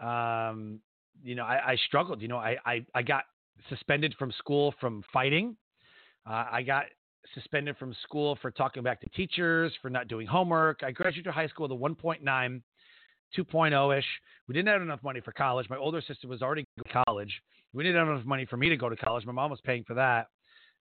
um, 0.00 0.80
you 1.22 1.34
know, 1.34 1.44
I, 1.44 1.72
I, 1.72 1.76
struggled. 1.86 2.22
You 2.22 2.28
know, 2.28 2.36
I, 2.36 2.56
I, 2.64 2.86
I, 2.94 3.02
got 3.02 3.24
suspended 3.68 4.14
from 4.18 4.32
school 4.38 4.74
from 4.80 5.02
fighting. 5.12 5.56
Uh, 6.28 6.44
I 6.52 6.62
got 6.62 6.84
suspended 7.34 7.76
from 7.76 7.94
school 8.04 8.38
for 8.40 8.50
talking 8.50 8.82
back 8.82 9.00
to 9.00 9.08
teachers, 9.10 9.72
for 9.82 9.90
not 9.90 10.08
doing 10.08 10.26
homework. 10.26 10.80
I 10.82 10.92
graduated 10.92 11.32
high 11.32 11.48
school 11.48 11.68
with 11.68 11.78
a 11.78 12.04
1.9, 12.04 12.22
2.0 13.36 13.98
ish. 13.98 14.04
We 14.46 14.54
didn't 14.54 14.68
have 14.68 14.82
enough 14.82 15.02
money 15.02 15.20
for 15.20 15.32
college. 15.32 15.68
My 15.68 15.76
older 15.76 16.00
sister 16.00 16.28
was 16.28 16.42
already 16.42 16.64
going 16.76 16.84
to 16.84 17.04
college. 17.04 17.32
We 17.72 17.84
didn't 17.84 17.98
have 17.98 18.08
enough 18.08 18.26
money 18.26 18.46
for 18.46 18.56
me 18.56 18.68
to 18.68 18.76
go 18.76 18.88
to 18.88 18.96
college. 18.96 19.26
My 19.26 19.32
mom 19.32 19.50
was 19.50 19.60
paying 19.64 19.84
for 19.84 19.94
that. 19.94 20.28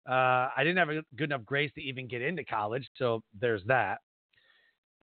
Uh, 0.08 0.50
I 0.56 0.60
didn't 0.60 0.78
have 0.78 0.90
a 0.90 1.02
good 1.16 1.26
enough 1.32 1.46
grades 1.46 1.74
to 1.74 1.82
even 1.82 2.08
get 2.08 2.22
into 2.22 2.46
college, 2.46 2.88
so 2.98 3.22
there's 3.40 3.62
that. 3.66 4.00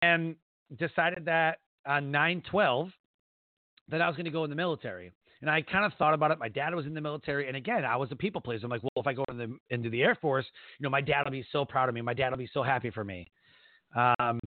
And 0.03 0.35
decided 0.77 1.25
that 1.25 1.57
on 1.85 2.11
9/12 2.11 2.91
that 3.89 4.01
I 4.01 4.07
was 4.07 4.15
going 4.15 4.25
to 4.25 4.31
go 4.31 4.43
in 4.43 4.49
the 4.49 4.55
military. 4.55 5.11
And 5.41 5.49
I 5.49 5.61
kind 5.63 5.85
of 5.85 5.93
thought 5.97 6.13
about 6.13 6.31
it. 6.31 6.39
My 6.39 6.49
dad 6.49 6.73
was 6.75 6.85
in 6.85 6.93
the 6.93 7.01
military, 7.01 7.47
and 7.47 7.57
again, 7.57 7.83
I 7.83 7.95
was 7.95 8.11
a 8.11 8.15
people 8.15 8.41
pleaser. 8.41 8.65
I'm 8.65 8.69
like, 8.69 8.83
well, 8.83 8.91
if 8.97 9.07
I 9.07 9.13
go 9.13 9.25
into 9.27 9.47
the, 9.47 9.75
into 9.75 9.89
the 9.89 10.03
Air 10.03 10.15
Force, 10.21 10.45
you 10.77 10.83
know, 10.83 10.89
my 10.89 11.01
dad 11.01 11.23
will 11.25 11.31
be 11.31 11.45
so 11.51 11.65
proud 11.65 11.89
of 11.89 11.95
me. 11.95 12.01
My 12.01 12.13
dad 12.13 12.29
will 12.29 12.37
be 12.37 12.49
so 12.53 12.61
happy 12.61 12.91
for 12.91 13.03
me. 13.03 13.27
Um, 13.95 14.39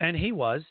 and 0.00 0.16
he 0.16 0.32
was, 0.32 0.62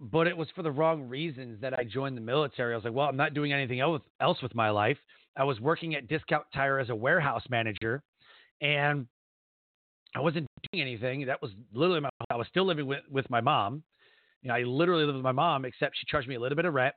but 0.00 0.26
it 0.26 0.36
was 0.36 0.48
for 0.56 0.62
the 0.62 0.70
wrong 0.70 1.02
reasons 1.02 1.60
that 1.60 1.78
I 1.78 1.84
joined 1.84 2.16
the 2.16 2.22
military. 2.22 2.72
I 2.72 2.76
was 2.76 2.84
like, 2.84 2.92
well, 2.92 3.06
I'm 3.06 3.16
not 3.16 3.34
doing 3.34 3.52
anything 3.52 3.80
else 3.80 4.42
with 4.42 4.54
my 4.54 4.70
life. 4.70 4.98
I 5.36 5.44
was 5.44 5.60
working 5.60 5.94
at 5.94 6.08
Discount 6.08 6.44
Tire 6.52 6.80
as 6.80 6.90
a 6.90 6.94
warehouse 6.94 7.44
manager, 7.48 8.02
and 8.60 9.06
I 10.14 10.20
wasn't 10.20 10.46
doing 10.72 10.82
anything. 10.82 11.26
That 11.26 11.40
was 11.40 11.52
literally 11.72 12.00
my. 12.00 12.10
I 12.30 12.36
was 12.36 12.46
still 12.48 12.66
living 12.66 12.86
with 12.86 13.00
with 13.10 13.30
my 13.30 13.40
mom. 13.40 13.82
You 14.42 14.48
know, 14.48 14.54
I 14.54 14.62
literally 14.62 15.04
lived 15.04 15.16
with 15.16 15.24
my 15.24 15.32
mom, 15.32 15.64
except 15.64 15.96
she 15.98 16.06
charged 16.06 16.28
me 16.28 16.34
a 16.34 16.40
little 16.40 16.56
bit 16.56 16.64
of 16.64 16.74
rent, 16.74 16.94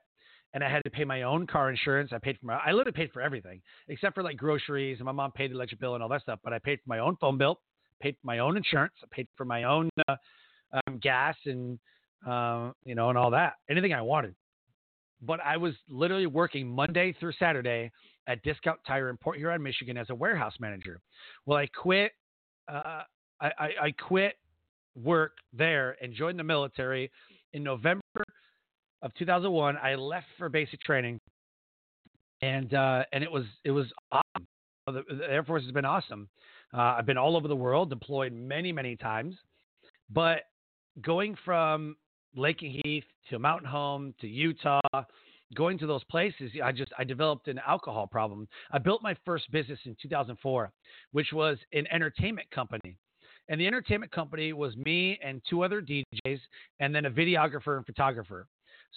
and 0.52 0.64
I 0.64 0.70
had 0.70 0.82
to 0.84 0.90
pay 0.90 1.04
my 1.04 1.22
own 1.22 1.46
car 1.46 1.70
insurance. 1.70 2.10
I 2.12 2.18
paid 2.18 2.38
for 2.38 2.46
my. 2.46 2.54
I 2.54 2.72
literally 2.72 2.92
paid 2.92 3.12
for 3.12 3.22
everything 3.22 3.60
except 3.88 4.14
for 4.14 4.22
like 4.22 4.36
groceries, 4.36 4.98
and 4.98 5.06
my 5.06 5.12
mom 5.12 5.32
paid 5.32 5.50
the 5.50 5.54
electric 5.54 5.80
bill 5.80 5.94
and 5.94 6.02
all 6.02 6.08
that 6.08 6.22
stuff. 6.22 6.40
But 6.42 6.52
I 6.52 6.58
paid 6.58 6.78
for 6.78 6.88
my 6.88 6.98
own 6.98 7.16
phone 7.20 7.38
bill, 7.38 7.60
paid 8.00 8.16
for 8.20 8.26
my 8.26 8.40
own 8.40 8.56
insurance, 8.56 8.94
I 9.02 9.06
paid 9.10 9.28
for 9.36 9.44
my 9.44 9.64
own 9.64 9.90
uh, 10.08 10.16
um, 10.72 10.98
gas 10.98 11.36
and 11.46 11.78
uh, 12.26 12.72
you 12.84 12.94
know 12.94 13.10
and 13.10 13.18
all 13.18 13.30
that. 13.30 13.54
Anything 13.70 13.92
I 13.92 14.02
wanted. 14.02 14.34
But 15.22 15.40
I 15.40 15.56
was 15.56 15.74
literally 15.88 16.26
working 16.26 16.68
Monday 16.68 17.14
through 17.18 17.32
Saturday 17.38 17.90
at 18.26 18.42
Discount 18.42 18.80
Tire 18.86 19.08
in 19.08 19.16
Port 19.16 19.38
Huron, 19.38 19.62
Michigan, 19.62 19.96
as 19.96 20.10
a 20.10 20.14
warehouse 20.14 20.54
manager. 20.60 21.00
Well, 21.46 21.58
I 21.58 21.66
quit. 21.68 22.12
Uh, 22.68 23.02
I, 23.40 23.50
I, 23.58 23.68
I 23.82 23.90
quit 23.92 24.34
work 24.94 25.32
there 25.52 25.96
and 26.02 26.14
joined 26.14 26.38
the 26.38 26.44
military 26.44 27.10
in 27.52 27.62
November 27.62 28.02
of 29.02 29.14
2001. 29.14 29.76
I 29.82 29.94
left 29.94 30.26
for 30.38 30.48
basic 30.48 30.80
training, 30.80 31.18
and 32.42 32.72
uh, 32.74 33.04
and 33.12 33.22
it 33.22 33.30
was 33.30 33.44
it 33.64 33.70
was 33.70 33.86
awesome. 34.12 34.46
The, 34.86 35.02
the 35.08 35.24
Air 35.30 35.44
Force 35.44 35.64
has 35.64 35.72
been 35.72 35.84
awesome. 35.84 36.28
Uh, 36.72 36.96
I've 36.98 37.06
been 37.06 37.18
all 37.18 37.36
over 37.36 37.48
the 37.48 37.56
world, 37.56 37.90
deployed 37.90 38.32
many 38.32 38.72
many 38.72 38.96
times, 38.96 39.34
but 40.10 40.42
going 41.02 41.36
from 41.44 41.96
Lakenheath 42.36 43.04
to 43.30 43.38
Mountain 43.38 43.68
Home 43.68 44.14
to 44.20 44.26
Utah 44.26 44.80
going 45.54 45.78
to 45.78 45.86
those 45.86 46.04
places, 46.04 46.50
I 46.62 46.72
just 46.72 46.92
I 46.98 47.04
developed 47.04 47.48
an 47.48 47.60
alcohol 47.66 48.06
problem. 48.06 48.48
I 48.72 48.78
built 48.78 49.02
my 49.02 49.16
first 49.24 49.50
business 49.50 49.78
in 49.84 49.96
2004, 50.00 50.72
which 51.12 51.32
was 51.32 51.58
an 51.72 51.86
entertainment 51.92 52.50
company. 52.50 52.96
And 53.48 53.60
the 53.60 53.66
entertainment 53.66 54.12
company 54.12 54.52
was 54.52 54.76
me 54.76 55.18
and 55.24 55.40
two 55.48 55.62
other 55.62 55.80
DJs 55.80 56.40
and 56.80 56.94
then 56.94 57.06
a 57.06 57.10
videographer 57.10 57.76
and 57.76 57.86
photographer. 57.86 58.46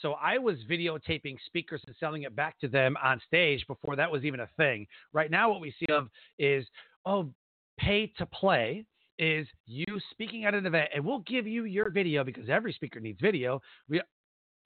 So 0.01 0.13
I 0.13 0.37
was 0.37 0.57
videotaping 0.69 1.37
speakers 1.45 1.81
and 1.85 1.95
selling 1.99 2.23
it 2.23 2.35
back 2.35 2.59
to 2.59 2.67
them 2.67 2.97
on 3.03 3.21
stage 3.25 3.65
before 3.67 3.95
that 3.95 4.11
was 4.11 4.23
even 4.23 4.39
a 4.39 4.49
thing. 4.57 4.87
Right 5.13 5.29
now 5.29 5.49
what 5.49 5.61
we 5.61 5.73
see 5.79 5.91
of 5.91 6.09
is 6.37 6.65
oh 7.05 7.29
pay 7.77 8.11
to 8.17 8.25
play 8.25 8.85
is 9.17 9.47
you 9.65 9.85
speaking 10.11 10.45
at 10.45 10.53
an 10.53 10.65
event 10.65 10.89
and 10.95 11.03
we'll 11.03 11.19
give 11.19 11.45
you 11.45 11.65
your 11.65 11.89
video 11.89 12.23
because 12.23 12.49
every 12.49 12.73
speaker 12.73 12.99
needs 12.99 13.19
video. 13.21 13.61
We 13.87 14.01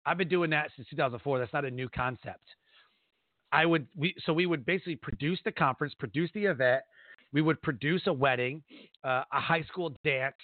I've 0.06 0.18
been 0.18 0.28
doing 0.28 0.50
that 0.50 0.70
since 0.76 0.87
2004. 0.90 1.38
That's 1.38 1.52
not 1.52 1.64
a 1.64 1.70
new 1.70 1.88
concept. 1.88 2.44
I 3.52 3.64
would 3.64 3.87
we 3.96 4.14
so 4.26 4.32
we 4.32 4.46
would 4.46 4.66
basically 4.66 4.96
produce 4.96 5.38
the 5.44 5.52
conference, 5.52 5.94
produce 5.94 6.30
the 6.34 6.44
event. 6.44 6.82
We 7.35 7.42
would 7.42 7.61
produce 7.61 8.03
a 8.07 8.12
wedding, 8.12 8.62
uh, 9.03 9.25
a 9.33 9.40
high 9.40 9.62
school 9.64 9.94
dance, 10.05 10.37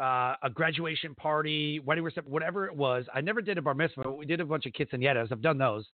uh, 0.00 0.36
a 0.42 0.48
graduation 0.52 1.14
party, 1.14 1.80
wedding 1.80 2.04
reception, 2.04 2.32
whatever 2.32 2.66
it 2.66 2.74
was. 2.74 3.04
I 3.12 3.20
never 3.20 3.42
did 3.42 3.58
a 3.58 3.62
bar 3.62 3.74
mitzvah, 3.74 4.02
but 4.04 4.16
we 4.16 4.24
did 4.24 4.40
a 4.40 4.44
bunch 4.44 4.64
of 4.64 4.72
quinceañeras. 4.72 5.32
I've 5.32 5.42
done 5.42 5.58
those. 5.58 5.84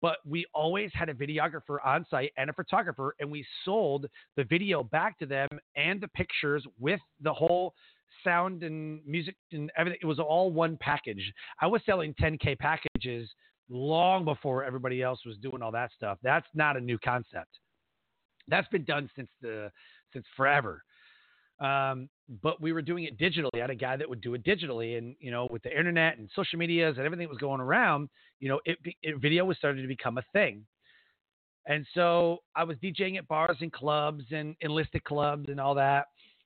But 0.00 0.18
we 0.24 0.46
always 0.54 0.90
had 0.94 1.08
a 1.08 1.14
videographer 1.14 1.78
on 1.84 2.06
site 2.10 2.32
and 2.36 2.48
a 2.48 2.52
photographer, 2.52 3.14
and 3.20 3.30
we 3.30 3.44
sold 3.64 4.06
the 4.36 4.44
video 4.44 4.82
back 4.82 5.18
to 5.18 5.26
them 5.26 5.48
and 5.76 6.00
the 6.00 6.08
pictures 6.08 6.64
with 6.78 7.00
the 7.20 7.32
whole 7.32 7.74
sound 8.24 8.62
and 8.62 9.04
music 9.06 9.36
and 9.52 9.70
everything. 9.76 9.98
It 10.00 10.06
was 10.06 10.18
all 10.18 10.50
one 10.50 10.78
package. 10.80 11.32
I 11.60 11.66
was 11.66 11.82
selling 11.84 12.14
10K 12.14 12.58
packages 12.58 13.28
long 13.68 14.24
before 14.24 14.64
everybody 14.64 15.02
else 15.02 15.20
was 15.26 15.36
doing 15.38 15.62
all 15.62 15.72
that 15.72 15.90
stuff. 15.94 16.18
That's 16.22 16.46
not 16.54 16.76
a 16.76 16.80
new 16.80 16.98
concept. 16.98 17.58
That's 18.48 18.68
been 18.68 18.84
done 18.84 19.10
since 19.14 19.28
the 19.40 19.70
since 20.12 20.24
forever. 20.36 20.82
Um, 21.60 22.08
but 22.42 22.60
we 22.60 22.72
were 22.72 22.82
doing 22.82 23.04
it 23.04 23.18
digitally. 23.18 23.50
I 23.54 23.58
had 23.58 23.70
a 23.70 23.74
guy 23.74 23.96
that 23.96 24.08
would 24.08 24.20
do 24.20 24.34
it 24.34 24.44
digitally, 24.44 24.96
and 24.96 25.16
you 25.20 25.30
know, 25.30 25.48
with 25.50 25.62
the 25.62 25.76
internet 25.76 26.18
and 26.18 26.28
social 26.34 26.58
medias 26.58 26.96
and 26.96 27.06
everything 27.06 27.26
that 27.26 27.30
was 27.30 27.38
going 27.38 27.60
around, 27.60 28.08
you 28.38 28.48
know, 28.48 28.60
it, 28.64 28.78
it 29.02 29.20
video 29.20 29.44
was 29.44 29.56
starting 29.56 29.82
to 29.82 29.88
become 29.88 30.18
a 30.18 30.24
thing. 30.32 30.64
And 31.66 31.84
so 31.94 32.38
I 32.56 32.64
was 32.64 32.76
DJing 32.78 33.18
at 33.18 33.28
bars 33.28 33.58
and 33.60 33.72
clubs 33.72 34.24
and 34.30 34.56
enlisted 34.60 35.04
clubs 35.04 35.48
and 35.48 35.60
all 35.60 35.74
that, 35.74 36.06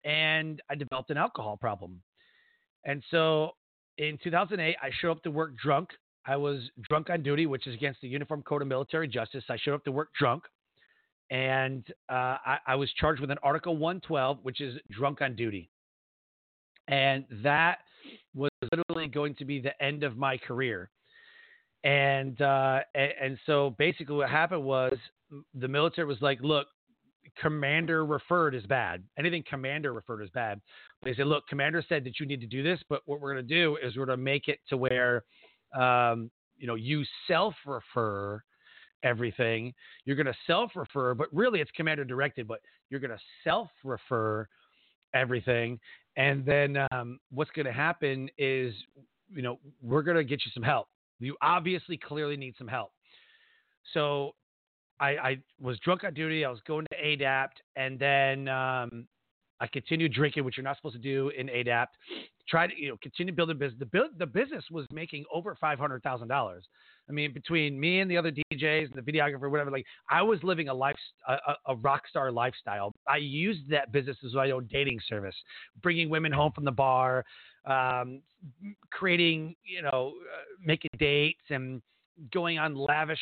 and 0.05 0.61
I 0.71 0.75
developed 0.75 1.11
an 1.11 1.17
alcohol 1.17 1.57
problem. 1.57 2.03
And 2.85 3.03
so 3.11 3.53
in 3.99 4.19
2008, 4.23 4.77
I 4.83 4.91
showed 5.01 5.13
up 5.13 5.23
to 5.23 5.31
work 5.31 5.57
drunk. 5.57 5.91
I 6.27 6.37
was 6.37 6.61
drunk 6.89 7.09
on 7.09 7.23
duty, 7.23 7.47
which 7.47 7.67
is 7.67 7.75
against 7.75 8.03
the 8.03 8.09
Uniform 8.09 8.43
Code 8.43 8.63
of 8.63 8.69
Military 8.69 9.09
Justice. 9.09 9.45
I 9.49 9.57
showed 9.57 9.75
up 9.75 9.85
to 9.85 9.93
work 9.93 10.11
drunk 10.19 10.45
and 11.31 11.85
uh, 12.09 12.39
I, 12.45 12.59
I, 12.67 12.75
was 12.75 12.91
charged 12.95 13.21
with 13.21 13.31
an 13.31 13.39
Article 13.43 13.77
112, 13.77 14.39
which 14.43 14.61
is 14.61 14.79
drunk 14.91 15.23
on 15.23 15.37
duty. 15.37 15.71
And 16.89 17.25
that 17.45 17.79
was 18.35 18.51
literally 18.73 19.07
going 19.07 19.37
to 19.37 19.45
be 19.45 19.61
the 19.61 19.81
end 19.83 20.03
of 20.03 20.17
my 20.17 20.37
career. 20.37 20.91
And, 21.85 22.41
uh, 22.43 22.81
and, 22.95 23.13
and 23.23 23.39
so 23.47 23.77
basically, 23.79 24.17
what 24.17 24.29
happened 24.29 24.65
was 24.65 24.97
the 25.55 25.69
military 25.69 26.07
was 26.07 26.21
like, 26.21 26.41
"Look, 26.43 26.67
commander 27.41 28.05
referred 28.05 28.55
is 28.55 28.67
bad. 28.67 29.05
Anything 29.19 29.45
commander 29.49 29.93
referred 29.93 30.23
is 30.23 30.31
bad." 30.31 30.61
They 31.05 31.15
said, 31.15 31.27
"Look, 31.27 31.47
commander 31.49 31.83
said 31.89 32.05
that 32.05 32.19
you 32.19 32.27
need 32.27 32.41
to 32.41 32.47
do 32.47 32.63
this, 32.63 32.81
but 32.89 33.03
what 33.07 33.21
we're 33.21 33.33
going 33.33 33.47
to 33.47 33.55
do 33.55 33.79
is 33.83 33.97
we're 33.97 34.05
going 34.05 34.19
to 34.19 34.23
make 34.23 34.49
it 34.49 34.59
to 34.69 34.77
where, 34.77 35.23
um, 35.79 36.31
you 36.59 36.67
know, 36.67 36.75
you 36.75 37.05
self 37.29 37.55
refer." 37.65 38.43
Everything. 39.03 39.75
You're 40.05 40.17
going 40.17 40.27
to 40.27 40.35
self 40.47 40.73
refer, 40.75 41.15
but 41.15 41.29
really 41.33 41.61
it's 41.61 41.71
commander 41.73 42.05
directed, 42.05 42.47
but 42.47 42.61
you're 42.91 43.01
going 43.01 43.11
to 43.11 43.21
self 43.45 43.69
refer 43.85 44.47
everything. 45.15 45.79
And 46.17 46.45
then 46.45 46.77
um, 46.93 47.19
what's 47.31 47.51
going 47.53 47.67
to 47.67 47.73
happen 47.73 48.29
is, 48.39 48.75
you 49.33 49.43
know, 49.43 49.59
we're 49.83 50.03
going 50.03 50.17
to 50.17 50.25
get 50.25 50.45
you 50.45 50.51
some 50.53 50.63
help. 50.63 50.89
You 51.21 51.37
obviously 51.43 51.97
clearly 51.97 52.37
need 52.37 52.55
some 52.59 52.69
help. 52.69 52.93
So 53.95 54.35
I, 54.99 55.09
I 55.09 55.39
was 55.61 55.79
drunk 55.81 56.05
on 56.05 56.15
duty. 56.15 56.45
I 56.45 56.51
was 56.51 56.61
going 56.67 56.87
to 56.93 56.97
ADAPT, 57.03 57.57
and 57.77 57.99
then 57.99 58.49
um, 58.49 59.07
I 59.61 59.67
continued 59.67 60.13
drinking, 60.13 60.45
which 60.45 60.57
you're 60.57 60.65
not 60.65 60.77
supposed 60.77 60.97
to 60.97 61.01
do 61.01 61.31
in 61.37 61.49
ADAPT. 61.49 61.89
Tried 62.49 62.69
to, 62.69 62.81
you 62.81 62.89
know, 62.89 62.97
continue 63.03 63.33
building 63.33 63.59
business. 63.59 63.79
The, 63.79 63.87
build, 63.87 64.11
the 64.19 64.27
business 64.27 64.65
was 64.71 64.87
making 64.93 65.25
over 65.33 65.57
five 65.61 65.79
hundred 65.79 66.03
thousand 66.03 66.29
dollars. 66.29 66.65
I 67.11 67.13
mean, 67.13 67.33
between 67.33 67.79
me 67.79 68.01
and 68.01 68.09
the 68.11 68.17
other 68.17 68.31
DJs 68.31 68.95
and 68.95 68.95
the 68.95 69.13
videographer, 69.13 69.51
whatever, 69.51 69.71
like 69.71 69.85
I 70.09 70.23
was 70.23 70.39
living 70.45 70.69
a 70.69 70.75
life, 70.75 70.97
a, 71.27 71.55
a 71.67 71.75
rock 71.75 72.03
star 72.09 72.31
lifestyle. 72.31 72.93
I 73.09 73.17
used 73.17 73.69
that 73.71 73.91
business 73.91 74.17
as 74.25 74.33
my 74.35 74.53
own 74.53 74.69
dating 74.71 75.01
service, 75.09 75.35
bringing 75.83 76.09
women 76.09 76.31
home 76.31 76.53
from 76.53 76.65
the 76.65 76.71
bar, 76.71 77.25
um, 77.67 78.23
creating, 78.93 79.57
you 79.65 79.83
know, 79.83 80.13
uh, 80.33 80.43
making 80.65 80.91
dates 80.99 81.43
and 81.51 81.83
going 82.33 82.59
on 82.59 82.77
lavish 82.77 83.19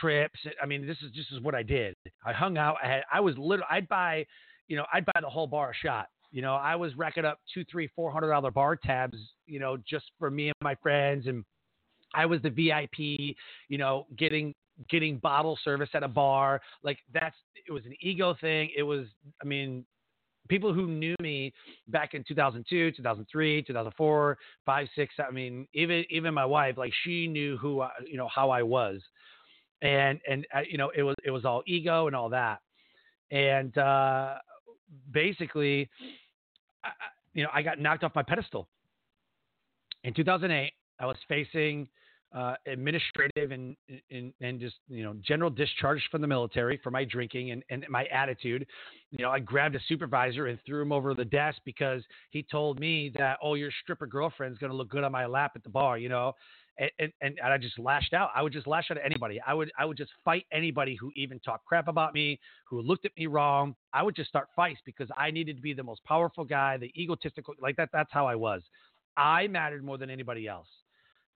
trips. 0.00 0.40
I 0.62 0.66
mean, 0.66 0.86
this 0.86 0.96
is 1.04 1.10
just 1.12 1.30
is 1.30 1.40
what 1.40 1.54
I 1.54 1.62
did. 1.62 1.94
I 2.24 2.32
hung 2.32 2.56
out. 2.56 2.76
I 2.82 2.88
had, 2.88 3.02
I 3.12 3.20
was 3.20 3.36
literally, 3.36 3.68
I'd 3.70 3.88
buy, 3.88 4.24
you 4.66 4.76
know, 4.76 4.86
I'd 4.94 5.04
buy 5.04 5.20
the 5.20 5.28
whole 5.28 5.46
bar 5.46 5.72
a 5.72 5.74
shot. 5.74 6.06
You 6.32 6.40
know, 6.40 6.54
I 6.54 6.74
was 6.74 6.96
racking 6.96 7.24
up 7.26 7.40
two, 7.52 7.64
three, 7.70 7.88
four 7.94 8.10
hundred 8.10 8.30
dollar 8.30 8.50
bar 8.50 8.76
tabs, 8.76 9.16
you 9.46 9.60
know, 9.60 9.76
just 9.88 10.06
for 10.18 10.30
me 10.30 10.48
and 10.48 10.54
my 10.62 10.74
friends 10.82 11.26
and 11.26 11.44
I 12.16 12.26
was 12.26 12.40
the 12.42 12.50
VIP, 12.50 13.36
you 13.68 13.78
know, 13.78 14.06
getting 14.16 14.54
getting 14.90 15.18
bottle 15.18 15.58
service 15.62 15.90
at 15.94 16.02
a 16.02 16.08
bar. 16.08 16.60
Like 16.82 16.98
that's 17.12 17.36
it 17.68 17.72
was 17.72 17.84
an 17.84 17.94
ego 18.00 18.34
thing. 18.40 18.70
It 18.76 18.82
was 18.82 19.06
I 19.42 19.44
mean, 19.44 19.84
people 20.48 20.72
who 20.72 20.88
knew 20.88 21.14
me 21.20 21.52
back 21.88 22.14
in 22.14 22.24
2002, 22.26 22.92
2003, 22.92 23.62
2004, 23.62 24.38
5, 24.64 24.88
6, 24.96 25.14
I 25.18 25.30
mean, 25.30 25.68
even 25.74 26.04
even 26.10 26.34
my 26.34 26.46
wife, 26.46 26.76
like 26.78 26.92
she 27.04 27.26
knew 27.26 27.56
who 27.58 27.82
I, 27.82 27.90
you 28.06 28.16
know 28.16 28.28
how 28.34 28.50
I 28.50 28.62
was. 28.62 29.00
And 29.82 30.18
and 30.28 30.46
uh, 30.54 30.60
you 30.68 30.78
know, 30.78 30.90
it 30.96 31.02
was 31.02 31.14
it 31.24 31.30
was 31.30 31.44
all 31.44 31.62
ego 31.66 32.06
and 32.06 32.16
all 32.16 32.30
that. 32.30 32.60
And 33.30 33.76
uh 33.76 34.36
basically 35.12 35.90
I, 36.82 36.90
you 37.34 37.42
know, 37.42 37.50
I 37.52 37.62
got 37.62 37.78
knocked 37.78 38.04
off 38.04 38.14
my 38.14 38.22
pedestal. 38.22 38.68
In 40.04 40.14
2008, 40.14 40.72
I 41.00 41.06
was 41.06 41.16
facing 41.28 41.88
uh, 42.34 42.54
administrative 42.66 43.50
and, 43.50 43.76
and 44.10 44.32
and 44.40 44.60
just 44.60 44.76
you 44.88 45.02
know 45.02 45.14
general 45.26 45.50
discharge 45.50 46.02
from 46.10 46.20
the 46.20 46.26
military 46.26 46.78
for 46.82 46.90
my 46.90 47.04
drinking 47.04 47.50
and, 47.50 47.62
and 47.70 47.84
my 47.88 48.04
attitude. 48.06 48.66
You 49.10 49.24
know, 49.24 49.30
I 49.30 49.38
grabbed 49.38 49.76
a 49.76 49.80
supervisor 49.88 50.46
and 50.46 50.58
threw 50.66 50.82
him 50.82 50.92
over 50.92 51.14
the 51.14 51.24
desk 51.24 51.58
because 51.64 52.02
he 52.30 52.42
told 52.42 52.80
me 52.80 53.12
that 53.16 53.38
oh 53.42 53.54
your 53.54 53.70
stripper 53.82 54.06
girlfriend's 54.06 54.58
gonna 54.58 54.74
look 54.74 54.88
good 54.90 55.04
on 55.04 55.12
my 55.12 55.26
lap 55.26 55.52
at 55.54 55.62
the 55.62 55.70
bar. 55.70 55.98
You 55.98 56.08
know, 56.08 56.34
and, 56.78 56.90
and, 56.98 57.12
and 57.22 57.38
I 57.40 57.56
just 57.58 57.78
lashed 57.78 58.12
out. 58.12 58.30
I 58.34 58.42
would 58.42 58.52
just 58.52 58.66
lash 58.66 58.90
out 58.90 58.98
at 58.98 59.04
anybody. 59.04 59.40
I 59.46 59.54
would 59.54 59.70
I 59.78 59.84
would 59.84 59.96
just 59.96 60.10
fight 60.24 60.46
anybody 60.52 60.96
who 60.96 61.12
even 61.16 61.38
talked 61.40 61.64
crap 61.64 61.88
about 61.88 62.12
me, 62.12 62.40
who 62.68 62.82
looked 62.82 63.06
at 63.06 63.12
me 63.16 63.28
wrong. 63.28 63.74
I 63.92 64.02
would 64.02 64.16
just 64.16 64.28
start 64.28 64.48
fights 64.54 64.80
because 64.84 65.08
I 65.16 65.30
needed 65.30 65.56
to 65.56 65.62
be 65.62 65.74
the 65.74 65.84
most 65.84 66.04
powerful 66.04 66.44
guy, 66.44 66.76
the 66.76 66.92
egotistical 67.00 67.54
like 67.60 67.76
that. 67.76 67.90
That's 67.92 68.12
how 68.12 68.26
I 68.26 68.34
was. 68.34 68.62
I 69.16 69.46
mattered 69.46 69.84
more 69.84 69.96
than 69.96 70.10
anybody 70.10 70.46
else 70.46 70.66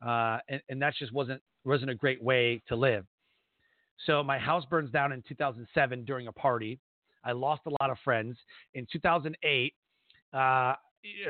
uh, 0.05 0.39
and, 0.49 0.61
and 0.69 0.83
that 0.83 0.95
just 0.99 1.13
wasn't 1.13 1.41
wasn't 1.65 1.91
a 1.91 1.95
great 1.95 2.23
way 2.23 2.63
to 2.69 2.77
live. 2.77 3.05
So 4.07 4.23
my 4.23 4.39
house 4.39 4.65
burns 4.69 4.91
down 4.91 5.13
in 5.13 5.23
2007 5.29 6.05
during 6.05 6.27
a 6.27 6.33
party. 6.33 6.79
I 7.25 7.33
lost 7.33 7.63
a 7.67 7.71
lot 7.83 7.91
of 7.91 7.99
friends. 8.03 8.37
In 8.75 8.87
2008, 8.91 9.75
uh, 10.33 10.75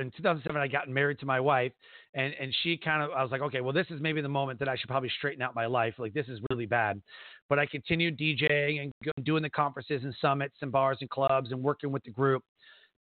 in 0.01 0.11
2007, 0.17 0.61
I 0.61 0.69
got 0.69 0.89
married 0.89 1.19
to 1.21 1.27
my 1.27 1.41
wife, 1.41 1.73
and 2.15 2.35
and 2.41 2.55
she 2.63 2.77
kind 2.77 3.03
of 3.03 3.11
I 3.11 3.23
was 3.23 3.31
like, 3.31 3.41
okay, 3.43 3.61
well, 3.61 3.73
this 3.73 3.87
is 3.91 4.01
maybe 4.01 4.21
the 4.21 4.29
moment 4.29 4.59
that 4.61 4.69
I 4.69 4.77
should 4.77 4.89
probably 4.89 5.11
straighten 5.19 5.43
out 5.43 5.55
my 5.55 5.67
life. 5.67 5.95
Like 5.99 6.13
this 6.13 6.27
is 6.29 6.41
really 6.51 6.67
bad, 6.67 7.01
but 7.49 7.59
I 7.59 7.67
continued 7.67 8.19
DJing 8.19 8.83
and 8.83 8.93
doing 9.25 9.43
the 9.43 9.51
conferences 9.51 10.03
and 10.05 10.15
summits 10.21 10.57
and 10.63 10.73
bars 10.73 10.99
and 11.01 11.11
clubs 11.11 11.53
and 11.53 11.63
working 11.63 11.93
with 11.93 12.03
the 12.05 12.11
group. 12.11 12.43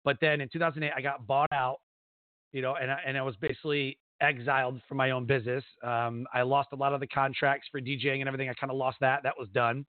But 0.04 0.16
then 0.20 0.40
in 0.40 0.48
2008, 0.48 0.92
I 0.96 1.00
got 1.00 1.26
bought 1.26 1.52
out, 1.52 1.80
you 2.52 2.62
know, 2.62 2.76
and 2.76 2.90
I, 2.90 2.98
and 3.06 3.18
I 3.18 3.22
was 3.22 3.36
basically 3.36 3.98
exiled 4.20 4.80
from 4.88 4.96
my 4.96 5.10
own 5.10 5.26
business. 5.26 5.64
Um, 5.82 6.26
I 6.32 6.42
lost 6.42 6.68
a 6.72 6.76
lot 6.76 6.92
of 6.92 7.00
the 7.00 7.06
contracts 7.06 7.68
for 7.70 7.80
DJing 7.80 8.20
and 8.20 8.28
everything. 8.28 8.48
I 8.48 8.54
kind 8.54 8.70
of 8.70 8.76
lost 8.76 8.98
that. 9.00 9.22
That 9.22 9.34
was 9.38 9.48
done. 9.54 9.86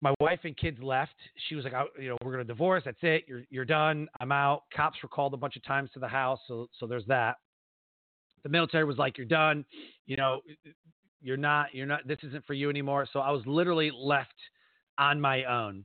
My 0.00 0.14
wife 0.20 0.40
and 0.44 0.56
kids 0.56 0.78
left. 0.80 1.14
She 1.48 1.54
was 1.54 1.64
like, 1.64 1.74
you 2.00 2.08
know, 2.08 2.16
we're 2.24 2.32
going 2.32 2.46
to 2.46 2.52
divorce. 2.52 2.82
That's 2.84 2.98
it. 3.02 3.24
You're, 3.26 3.42
you're 3.50 3.64
done. 3.64 4.08
I'm 4.20 4.30
out. 4.30 4.62
Cops 4.74 4.98
were 5.02 5.08
called 5.08 5.34
a 5.34 5.36
bunch 5.36 5.56
of 5.56 5.64
times 5.64 5.90
to 5.94 5.98
the 5.98 6.08
house. 6.08 6.38
So, 6.46 6.68
so 6.78 6.86
there's 6.86 7.06
that. 7.06 7.36
The 8.44 8.48
military 8.48 8.84
was 8.84 8.96
like, 8.96 9.18
you're 9.18 9.26
done. 9.26 9.64
You 10.06 10.16
know, 10.16 10.40
you're 11.20 11.36
not, 11.36 11.74
you're 11.74 11.86
not, 11.86 12.06
this 12.06 12.18
isn't 12.22 12.46
for 12.46 12.54
you 12.54 12.70
anymore. 12.70 13.08
So 13.12 13.18
I 13.18 13.32
was 13.32 13.42
literally 13.44 13.90
left 13.92 14.34
on 14.98 15.20
my 15.20 15.44
own. 15.44 15.84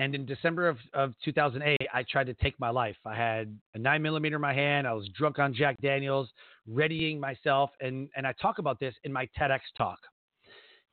And 0.00 0.14
in 0.14 0.24
December 0.24 0.66
of, 0.66 0.78
of 0.94 1.12
2008, 1.26 1.76
I 1.92 2.02
tried 2.10 2.24
to 2.24 2.34
take 2.34 2.58
my 2.58 2.70
life. 2.70 2.96
I 3.04 3.14
had 3.14 3.54
a 3.74 3.78
nine 3.78 4.00
millimeter 4.00 4.36
in 4.36 4.40
my 4.40 4.54
hand. 4.54 4.86
I 4.86 4.94
was 4.94 5.06
drunk 5.10 5.38
on 5.38 5.52
Jack 5.52 5.76
Daniels, 5.82 6.30
readying 6.66 7.20
myself. 7.20 7.68
And, 7.82 8.08
and 8.16 8.26
I 8.26 8.32
talk 8.40 8.58
about 8.58 8.80
this 8.80 8.94
in 9.04 9.12
my 9.12 9.28
TEDx 9.38 9.60
talk. 9.76 9.98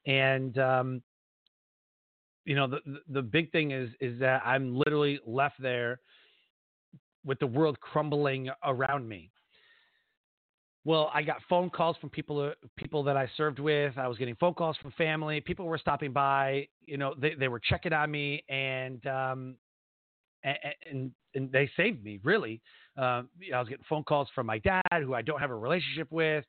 And, 0.06 0.58
um, 0.58 1.02
you 2.44 2.54
know, 2.54 2.68
the, 2.68 2.80
the 3.08 3.22
big 3.22 3.50
thing 3.54 3.72
is, 3.72 3.90
is 4.02 4.20
that 4.20 4.42
I'm 4.46 4.76
literally 4.76 5.22
left 5.26 5.56
there 5.62 6.02
with 7.24 7.40
the 7.40 7.48
world 7.48 7.80
crumbling 7.80 8.50
around 8.66 9.08
me. 9.08 9.32
Well, 10.88 11.12
I 11.14 11.22
got 11.22 11.42
phone 11.50 11.70
calls 11.70 11.98
from 11.98 12.10
people 12.10 12.40
uh, 12.40 12.52
people 12.78 13.04
that 13.04 13.18
I 13.18 13.30
served 13.36 13.60
with. 13.60 13.98
I 13.98 14.08
was 14.08 14.18
getting 14.18 14.38
phone 14.38 14.54
calls 14.54 14.78
from 14.78 14.94
family. 14.94 15.42
People 15.42 15.66
were 15.66 15.78
stopping 15.78 16.14
by. 16.14 16.66
You 16.86 16.96
know, 16.96 17.14
they, 17.20 17.34
they 17.36 17.50
were 17.50 17.60
checking 17.60 17.92
on 17.92 18.10
me, 18.10 18.42
and 18.48 19.06
um, 19.06 19.56
and, 20.46 20.58
and, 20.90 21.12
and 21.36 21.52
they 21.52 21.70
saved 21.76 22.06
me 22.06 22.22
really. 22.24 22.62
Uh, 22.98 23.24
I 23.54 23.60
was 23.60 23.68
getting 23.68 23.84
phone 23.90 24.06
calls 24.06 24.30
from 24.34 24.46
my 24.46 24.60
dad, 24.60 24.82
who 25.02 25.14
I 25.14 25.22
don't 25.22 25.42
have 25.42 25.50
a 25.50 25.56
relationship 25.56 26.10
with. 26.10 26.46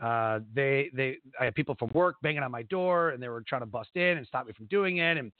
Uh, 0.00 0.38
they 0.54 0.88
they 0.96 1.18
I 1.38 1.44
had 1.44 1.54
people 1.54 1.76
from 1.78 1.90
work 1.92 2.16
banging 2.22 2.42
on 2.42 2.50
my 2.50 2.62
door, 2.62 3.10
and 3.10 3.22
they 3.22 3.28
were 3.28 3.44
trying 3.46 3.60
to 3.60 3.66
bust 3.66 3.90
in 3.94 4.16
and 4.16 4.26
stop 4.26 4.46
me 4.46 4.54
from 4.56 4.68
doing 4.68 4.96
it. 4.96 5.18
And 5.18 5.30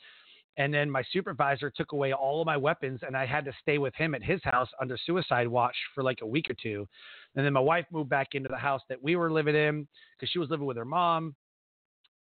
and 0.59 0.73
then 0.73 0.91
my 0.91 1.03
supervisor 1.13 1.71
took 1.71 1.93
away 1.93 2.13
all 2.13 2.41
of 2.41 2.47
my 2.47 2.57
weapons, 2.57 3.01
and 3.07 3.17
I 3.17 3.25
had 3.25 3.45
to 3.47 3.53
stay 3.63 3.79
with 3.79 3.95
him 3.95 4.15
at 4.15 4.23
his 4.23 4.41
house 4.45 4.69
under 4.81 4.99
suicide 5.07 5.49
watch 5.49 5.77
for 5.95 6.03
like 6.03 6.19
a 6.23 6.27
week 6.27 6.51
or 6.51 6.55
two. 6.55 6.87
And 7.35 7.45
then 7.45 7.53
my 7.53 7.61
wife 7.61 7.87
moved 7.91 8.11
back 8.11 8.29
into 8.35 8.49
the 8.51 8.57
house 8.57 8.83
that 8.89 9.03
we 9.03 9.17
were 9.17 9.33
living 9.33 9.57
in 9.57 9.89
because 10.19 10.31
she 10.31 10.39
was 10.39 10.51
living 10.51 10.67
with 10.67 10.77
her 10.77 10.85
mom. 10.85 11.35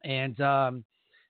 And 0.05 0.41
um, 0.41 0.85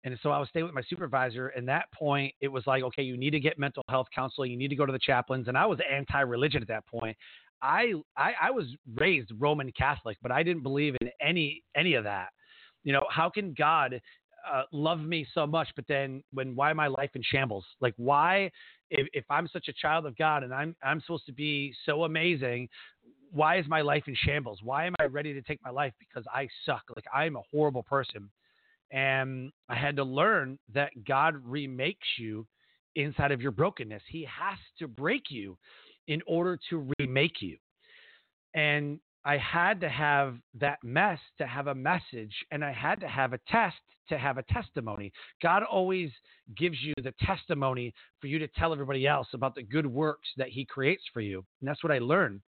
and 0.04 0.18
so 0.22 0.30
I 0.30 0.38
was 0.38 0.48
staying 0.48 0.66
with 0.66 0.74
my 0.74 0.82
supervisor. 0.88 1.48
And 1.48 1.68
that 1.68 1.92
point, 1.92 2.34
it 2.40 2.48
was 2.48 2.66
like, 2.66 2.82
okay, 2.82 3.02
you 3.02 3.16
need 3.16 3.30
to 3.30 3.40
get 3.40 3.58
mental 3.58 3.84
health 3.88 4.06
counseling. 4.14 4.50
You 4.50 4.56
need 4.56 4.68
to 4.68 4.76
go 4.76 4.87
to 4.87 4.92
the 4.92 4.98
chaplains. 4.98 5.48
And 5.48 5.56
I 5.56 5.66
was 5.66 5.78
anti-religion 5.90 6.62
at 6.62 6.68
that 6.68 6.87
point. 6.87 7.16
I, 7.62 7.92
I 8.16 8.32
I 8.42 8.50
was 8.50 8.66
raised 8.96 9.32
Roman 9.38 9.72
Catholic, 9.72 10.16
but 10.22 10.32
I 10.32 10.42
didn't 10.42 10.62
believe 10.62 10.96
in 11.00 11.11
any 11.20 11.62
any 11.76 11.94
of 11.94 12.04
that. 12.04 12.28
You 12.84 12.92
know, 12.92 13.04
how 13.11 13.28
can 13.28 13.54
God 13.56 14.00
uh, 14.52 14.62
love 14.72 15.00
me 15.00 15.26
so 15.34 15.46
much, 15.46 15.68
but 15.76 15.84
then 15.88 16.22
when 16.32 16.54
why 16.54 16.72
my 16.72 16.87
life 16.87 17.11
in 17.14 17.22
shambles? 17.22 17.64
Like 17.80 17.94
why, 17.96 18.50
if, 18.90 19.06
if 19.12 19.24
I'm 19.30 19.48
such 19.52 19.68
a 19.68 19.72
child 19.72 20.06
of 20.06 20.16
God 20.16 20.42
and 20.42 20.52
I'm 20.52 20.74
I'm 20.82 21.00
supposed 21.00 21.26
to 21.26 21.32
be 21.32 21.74
so 21.87 22.04
amazing, 22.04 22.68
why 23.30 23.58
is 23.58 23.66
my 23.68 23.80
life 23.80 24.04
in 24.06 24.16
shambles? 24.24 24.61
Why 24.62 24.87
am 24.87 24.94
I 24.98 25.04
ready 25.04 25.34
to 25.34 25.42
take 25.42 25.61
my 25.62 25.70
life 25.70 25.92
because 25.98 26.24
I 26.32 26.48
suck? 26.64 26.82
Like 26.94 27.04
I'm 27.12 27.37
a 27.37 27.42
horrible 27.52 27.82
person, 27.82 28.30
and 28.90 29.52
I 29.68 29.74
had 29.74 29.96
to 29.96 30.04
learn 30.04 30.58
that 30.74 30.90
God 31.06 31.37
remakes 31.44 32.06
you 32.18 32.46
inside 32.96 33.32
of 33.32 33.40
your 33.40 33.52
brokenness. 33.52 34.02
He 34.08 34.22
has 34.24 34.58
to 34.78 34.88
break 34.88 35.24
you 35.30 35.56
in 36.06 36.22
order 36.26 36.58
to 36.70 36.90
remake 36.98 37.40
you, 37.40 37.56
and 38.54 38.98
I 39.28 39.36
had 39.36 39.78
to 39.82 39.90
have 39.90 40.36
that 40.58 40.78
mess 40.82 41.18
to 41.36 41.46
have 41.46 41.66
a 41.66 41.74
message, 41.74 42.32
and 42.50 42.64
I 42.64 42.72
had 42.72 42.98
to 43.00 43.08
have 43.08 43.34
a 43.34 43.40
test 43.46 43.76
to 44.08 44.16
have 44.16 44.38
a 44.38 44.42
testimony. 44.44 45.12
God 45.42 45.62
always 45.64 46.10
gives 46.56 46.78
you 46.80 46.94
the 47.02 47.12
testimony 47.20 47.92
for 48.22 48.28
you 48.28 48.38
to 48.38 48.48
tell 48.48 48.72
everybody 48.72 49.06
else 49.06 49.28
about 49.34 49.54
the 49.54 49.62
good 49.62 49.86
works 49.86 50.26
that 50.38 50.48
He 50.48 50.64
creates 50.64 51.02
for 51.12 51.20
you. 51.20 51.44
And 51.60 51.68
that's 51.68 51.84
what 51.84 51.92
I 51.92 51.98
learned. 51.98 52.40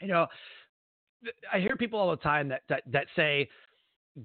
You 0.00 0.08
know, 0.08 0.26
I 1.52 1.60
hear 1.60 1.76
people 1.76 2.00
all 2.00 2.10
the 2.12 2.16
time 2.16 2.48
that, 2.48 2.62
that, 2.70 2.82
that 2.86 3.04
say, 3.14 3.46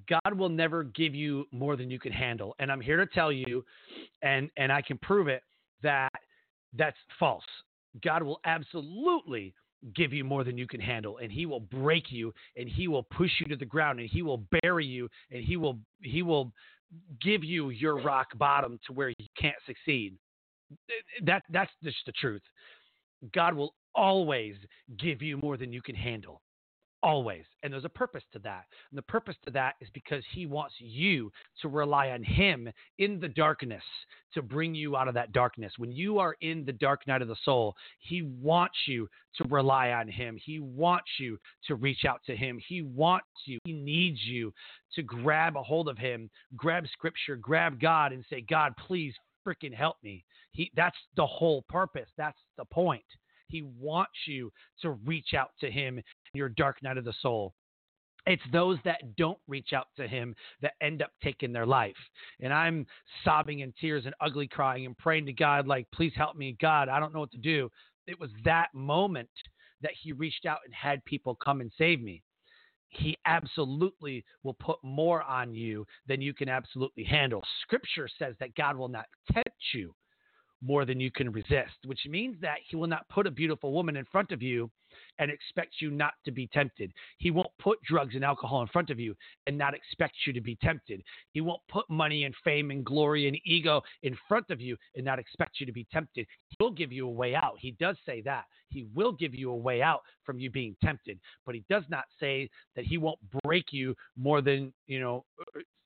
God 0.08 0.34
will 0.34 0.48
never 0.48 0.86
give 0.86 1.14
you 1.14 1.44
more 1.52 1.76
than 1.76 1.92
you 1.92 2.00
can 2.00 2.14
handle. 2.14 2.56
And 2.58 2.72
I'm 2.72 2.80
here 2.80 3.06
to 3.06 3.06
tell 3.06 3.34
you, 3.34 3.66
and, 4.22 4.50
and 4.56 4.72
I 4.72 4.82
can 4.82 4.98
prove 5.00 5.28
it, 5.28 5.44
that 5.84 6.14
that's 6.72 6.96
false. 7.20 7.44
God 8.02 8.24
will 8.24 8.40
absolutely 8.46 9.54
give 9.94 10.14
you 10.14 10.24
more 10.24 10.44
than 10.44 10.58
you 10.58 10.68
can 10.68 10.80
handle 10.80 11.18
and 11.18 11.32
he 11.32 11.46
will 11.46 11.60
break 11.60 12.12
you 12.12 12.34
and 12.56 12.68
he 12.68 12.88
will 12.88 13.04
push 13.04 13.32
you 13.40 13.46
to 13.48 13.56
the 13.56 13.66
ground 13.66 14.00
and 14.00 14.10
he 14.10 14.22
will 14.22 14.44
bury 14.62 14.86
you 14.86 15.08
and 15.32 15.44
he 15.44 15.58
will 15.58 15.78
he 16.02 16.24
will 16.24 16.52
give 17.22 17.44
you 17.44 17.70
your 17.70 18.02
rock 18.02 18.28
bottom 18.38 18.80
to 18.88 18.94
where 18.94 19.10
you 19.10 19.28
can't 19.40 19.56
succeed. 19.66 20.16
That 21.24 21.44
that's 21.50 21.72
just 21.84 21.98
the 22.06 22.14
truth. 22.14 22.42
God 23.34 23.54
will 23.54 23.74
always 23.94 24.56
give 25.00 25.22
you 25.22 25.38
more 25.38 25.58
than 25.58 25.72
you 25.72 25.82
can 25.82 25.96
handle 25.96 26.42
always. 27.06 27.46
And 27.62 27.72
there's 27.72 27.86
a 27.86 27.90
purpose 27.90 28.24
to 28.34 28.40
that. 28.40 28.66
And 28.90 28.98
the 28.98 29.04
purpose 29.04 29.36
to 29.46 29.52
that 29.52 29.76
is 29.80 29.88
because 29.94 30.24
he 30.34 30.48
wants 30.48 30.74
you 30.80 31.32
to 31.62 31.68
rely 31.68 32.10
on 32.10 32.24
him 32.24 32.68
in 32.98 33.20
the 33.20 33.30
darkness 33.30 33.84
to 34.34 34.42
bring 34.42 34.74
you 34.74 34.98
out 34.98 35.08
of 35.08 35.14
that 35.14 35.32
darkness. 35.32 35.72
When 35.78 35.92
you 35.92 36.18
are 36.18 36.36
in 36.42 36.66
the 36.66 36.74
dark 36.74 37.08
night 37.08 37.22
of 37.22 37.28
the 37.28 37.36
soul, 37.46 37.76
he 38.00 38.24
wants 38.24 38.76
you 38.88 39.08
to 39.38 39.48
rely 39.48 39.92
on 39.92 40.08
him. 40.08 40.36
He 40.44 40.60
wants 40.60 41.12
you 41.20 41.38
to 41.68 41.76
reach 41.76 42.06
out 42.06 42.22
to 42.26 42.36
him. 42.36 42.60
He 42.68 42.82
wants 42.82 43.28
you, 43.46 43.60
he 43.66 43.74
needs 43.74 44.20
you 44.26 44.52
to 44.96 45.04
grab 45.04 45.58
a 45.58 45.64
hold 45.64 45.88
of 45.88 46.00
him, 46.00 46.30
grab 46.58 46.86
scripture, 46.92 47.36
grab 47.36 47.80
God 47.80 48.14
and 48.14 48.26
say, 48.30 48.44
God, 48.50 48.74
please 48.88 49.14
freaking 49.48 49.74
help 49.74 49.98
me. 50.04 50.26
He 50.52 50.72
that's 50.76 50.98
the 51.16 51.26
whole 51.26 51.64
purpose. 51.70 52.10
That's 52.18 52.40
the 52.58 52.66
point. 52.66 53.04
He 53.48 53.62
wants 53.62 54.14
you 54.28 54.52
to 54.82 54.92
reach 54.92 55.34
out 55.34 55.52
to 55.60 55.70
him 55.70 55.98
in 55.98 56.04
your 56.34 56.50
dark 56.50 56.82
night 56.82 56.98
of 56.98 57.06
the 57.06 57.14
soul. 57.22 57.54
It's 58.28 58.42
those 58.52 58.80
that 58.86 59.16
don't 59.18 59.38
reach 59.48 59.72
out 59.74 59.88
to 59.98 60.08
him 60.08 60.36
that 60.62 60.74
end 60.82 61.04
up 61.04 61.12
taking 61.24 61.54
their 61.54 61.66
life. 61.66 61.96
And 62.40 62.52
I'm 62.52 62.88
sobbing 63.24 63.60
in 63.60 63.72
tears 63.80 64.06
and 64.06 64.16
ugly 64.20 64.48
crying 64.48 64.86
and 64.86 64.98
praying 64.98 65.28
to 65.28 65.34
God, 65.34 65.68
like, 65.68 65.88
please 65.94 66.14
help 66.16 66.36
me. 66.36 66.58
God, 66.60 66.90
I 66.90 67.00
don't 67.00 67.14
know 67.14 67.20
what 67.20 67.32
to 67.34 67.38
do. 67.38 67.70
It 68.08 68.20
was 68.20 68.32
that 68.44 68.70
moment 68.74 69.30
that 69.82 69.92
he 70.02 70.12
reached 70.12 70.46
out 70.46 70.60
and 70.66 70.74
had 70.74 71.06
people 71.06 71.36
come 71.36 71.62
and 71.62 71.72
save 71.78 72.02
me. 72.02 72.24
He 72.90 73.18
absolutely 73.26 74.24
will 74.44 74.54
put 74.54 74.78
more 74.82 75.22
on 75.22 75.54
you 75.54 75.86
than 76.08 76.22
you 76.22 76.34
can 76.34 76.50
absolutely 76.50 77.04
handle. 77.04 77.44
Scripture 77.62 78.08
says 78.18 78.36
that 78.40 78.56
God 78.56 78.78
will 78.78 78.88
not 78.88 79.06
tempt 79.32 79.50
you 79.74 79.94
more 80.62 80.86
than 80.86 81.00
you 81.00 81.12
can 81.12 81.32
resist, 81.32 81.76
which 81.86 82.02
means 82.08 82.36
that 82.42 82.58
he 82.68 82.76
will 82.76 82.88
not 82.88 83.08
put 83.10 83.28
a 83.28 83.32
beautiful 83.32 83.72
woman 83.72 83.96
in 83.96 84.06
front 84.06 84.32
of 84.32 84.42
you 84.42 84.70
and 85.20 85.30
expect 85.30 85.76
you 85.80 85.92
not 85.92 86.14
to 86.24 86.32
be 86.32 86.48
tempted. 86.48 86.92
He 87.18 87.32
won't 87.32 87.52
put 87.60 87.82
drugs 87.84 88.16
and 88.16 88.24
alcohol 88.24 88.62
in 88.62 88.68
front 88.68 88.90
of 88.90 89.00
you 89.00 89.16
and 89.48 89.58
not 89.58 89.74
expect 89.74 90.16
you 90.26 90.34
to 90.34 90.42
be 90.42 90.58
tempted. 90.62 91.04
He 91.34 91.42
won't 91.42 91.62
put 91.70 91.90
money 91.90 92.24
and 92.24 92.34
fame 92.44 92.72
and 92.72 92.86
glory 92.86 93.28
and 93.28 93.38
ego 93.46 93.82
in 94.04 94.18
front 94.28 94.50
of 94.50 94.62
you 94.62 94.78
and 94.96 95.06
not 95.06 95.20
expect 95.20 95.60
you 95.60 95.66
to 95.66 95.74
be 95.74 95.86
tempted. 95.92 96.26
He 96.50 96.56
will 96.60 96.72
give 96.72 96.92
you 96.92 97.08
a 97.08 97.12
way 97.12 97.36
out. 97.36 97.56
He 97.60 97.72
does 97.80 97.98
say 98.06 98.22
that. 98.22 98.46
He 98.70 98.88
will 98.94 99.12
give 99.12 99.36
you 99.36 99.52
a 99.52 99.56
way 99.56 99.82
out 99.82 100.02
from 100.24 100.40
you 100.40 100.50
being 100.50 100.76
tempted, 100.84 101.20
but 101.46 101.56
he 101.56 101.64
does 101.70 101.84
not 101.90 102.06
say 102.20 102.50
that 102.76 102.86
he 102.86 102.98
won't 102.98 103.20
break 103.44 103.72
you 103.72 103.96
more 104.18 104.42
than, 104.42 104.74
you 104.88 105.00
know, 105.00 105.26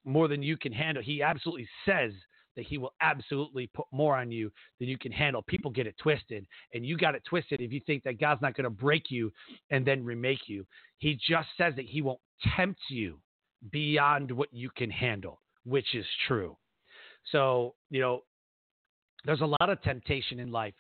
more 0.06 0.28
than 0.28 0.42
you 0.42 0.58
can 0.58 0.72
handle. 0.72 1.04
He 1.04 1.22
absolutely 1.22 1.68
says 1.86 2.14
that 2.60 2.68
he 2.68 2.78
will 2.78 2.94
absolutely 3.00 3.68
put 3.74 3.86
more 3.94 4.18
on 4.18 4.32
you 4.32 4.52
than 4.80 4.90
you 4.90 4.98
can 4.98 5.14
handle. 5.14 5.42
People 5.44 5.72
get 5.72 5.88
it 5.88 5.96
twisted, 5.98 6.46
and 6.74 6.86
you 6.86 6.98
got 6.98 7.16
it 7.16 7.24
twisted 7.24 7.62
if 7.62 7.72
you 7.72 7.80
think 7.88 8.04
that 8.04 8.20
God's 8.20 8.42
not 8.42 8.54
going 8.54 8.66
to 8.66 8.70
break 8.70 9.10
you 9.10 9.32
and 9.72 9.88
then 9.88 10.04
remake 10.04 10.48
you. 10.50 10.66
He 10.98 11.16
just 11.16 11.48
says 11.58 11.74
that 11.78 11.86
he 11.86 12.02
won't 12.02 12.20
tempt 12.58 12.82
you 12.90 13.20
beyond 13.72 14.30
what 14.30 14.50
you 14.52 14.70
can 14.76 14.90
handle, 14.90 15.40
which 15.64 15.96
is 15.96 16.06
true. 16.28 16.58
So, 17.32 17.76
you 17.90 18.02
know, 18.02 18.24
there's 19.24 19.40
a 19.40 19.46
lot 19.46 19.70
of 19.70 19.82
temptation 19.82 20.38
in 20.42 20.52
life, 20.52 20.74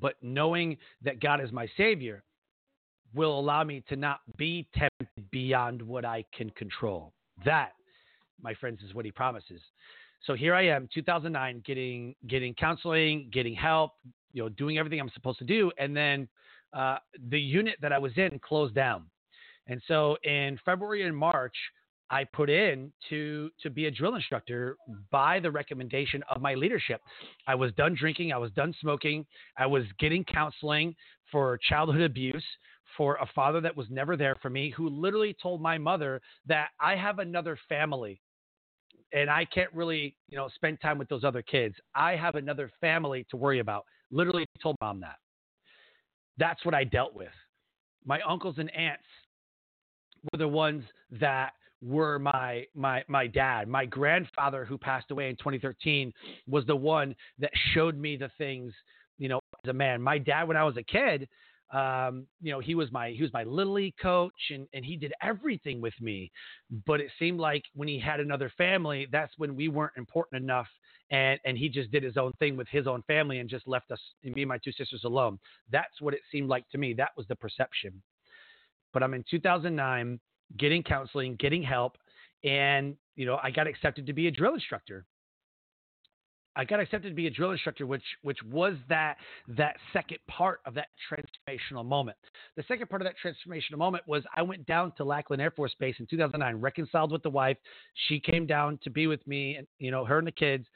but 0.00 0.14
knowing 0.22 0.76
that 1.02 1.20
God 1.20 1.42
is 1.42 1.50
my 1.50 1.68
Savior 1.76 2.22
will 3.12 3.36
allow 3.36 3.64
me 3.64 3.82
to 3.88 3.96
not 3.96 4.20
be 4.36 4.68
tempted 4.72 5.30
beyond 5.32 5.82
what 5.82 6.04
I 6.04 6.24
can 6.32 6.50
control. 6.50 7.12
That, 7.44 7.72
my 8.40 8.54
friends, 8.54 8.82
is 8.86 8.94
what 8.94 9.04
He 9.04 9.10
promises. 9.10 9.60
So 10.26 10.34
here 10.34 10.54
I 10.54 10.66
am, 10.66 10.88
2009, 10.92 11.62
getting 11.66 12.14
getting 12.28 12.54
counseling, 12.54 13.28
getting 13.32 13.54
help, 13.54 13.92
you 14.32 14.42
know, 14.42 14.48
doing 14.48 14.78
everything 14.78 15.00
I'm 15.00 15.10
supposed 15.14 15.38
to 15.38 15.44
do, 15.44 15.70
and 15.78 15.94
then 15.96 16.28
uh, 16.72 16.96
the 17.28 17.38
unit 17.38 17.76
that 17.82 17.92
I 17.92 17.98
was 17.98 18.12
in 18.16 18.38
closed 18.40 18.74
down. 18.74 19.04
And 19.66 19.80
so 19.86 20.16
in 20.24 20.58
February 20.64 21.02
and 21.02 21.16
March, 21.16 21.54
I 22.10 22.24
put 22.24 22.48
in 22.48 22.92
to 23.10 23.50
to 23.62 23.70
be 23.70 23.86
a 23.86 23.90
drill 23.90 24.14
instructor 24.14 24.76
by 25.10 25.40
the 25.40 25.50
recommendation 25.50 26.22
of 26.34 26.40
my 26.40 26.54
leadership. 26.54 27.00
I 27.46 27.54
was 27.54 27.72
done 27.72 27.94
drinking, 27.98 28.32
I 28.32 28.38
was 28.38 28.50
done 28.52 28.74
smoking, 28.80 29.26
I 29.58 29.66
was 29.66 29.84
getting 29.98 30.24
counseling 30.24 30.94
for 31.30 31.58
childhood 31.68 32.02
abuse 32.02 32.44
for 32.96 33.16
a 33.16 33.26
father 33.34 33.60
that 33.60 33.76
was 33.76 33.86
never 33.90 34.16
there 34.16 34.36
for 34.40 34.50
me 34.50 34.70
who 34.70 34.88
literally 34.88 35.36
told 35.42 35.60
my 35.60 35.76
mother 35.76 36.20
that 36.46 36.68
I 36.80 36.94
have 36.96 37.18
another 37.18 37.58
family 37.68 38.20
and 39.14 39.30
I 39.30 39.44
can't 39.46 39.72
really, 39.72 40.16
you 40.28 40.36
know, 40.36 40.48
spend 40.54 40.80
time 40.80 40.98
with 40.98 41.08
those 41.08 41.24
other 41.24 41.40
kids. 41.40 41.76
I 41.94 42.16
have 42.16 42.34
another 42.34 42.70
family 42.80 43.24
to 43.30 43.36
worry 43.36 43.60
about. 43.60 43.86
Literally 44.10 44.44
told 44.60 44.76
mom 44.80 45.00
that. 45.00 45.16
That's 46.36 46.64
what 46.64 46.74
I 46.74 46.82
dealt 46.84 47.14
with. 47.14 47.32
My 48.04 48.20
uncles 48.28 48.56
and 48.58 48.74
aunts 48.74 49.04
were 50.32 50.38
the 50.38 50.48
ones 50.48 50.82
that 51.12 51.52
were 51.80 52.18
my 52.18 52.66
my 52.74 53.04
my 53.06 53.26
dad. 53.26 53.68
My 53.68 53.86
grandfather 53.86 54.64
who 54.64 54.76
passed 54.76 55.10
away 55.10 55.28
in 55.28 55.36
2013 55.36 56.12
was 56.48 56.66
the 56.66 56.76
one 56.76 57.14
that 57.38 57.50
showed 57.72 57.96
me 57.96 58.16
the 58.16 58.30
things, 58.36 58.72
you 59.18 59.28
know, 59.28 59.38
as 59.64 59.70
a 59.70 59.72
man. 59.72 60.02
My 60.02 60.18
dad 60.18 60.48
when 60.48 60.56
I 60.56 60.64
was 60.64 60.76
a 60.76 60.82
kid, 60.82 61.28
um, 61.72 62.26
you 62.40 62.52
know, 62.52 62.60
he 62.60 62.74
was 62.74 62.92
my 62.92 63.10
he 63.10 63.22
was 63.22 63.32
my 63.32 63.44
little 63.44 63.72
league 63.72 63.96
coach, 64.00 64.32
and 64.50 64.66
and 64.72 64.84
he 64.84 64.96
did 64.96 65.12
everything 65.22 65.80
with 65.80 65.94
me. 66.00 66.30
But 66.86 67.00
it 67.00 67.10
seemed 67.18 67.40
like 67.40 67.64
when 67.74 67.88
he 67.88 67.98
had 67.98 68.20
another 68.20 68.52
family, 68.56 69.06
that's 69.10 69.32
when 69.38 69.56
we 69.56 69.68
weren't 69.68 69.96
important 69.96 70.42
enough, 70.42 70.68
and 71.10 71.40
and 71.44 71.56
he 71.56 71.68
just 71.68 71.90
did 71.90 72.02
his 72.02 72.16
own 72.16 72.32
thing 72.38 72.56
with 72.56 72.68
his 72.68 72.86
own 72.86 73.02
family 73.06 73.38
and 73.38 73.48
just 73.48 73.66
left 73.66 73.90
us, 73.90 74.00
me 74.22 74.42
and 74.42 74.48
my 74.48 74.58
two 74.58 74.72
sisters 74.72 75.02
alone. 75.04 75.38
That's 75.70 76.00
what 76.00 76.14
it 76.14 76.20
seemed 76.30 76.48
like 76.48 76.68
to 76.70 76.78
me. 76.78 76.92
That 76.94 77.10
was 77.16 77.26
the 77.28 77.36
perception. 77.36 78.02
But 78.92 79.02
I'm 79.02 79.14
in 79.14 79.24
2009, 79.28 80.20
getting 80.58 80.82
counseling, 80.82 81.34
getting 81.36 81.62
help, 81.62 81.96
and 82.44 82.96
you 83.16 83.26
know, 83.26 83.38
I 83.42 83.50
got 83.50 83.66
accepted 83.66 84.06
to 84.06 84.12
be 84.12 84.28
a 84.28 84.30
drill 84.30 84.54
instructor. 84.54 85.06
I 86.56 86.64
got 86.64 86.80
accepted 86.80 87.08
to 87.08 87.14
be 87.14 87.26
a 87.26 87.30
drill 87.30 87.50
instructor, 87.50 87.86
which 87.86 88.04
which 88.22 88.38
was 88.44 88.76
that 88.88 89.16
that 89.48 89.76
second 89.92 90.18
part 90.28 90.60
of 90.66 90.74
that 90.74 90.88
transformational 91.10 91.84
moment. 91.84 92.16
The 92.56 92.64
second 92.68 92.88
part 92.88 93.02
of 93.02 93.08
that 93.08 93.16
transformational 93.22 93.78
moment 93.78 94.04
was 94.06 94.22
I 94.34 94.42
went 94.42 94.64
down 94.66 94.92
to 94.96 95.04
Lackland 95.04 95.42
Air 95.42 95.50
Force 95.50 95.74
Base 95.80 95.96
in 95.98 96.06
2009, 96.06 96.60
reconciled 96.60 97.10
with 97.10 97.22
the 97.22 97.30
wife. 97.30 97.56
She 98.08 98.20
came 98.20 98.46
down 98.46 98.78
to 98.84 98.90
be 98.90 99.06
with 99.06 99.26
me, 99.26 99.56
and 99.56 99.66
you 99.78 99.90
know 99.90 100.04
her 100.04 100.18
and 100.18 100.26
the 100.26 100.32
kids, 100.32 100.66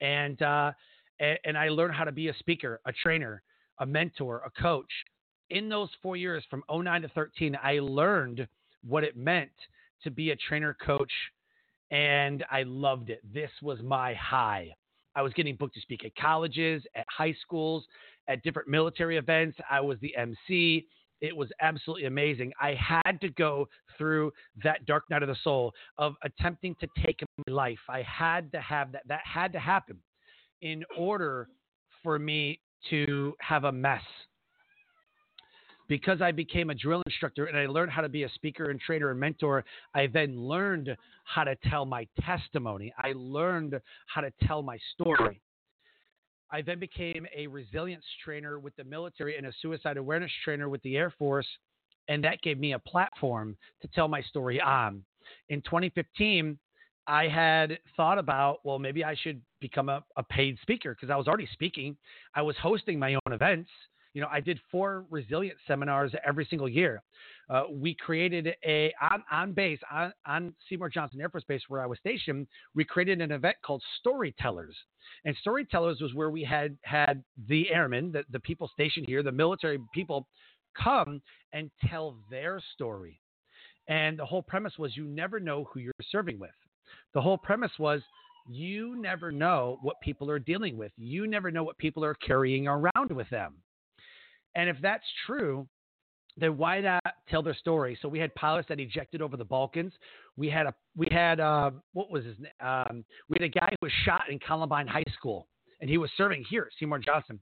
and 0.00 0.40
uh, 0.42 0.72
and, 1.18 1.38
and 1.44 1.58
I 1.58 1.68
learned 1.68 1.94
how 1.94 2.04
to 2.04 2.12
be 2.12 2.28
a 2.28 2.34
speaker, 2.38 2.80
a 2.86 2.92
trainer, 2.92 3.42
a 3.80 3.86
mentor, 3.86 4.42
a 4.44 4.62
coach. 4.62 4.90
In 5.50 5.68
those 5.68 5.88
four 6.02 6.16
years, 6.16 6.44
from 6.50 6.64
09 6.70 7.02
to 7.02 7.08
13, 7.08 7.56
I 7.62 7.78
learned 7.80 8.48
what 8.86 9.04
it 9.04 9.16
meant 9.16 9.52
to 10.02 10.10
be 10.10 10.30
a 10.30 10.36
trainer 10.36 10.76
coach, 10.84 11.12
and 11.90 12.44
I 12.50 12.64
loved 12.64 13.10
it. 13.10 13.20
This 13.32 13.50
was 13.62 13.80
my 13.82 14.14
high. 14.14 14.74
I 15.16 15.22
was 15.22 15.32
getting 15.32 15.56
booked 15.56 15.74
to 15.74 15.80
speak 15.80 16.04
at 16.04 16.14
colleges, 16.14 16.84
at 16.94 17.06
high 17.10 17.34
schools, 17.40 17.84
at 18.28 18.42
different 18.44 18.68
military 18.68 19.16
events. 19.16 19.58
I 19.68 19.80
was 19.80 19.98
the 20.00 20.14
MC 20.16 20.86
It 21.20 21.34
was 21.34 21.50
absolutely 21.60 22.04
amazing. 22.06 22.52
I 22.60 22.74
had 22.74 23.20
to 23.22 23.30
go 23.30 23.68
through 23.96 24.32
that 24.62 24.84
dark 24.86 25.04
night 25.10 25.22
of 25.22 25.28
the 25.28 25.36
soul 25.42 25.72
of 25.96 26.14
attempting 26.22 26.76
to 26.80 26.86
take 27.04 27.22
my 27.46 27.52
life. 27.52 27.78
I 27.88 28.02
had 28.02 28.52
to 28.52 28.60
have 28.60 28.92
that. 28.92 29.02
That 29.08 29.20
had 29.24 29.52
to 29.54 29.58
happen 29.58 29.98
in 30.60 30.84
order 30.96 31.48
for 32.02 32.18
me 32.18 32.60
to 32.90 33.34
have 33.40 33.64
a 33.64 33.72
mess. 33.72 34.02
Because 35.88 36.20
I 36.20 36.32
became 36.32 36.70
a 36.70 36.74
drill 36.74 37.02
instructor 37.06 37.46
and 37.46 37.56
I 37.56 37.66
learned 37.66 37.92
how 37.92 38.02
to 38.02 38.08
be 38.08 38.24
a 38.24 38.28
speaker 38.30 38.70
and 38.70 38.80
trainer 38.80 39.10
and 39.10 39.20
mentor, 39.20 39.64
I 39.94 40.08
then 40.08 40.38
learned 40.38 40.96
how 41.24 41.44
to 41.44 41.56
tell 41.70 41.84
my 41.84 42.06
testimony. 42.20 42.92
I 42.98 43.12
learned 43.14 43.80
how 44.06 44.20
to 44.20 44.32
tell 44.46 44.62
my 44.62 44.78
story. 44.94 45.40
I 46.50 46.62
then 46.62 46.78
became 46.78 47.26
a 47.36 47.46
resilience 47.46 48.04
trainer 48.24 48.58
with 48.58 48.74
the 48.76 48.84
military 48.84 49.36
and 49.36 49.46
a 49.46 49.52
suicide 49.60 49.96
awareness 49.96 50.30
trainer 50.44 50.68
with 50.68 50.82
the 50.82 50.96
Air 50.96 51.12
Force. 51.18 51.46
And 52.08 52.22
that 52.24 52.40
gave 52.42 52.58
me 52.58 52.72
a 52.72 52.78
platform 52.78 53.56
to 53.82 53.88
tell 53.88 54.06
my 54.06 54.22
story 54.22 54.60
on. 54.60 55.04
In 55.48 55.60
2015, 55.62 56.56
I 57.08 57.28
had 57.28 57.78
thought 57.96 58.18
about, 58.18 58.58
well, 58.64 58.78
maybe 58.78 59.04
I 59.04 59.14
should 59.14 59.40
become 59.60 59.88
a, 59.88 60.04
a 60.16 60.22
paid 60.22 60.58
speaker 60.62 60.94
because 60.94 61.10
I 61.10 61.16
was 61.16 61.28
already 61.28 61.48
speaking. 61.52 61.96
I 62.34 62.42
was 62.42 62.56
hosting 62.56 62.98
my 62.98 63.14
own 63.14 63.32
events. 63.32 63.70
You 64.16 64.22
know, 64.22 64.28
I 64.32 64.40
did 64.40 64.58
four 64.70 65.04
resilience 65.10 65.58
seminars 65.66 66.10
every 66.26 66.46
single 66.48 66.70
year. 66.70 67.02
Uh, 67.50 67.64
we 67.70 67.94
created 67.94 68.48
a 68.64 68.90
on, 68.98 69.22
on 69.30 69.52
base 69.52 69.78
on, 69.92 70.10
on 70.24 70.54
Seymour 70.70 70.88
Johnson 70.88 71.20
Air 71.20 71.28
Force 71.28 71.44
Base 71.46 71.60
where 71.68 71.82
I 71.82 71.86
was 71.86 71.98
stationed. 71.98 72.46
We 72.74 72.82
created 72.82 73.20
an 73.20 73.30
event 73.30 73.56
called 73.62 73.82
Storytellers, 74.00 74.74
and 75.26 75.36
Storytellers 75.42 76.00
was 76.00 76.14
where 76.14 76.30
we 76.30 76.42
had 76.42 76.78
had 76.80 77.22
the 77.46 77.70
airmen, 77.70 78.10
the, 78.10 78.24
the 78.30 78.40
people 78.40 78.70
stationed 78.72 79.04
here, 79.06 79.22
the 79.22 79.30
military 79.30 79.78
people, 79.92 80.26
come 80.82 81.20
and 81.52 81.70
tell 81.86 82.16
their 82.30 82.58
story. 82.72 83.20
And 83.86 84.18
the 84.18 84.24
whole 84.24 84.40
premise 84.40 84.78
was 84.78 84.96
you 84.96 85.04
never 85.04 85.38
know 85.38 85.68
who 85.70 85.80
you're 85.80 85.92
serving 86.10 86.38
with. 86.38 86.56
The 87.12 87.20
whole 87.20 87.36
premise 87.36 87.72
was 87.78 88.00
you 88.48 88.96
never 88.96 89.30
know 89.30 89.76
what 89.82 90.00
people 90.00 90.30
are 90.30 90.38
dealing 90.38 90.78
with. 90.78 90.92
You 90.96 91.26
never 91.26 91.50
know 91.50 91.64
what 91.64 91.76
people 91.76 92.02
are 92.02 92.14
carrying 92.14 92.66
around 92.66 93.12
with 93.12 93.28
them. 93.28 93.56
And 94.56 94.70
if 94.70 94.76
that's 94.80 95.04
true, 95.26 95.68
then 96.36 96.56
why 96.56 96.80
not 96.80 97.02
tell 97.28 97.42
their 97.42 97.54
story? 97.54 97.96
So 98.02 98.08
we 98.08 98.18
had 98.18 98.34
pilots 98.34 98.68
that 98.68 98.80
ejected 98.80 99.22
over 99.22 99.36
the 99.36 99.44
Balkans. 99.44 99.92
We 100.36 100.50
had 100.50 100.66
a 100.66 100.74
we 100.96 101.08
had 101.12 101.38
uh, 101.38 101.70
what 101.92 102.10
was 102.10 102.24
his 102.24 102.36
name? 102.38 102.52
Um, 102.60 103.04
we 103.28 103.36
had 103.38 103.42
a 103.42 103.48
guy 103.48 103.68
who 103.70 103.86
was 103.86 103.92
shot 104.04 104.22
in 104.30 104.38
Columbine 104.40 104.86
High 104.86 105.04
School, 105.14 105.46
and 105.80 105.88
he 105.88 105.98
was 105.98 106.10
serving 106.16 106.44
here 106.48 106.62
at 106.62 106.78
Seymour 106.80 106.98
Johnson, 106.98 107.38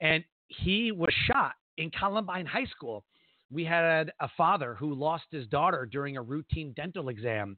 and 0.00 0.22
he 0.48 0.92
was 0.92 1.12
shot 1.26 1.52
in 1.78 1.90
Columbine 1.90 2.46
High 2.46 2.66
School. 2.66 3.04
We 3.50 3.64
had 3.64 4.12
a 4.20 4.28
father 4.36 4.74
who 4.74 4.94
lost 4.94 5.24
his 5.30 5.46
daughter 5.46 5.88
during 5.90 6.16
a 6.16 6.22
routine 6.22 6.74
dental 6.76 7.08
exam. 7.08 7.56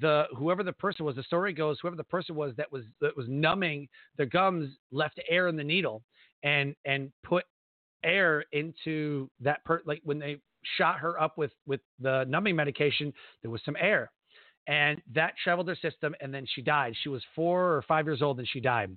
The 0.00 0.24
whoever 0.36 0.62
the 0.62 0.72
person 0.72 1.04
was, 1.04 1.16
the 1.16 1.22
story 1.24 1.52
goes, 1.52 1.78
whoever 1.80 1.96
the 1.96 2.04
person 2.04 2.34
was 2.36 2.52
that 2.56 2.70
was 2.70 2.84
that 3.00 3.16
was 3.16 3.26
numbing 3.28 3.88
the 4.16 4.26
gums 4.26 4.70
left 4.92 5.20
air 5.28 5.48
in 5.48 5.56
the 5.56 5.64
needle 5.64 6.02
and 6.42 6.74
and 6.84 7.12
put 7.22 7.44
air 8.04 8.44
into 8.52 9.30
that 9.40 9.64
per 9.64 9.82
like 9.86 10.00
when 10.04 10.18
they 10.18 10.38
shot 10.78 10.98
her 10.98 11.20
up 11.20 11.38
with 11.38 11.52
with 11.66 11.80
the 12.00 12.24
numbing 12.28 12.56
medication 12.56 13.12
there 13.42 13.50
was 13.50 13.60
some 13.64 13.76
air. 13.80 14.10
And 14.68 15.00
that 15.14 15.34
traveled 15.42 15.68
her 15.68 15.76
system 15.76 16.14
and 16.20 16.34
then 16.34 16.44
she 16.54 16.60
died. 16.60 16.94
She 17.02 17.08
was 17.08 17.22
four 17.36 17.76
or 17.76 17.82
five 17.82 18.04
years 18.04 18.20
old 18.20 18.38
and 18.38 18.48
she 18.48 18.60
died. 18.60 18.96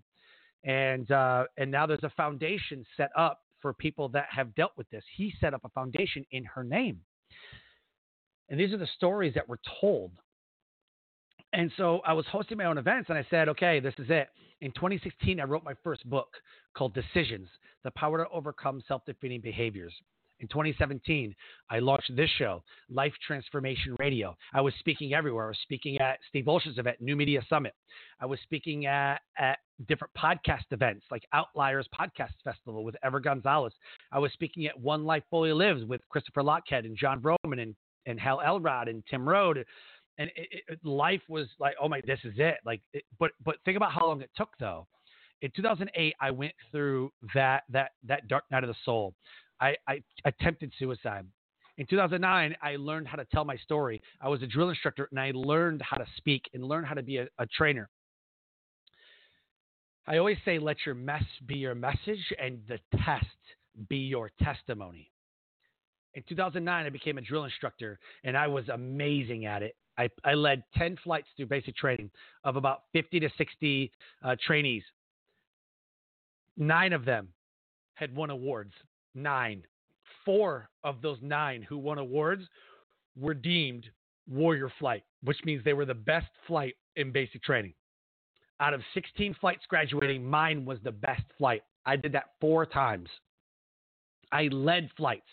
And 0.63 1.09
uh, 1.11 1.45
and 1.57 1.69
now 1.69 1.85
there's 1.85 2.03
a 2.03 2.09
foundation 2.11 2.85
set 2.97 3.11
up 3.15 3.41
for 3.61 3.73
people 3.73 4.09
that 4.09 4.27
have 4.31 4.55
dealt 4.55 4.71
with 4.77 4.89
this. 4.89 5.03
He 5.15 5.33
set 5.39 5.53
up 5.53 5.61
a 5.63 5.69
foundation 5.69 6.25
in 6.31 6.43
her 6.45 6.63
name. 6.63 7.01
And 8.49 8.59
these 8.59 8.73
are 8.73 8.77
the 8.77 8.87
stories 8.95 9.33
that 9.35 9.47
were 9.47 9.59
told. 9.79 10.11
And 11.53 11.71
so 11.77 11.99
I 12.05 12.13
was 12.13 12.25
hosting 12.31 12.57
my 12.57 12.65
own 12.65 12.77
events 12.77 13.09
and 13.09 13.17
I 13.17 13.25
said, 13.29 13.49
okay, 13.49 13.79
this 13.79 13.93
is 13.97 14.07
it. 14.09 14.29
In 14.61 14.71
2016, 14.73 15.39
I 15.39 15.43
wrote 15.43 15.63
my 15.63 15.73
first 15.83 16.07
book 16.09 16.27
called 16.75 16.93
Decisions 16.93 17.47
The 17.83 17.91
Power 17.91 18.17
to 18.23 18.29
Overcome 18.29 18.83
Self 18.87 19.05
Defeating 19.05 19.39
Behaviors. 19.41 19.93
In 20.41 20.47
2017, 20.47 21.35
I 21.69 21.79
launched 21.79 22.15
this 22.15 22.29
show, 22.37 22.63
Life 22.89 23.13
Transformation 23.25 23.95
Radio. 23.99 24.37
I 24.53 24.61
was 24.61 24.73
speaking 24.79 25.13
everywhere. 25.13 25.45
I 25.45 25.49
was 25.49 25.57
speaking 25.63 25.99
at 25.99 26.19
Steve 26.29 26.47
Olsher's 26.47 26.77
event, 26.77 26.97
New 27.01 27.15
Media 27.15 27.41
Summit. 27.49 27.73
I 28.21 28.25
was 28.25 28.39
speaking 28.43 28.85
at, 28.85 29.19
at 29.37 29.59
different 29.87 30.13
podcast 30.13 30.71
events 30.71 31.05
like 31.11 31.23
Outliers 31.33 31.87
Podcast 31.97 32.33
Festival 32.43 32.83
with 32.83 32.95
Ever 33.03 33.19
Gonzalez. 33.19 33.73
I 34.11 34.19
was 34.19 34.31
speaking 34.33 34.65
at 34.65 34.79
One 34.79 35.05
Life 35.05 35.23
Fully 35.29 35.53
Lived 35.53 35.87
with 35.87 36.01
Christopher 36.09 36.43
Lochhead 36.43 36.85
and 36.85 36.97
John 36.97 37.21
Vroman 37.21 37.61
and, 37.61 37.75
and 38.05 38.19
Hal 38.19 38.41
Elrod 38.41 38.87
and 38.87 39.03
Tim 39.09 39.27
Rhode 39.27 39.65
and 40.19 40.29
it, 40.35 40.63
it, 40.67 40.85
life 40.85 41.21
was 41.29 41.47
like, 41.59 41.75
oh 41.81 41.87
my, 41.87 42.01
this 42.05 42.19
is 42.25 42.33
it. 42.37 42.57
Like, 42.65 42.81
it, 42.93 43.03
but 43.17 43.31
but 43.43 43.55
think 43.65 43.77
about 43.77 43.91
how 43.91 44.05
long 44.05 44.21
it 44.21 44.29
took 44.37 44.49
though. 44.59 44.85
In 45.41 45.49
2008, 45.55 46.13
I 46.19 46.29
went 46.29 46.53
through 46.71 47.11
that 47.33 47.63
that 47.69 47.91
that 48.05 48.27
dark 48.27 48.43
night 48.51 48.63
of 48.63 48.67
the 48.67 48.75
soul. 48.85 49.15
I, 49.61 49.75
I 49.87 50.01
attempted 50.25 50.71
suicide. 50.77 51.25
In 51.77 51.85
2009, 51.87 52.55
I 52.61 52.75
learned 52.75 53.07
how 53.07 53.15
to 53.15 53.25
tell 53.25 53.45
my 53.45 53.55
story. 53.57 54.01
I 54.21 54.27
was 54.27 54.43
a 54.43 54.47
drill 54.47 54.69
instructor 54.69 55.07
and 55.11 55.19
I 55.19 55.31
learned 55.33 55.81
how 55.81 55.97
to 55.97 56.05
speak 56.17 56.43
and 56.53 56.63
learn 56.63 56.83
how 56.83 56.93
to 56.93 57.03
be 57.03 57.17
a, 57.17 57.27
a 57.39 57.45
trainer. 57.45 57.89
I 60.05 60.17
always 60.17 60.37
say, 60.43 60.59
let 60.59 60.77
your 60.85 60.95
mess 60.95 61.23
be 61.45 61.55
your 61.55 61.75
message 61.75 62.33
and 62.41 62.59
the 62.67 62.79
test 63.05 63.25
be 63.87 63.97
your 63.97 64.31
testimony. 64.41 65.09
In 66.15 66.23
2009, 66.27 66.85
I 66.85 66.89
became 66.89 67.17
a 67.17 67.21
drill 67.21 67.45
instructor 67.45 67.99
and 68.23 68.35
I 68.35 68.47
was 68.47 68.67
amazing 68.69 69.45
at 69.45 69.61
it. 69.61 69.75
I, 69.99 70.09
I 70.23 70.33
led 70.33 70.63
10 70.77 70.97
flights 71.03 71.27
through 71.35 71.47
basic 71.47 71.75
training 71.75 72.09
of 72.45 72.55
about 72.55 72.83
50 72.93 73.19
to 73.19 73.29
60 73.37 73.91
uh, 74.23 74.35
trainees. 74.45 74.83
Nine 76.57 76.93
of 76.93 77.03
them 77.03 77.27
had 77.95 78.15
won 78.15 78.29
awards. 78.29 78.71
Nine. 79.13 79.63
Four 80.23 80.69
of 80.85 81.01
those 81.01 81.17
nine 81.21 81.61
who 81.61 81.77
won 81.77 81.97
awards 81.97 82.43
were 83.17 83.33
deemed 83.33 83.87
warrior 84.29 84.71
flight, 84.79 85.03
which 85.23 85.37
means 85.43 85.63
they 85.65 85.73
were 85.73 85.85
the 85.85 85.93
best 85.93 86.29
flight 86.47 86.75
in 86.95 87.11
basic 87.11 87.43
training. 87.43 87.73
Out 88.61 88.73
of 88.73 88.81
16 88.93 89.35
flights 89.41 89.63
graduating, 89.67 90.23
mine 90.25 90.63
was 90.65 90.79
the 90.83 90.91
best 90.91 91.23
flight. 91.37 91.63
I 91.85 91.97
did 91.97 92.13
that 92.13 92.31
four 92.39 92.65
times. 92.65 93.09
I 94.31 94.43
led 94.51 94.89
flights 94.95 95.29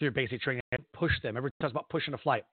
through 0.00 0.12
basic 0.12 0.40
training. 0.42 0.62
I 0.72 0.76
pushed 0.92 1.22
them. 1.22 1.36
Everyone 1.36 1.52
talks 1.60 1.72
about 1.72 1.88
pushing 1.88 2.14
a 2.14 2.18
flight. 2.18 2.44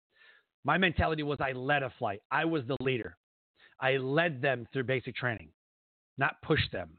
My 0.65 0.77
mentality 0.77 1.23
was 1.23 1.39
I 1.41 1.51
led 1.51 1.83
a 1.83 1.91
flight. 1.99 2.21
I 2.31 2.45
was 2.45 2.63
the 2.67 2.77
leader. 2.79 3.17
I 3.79 3.97
led 3.97 4.41
them 4.41 4.67
through 4.71 4.85
basic 4.85 5.15
training, 5.15 5.49
not 6.17 6.41
pushed 6.41 6.71
them. 6.71 6.91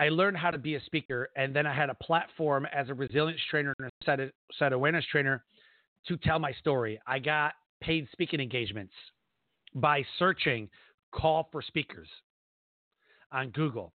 I 0.00 0.08
learned 0.08 0.36
how 0.36 0.50
to 0.50 0.58
be 0.58 0.74
a 0.74 0.80
speaker, 0.82 1.30
and 1.36 1.54
then 1.54 1.66
I 1.66 1.74
had 1.74 1.90
a 1.90 1.94
platform 1.94 2.66
as 2.72 2.88
a 2.88 2.94
resilience 2.94 3.40
trainer 3.48 3.72
and 3.78 3.88
a 3.88 4.04
set, 4.04 4.18
set 4.58 4.72
awareness 4.72 5.04
trainer 5.10 5.44
to 6.08 6.16
tell 6.16 6.40
my 6.40 6.52
story. 6.52 7.00
I 7.06 7.20
got 7.20 7.52
paid 7.80 8.08
speaking 8.10 8.40
engagements 8.40 8.92
by 9.74 10.04
searching 10.18 10.68
call 11.12 11.48
for 11.52 11.62
speakers 11.62 12.08
on 13.30 13.50
Google. 13.50 13.92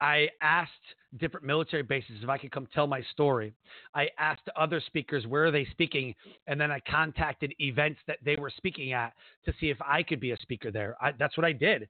I 0.00 0.28
asked 0.40 0.72
different 1.18 1.46
military 1.46 1.82
bases 1.82 2.16
if 2.22 2.28
I 2.28 2.38
could 2.38 2.52
come 2.52 2.68
tell 2.72 2.86
my 2.86 3.02
story. 3.12 3.52
I 3.94 4.08
asked 4.18 4.48
other 4.56 4.80
speakers 4.86 5.26
where 5.26 5.46
are 5.46 5.50
they 5.50 5.66
speaking, 5.70 6.14
and 6.46 6.60
then 6.60 6.70
I 6.70 6.80
contacted 6.80 7.54
events 7.58 8.00
that 8.06 8.18
they 8.24 8.36
were 8.36 8.50
speaking 8.50 8.92
at 8.92 9.14
to 9.44 9.52
see 9.60 9.70
if 9.70 9.78
I 9.80 10.02
could 10.02 10.20
be 10.20 10.32
a 10.32 10.36
speaker 10.38 10.70
there. 10.70 10.96
I, 11.00 11.12
that's 11.18 11.36
what 11.36 11.46
I 11.46 11.52
did. 11.52 11.88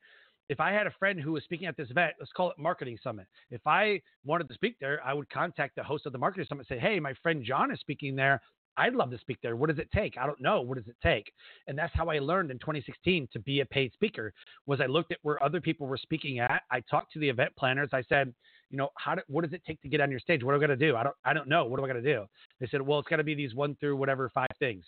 If 0.48 0.60
I 0.60 0.72
had 0.72 0.86
a 0.86 0.92
friend 0.98 1.20
who 1.20 1.32
was 1.32 1.44
speaking 1.44 1.66
at 1.66 1.76
this 1.76 1.90
event, 1.90 2.14
let's 2.18 2.32
call 2.32 2.50
it 2.50 2.58
Marketing 2.58 2.98
Summit. 3.02 3.26
If 3.50 3.66
I 3.66 4.00
wanted 4.24 4.48
to 4.48 4.54
speak 4.54 4.76
there, 4.80 5.02
I 5.04 5.12
would 5.12 5.28
contact 5.28 5.76
the 5.76 5.82
host 5.82 6.06
of 6.06 6.12
the 6.12 6.18
Marketing 6.18 6.46
Summit 6.48 6.66
and 6.70 6.78
say, 6.78 6.80
"Hey, 6.80 6.98
my 6.98 7.12
friend 7.22 7.44
John 7.44 7.70
is 7.70 7.80
speaking 7.80 8.16
there. 8.16 8.40
I'd 8.78 8.94
love 8.94 9.10
to 9.10 9.18
speak 9.18 9.38
there. 9.42 9.56
What 9.56 9.68
does 9.68 9.78
it 9.78 9.90
take? 9.92 10.16
I 10.16 10.26
don't 10.26 10.40
know. 10.40 10.60
What 10.62 10.78
does 10.78 10.86
it 10.86 10.96
take? 11.02 11.32
And 11.66 11.76
that's 11.76 11.92
how 11.94 12.08
I 12.08 12.18
learned 12.18 12.50
in 12.50 12.58
2016 12.58 13.28
to 13.32 13.38
be 13.40 13.60
a 13.60 13.66
paid 13.66 13.92
speaker. 13.92 14.32
Was 14.66 14.80
I 14.80 14.86
looked 14.86 15.12
at 15.12 15.18
where 15.22 15.42
other 15.42 15.60
people 15.60 15.86
were 15.86 15.96
speaking 15.96 16.38
at. 16.38 16.62
I 16.70 16.80
talked 16.88 17.12
to 17.12 17.18
the 17.18 17.28
event 17.28 17.52
planners. 17.58 17.90
I 17.92 18.02
said, 18.08 18.32
you 18.70 18.78
know, 18.78 18.90
how 18.96 19.14
do, 19.14 19.22
what 19.28 19.44
does 19.44 19.52
it 19.52 19.62
take 19.66 19.80
to 19.82 19.88
get 19.88 20.00
on 20.00 20.10
your 20.10 20.20
stage? 20.20 20.44
What 20.44 20.52
do 20.52 20.58
I 20.58 20.60
got 20.60 20.66
to 20.68 20.76
do? 20.76 20.96
I 20.96 21.02
don't 21.02 21.16
I 21.24 21.32
don't 21.32 21.48
know. 21.48 21.64
What 21.64 21.78
do 21.78 21.84
I 21.84 21.88
got 21.88 21.94
to 21.94 22.02
do? 22.02 22.24
They 22.60 22.66
said, 22.68 22.80
well, 22.80 22.98
it's 22.98 23.08
got 23.08 23.16
to 23.16 23.24
be 23.24 23.34
these 23.34 23.54
one 23.54 23.76
through 23.80 23.96
whatever 23.96 24.30
five 24.30 24.48
things. 24.58 24.84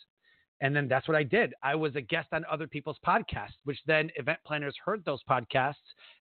And 0.62 0.76
then 0.76 0.88
that's 0.88 1.08
what 1.08 1.16
I 1.16 1.22
did. 1.22 1.54
I 1.62 1.74
was 1.74 1.96
a 1.96 2.02
guest 2.02 2.28
on 2.32 2.44
other 2.50 2.66
people's 2.66 2.98
podcasts, 3.06 3.56
which 3.64 3.78
then 3.86 4.10
event 4.16 4.38
planners 4.46 4.74
heard 4.84 5.02
those 5.04 5.20
podcasts 5.28 5.74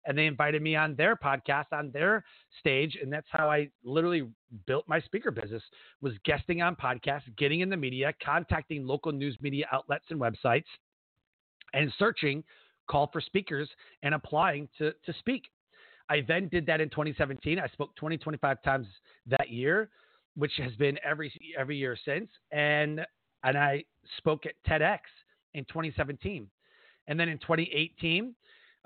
and 0.05 0.17
they 0.17 0.27
invited 0.27 0.61
me 0.61 0.75
on 0.77 0.95
their 0.95 1.15
podcast 1.15 1.65
on 1.73 1.91
their 1.91 2.23
stage. 2.59 2.97
And 3.01 3.11
that's 3.11 3.27
how 3.29 3.49
I 3.51 3.69
literally 3.83 4.29
built 4.65 4.85
my 4.87 5.01
speaker 5.01 5.29
business 5.29 5.63
was 6.01 6.13
guesting 6.23 6.61
on 6.61 6.75
podcasts, 6.75 7.35
getting 7.37 7.59
in 7.59 7.69
the 7.69 7.77
media, 7.77 8.13
contacting 8.23 8.85
local 8.87 9.11
news 9.11 9.37
media 9.41 9.65
outlets 9.71 10.05
and 10.09 10.19
websites 10.19 10.63
and 11.73 11.91
searching 11.99 12.43
call 12.89 13.09
for 13.11 13.21
speakers 13.21 13.69
and 14.03 14.15
applying 14.15 14.69
to, 14.77 14.93
to 15.05 15.13
speak. 15.19 15.43
I 16.09 16.21
then 16.27 16.47
did 16.47 16.65
that 16.65 16.81
in 16.81 16.89
2017. 16.89 17.59
I 17.59 17.67
spoke 17.67 17.95
20, 17.97 18.17
25 18.17 18.63
times 18.63 18.87
that 19.27 19.49
year. 19.49 19.89
which 20.35 20.53
has 20.57 20.73
been 20.75 20.97
every 21.03 21.31
every 21.57 21.77
year 21.77 21.97
since, 22.05 22.29
and 22.51 23.01
and 23.43 23.57
I 23.57 23.83
spoke 24.17 24.45
at 24.45 24.53
TEDx 24.67 24.99
in 25.53 25.65
2017, 25.65 26.47
and 27.07 27.19
then 27.19 27.29
in 27.29 27.37
2018, 27.39 28.35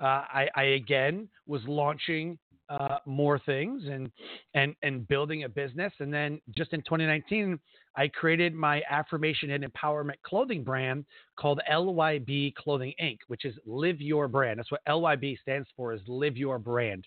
uh, 0.00 0.04
I, 0.04 0.48
I 0.54 0.62
again 0.62 1.28
was 1.46 1.62
launching 1.66 2.38
uh, 2.68 2.98
more 3.04 3.38
things 3.38 3.84
and 3.86 4.10
and 4.54 4.74
and 4.82 5.06
building 5.08 5.44
a 5.44 5.48
business. 5.48 5.92
And 6.00 6.12
then 6.12 6.40
just 6.56 6.72
in 6.72 6.80
2019, 6.80 7.58
I 7.96 8.08
created 8.08 8.54
my 8.54 8.82
affirmation 8.90 9.50
and 9.50 9.64
empowerment 9.64 10.20
clothing 10.24 10.64
brand 10.64 11.04
called 11.36 11.60
LYB 11.70 12.54
Clothing 12.54 12.94
Inc., 13.02 13.18
which 13.28 13.44
is 13.44 13.54
Live 13.66 14.00
Your 14.00 14.28
Brand. 14.28 14.58
That's 14.58 14.70
what 14.70 14.84
LYB 14.88 15.38
stands 15.40 15.68
for, 15.76 15.92
is 15.92 16.00
Live 16.08 16.36
Your 16.36 16.58
Brand. 16.58 17.06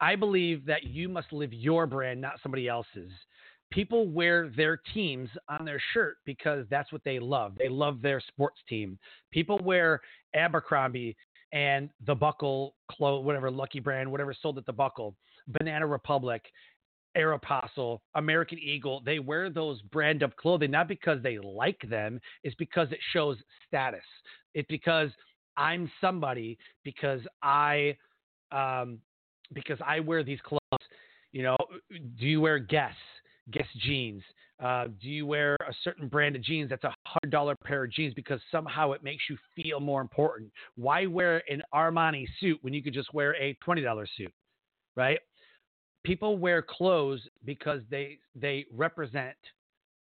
I 0.00 0.16
believe 0.16 0.64
that 0.66 0.84
you 0.84 1.08
must 1.08 1.32
live 1.32 1.52
your 1.52 1.86
brand, 1.86 2.20
not 2.20 2.40
somebody 2.42 2.68
else's. 2.68 3.12
People 3.70 4.08
wear 4.08 4.48
their 4.56 4.80
teams 4.94 5.28
on 5.48 5.64
their 5.64 5.80
shirt 5.94 6.16
because 6.24 6.66
that's 6.70 6.92
what 6.92 7.02
they 7.04 7.18
love. 7.20 7.52
They 7.56 7.68
love 7.68 8.02
their 8.02 8.20
sports 8.20 8.58
team. 8.68 8.98
People 9.30 9.58
wear 9.62 10.00
Abercrombie 10.34 11.16
and 11.52 11.90
the 12.06 12.14
Buckle, 12.14 12.74
clothes, 12.90 13.24
whatever 13.24 13.50
Lucky 13.50 13.80
Brand, 13.80 14.10
whatever 14.10 14.34
sold 14.40 14.58
at 14.58 14.66
the 14.66 14.72
Buckle, 14.72 15.14
Banana 15.48 15.86
Republic, 15.86 16.42
Aeropostale, 17.16 17.98
American 18.14 18.58
Eagle, 18.58 19.02
they 19.04 19.18
wear 19.18 19.50
those 19.50 19.80
brand 19.82 20.22
of 20.22 20.36
clothing 20.36 20.70
not 20.70 20.86
because 20.86 21.22
they 21.22 21.38
like 21.38 21.80
them, 21.88 22.20
it's 22.44 22.54
because 22.56 22.90
it 22.92 23.00
shows 23.12 23.36
status. 23.66 24.04
It's 24.54 24.68
because 24.68 25.10
I'm 25.56 25.90
somebody 26.00 26.58
because 26.84 27.20
I 27.42 27.96
um 28.52 28.98
because 29.52 29.78
I 29.84 30.00
wear 30.00 30.22
these 30.22 30.40
clothes. 30.44 30.60
You 31.32 31.42
know, 31.42 31.56
do 31.90 32.26
you 32.26 32.40
wear 32.40 32.58
Guess? 32.58 32.94
Guess 33.50 33.66
jeans? 33.82 34.22
Uh, 34.62 34.88
do 35.00 35.08
you 35.08 35.24
wear 35.24 35.56
a 35.66 35.72
certain 35.82 36.06
brand 36.06 36.36
of 36.36 36.42
jeans 36.42 36.68
that's 36.68 36.84
a 36.84 36.94
hundred 37.06 37.30
dollar 37.30 37.54
pair 37.64 37.84
of 37.84 37.92
jeans 37.92 38.12
because 38.12 38.40
somehow 38.52 38.92
it 38.92 39.02
makes 39.02 39.24
you 39.30 39.36
feel 39.56 39.80
more 39.80 40.02
important? 40.02 40.50
Why 40.76 41.06
wear 41.06 41.42
an 41.50 41.62
Armani 41.74 42.26
suit 42.40 42.58
when 42.60 42.74
you 42.74 42.82
could 42.82 42.92
just 42.92 43.12
wear 43.14 43.34
a 43.36 43.54
twenty 43.64 43.80
dollar 43.80 44.06
suit, 44.16 44.32
right? 44.96 45.18
People 46.04 46.36
wear 46.36 46.62
clothes 46.62 47.20
because 47.44 47.80
they 47.90 48.18
they 48.34 48.66
represent, 48.74 49.36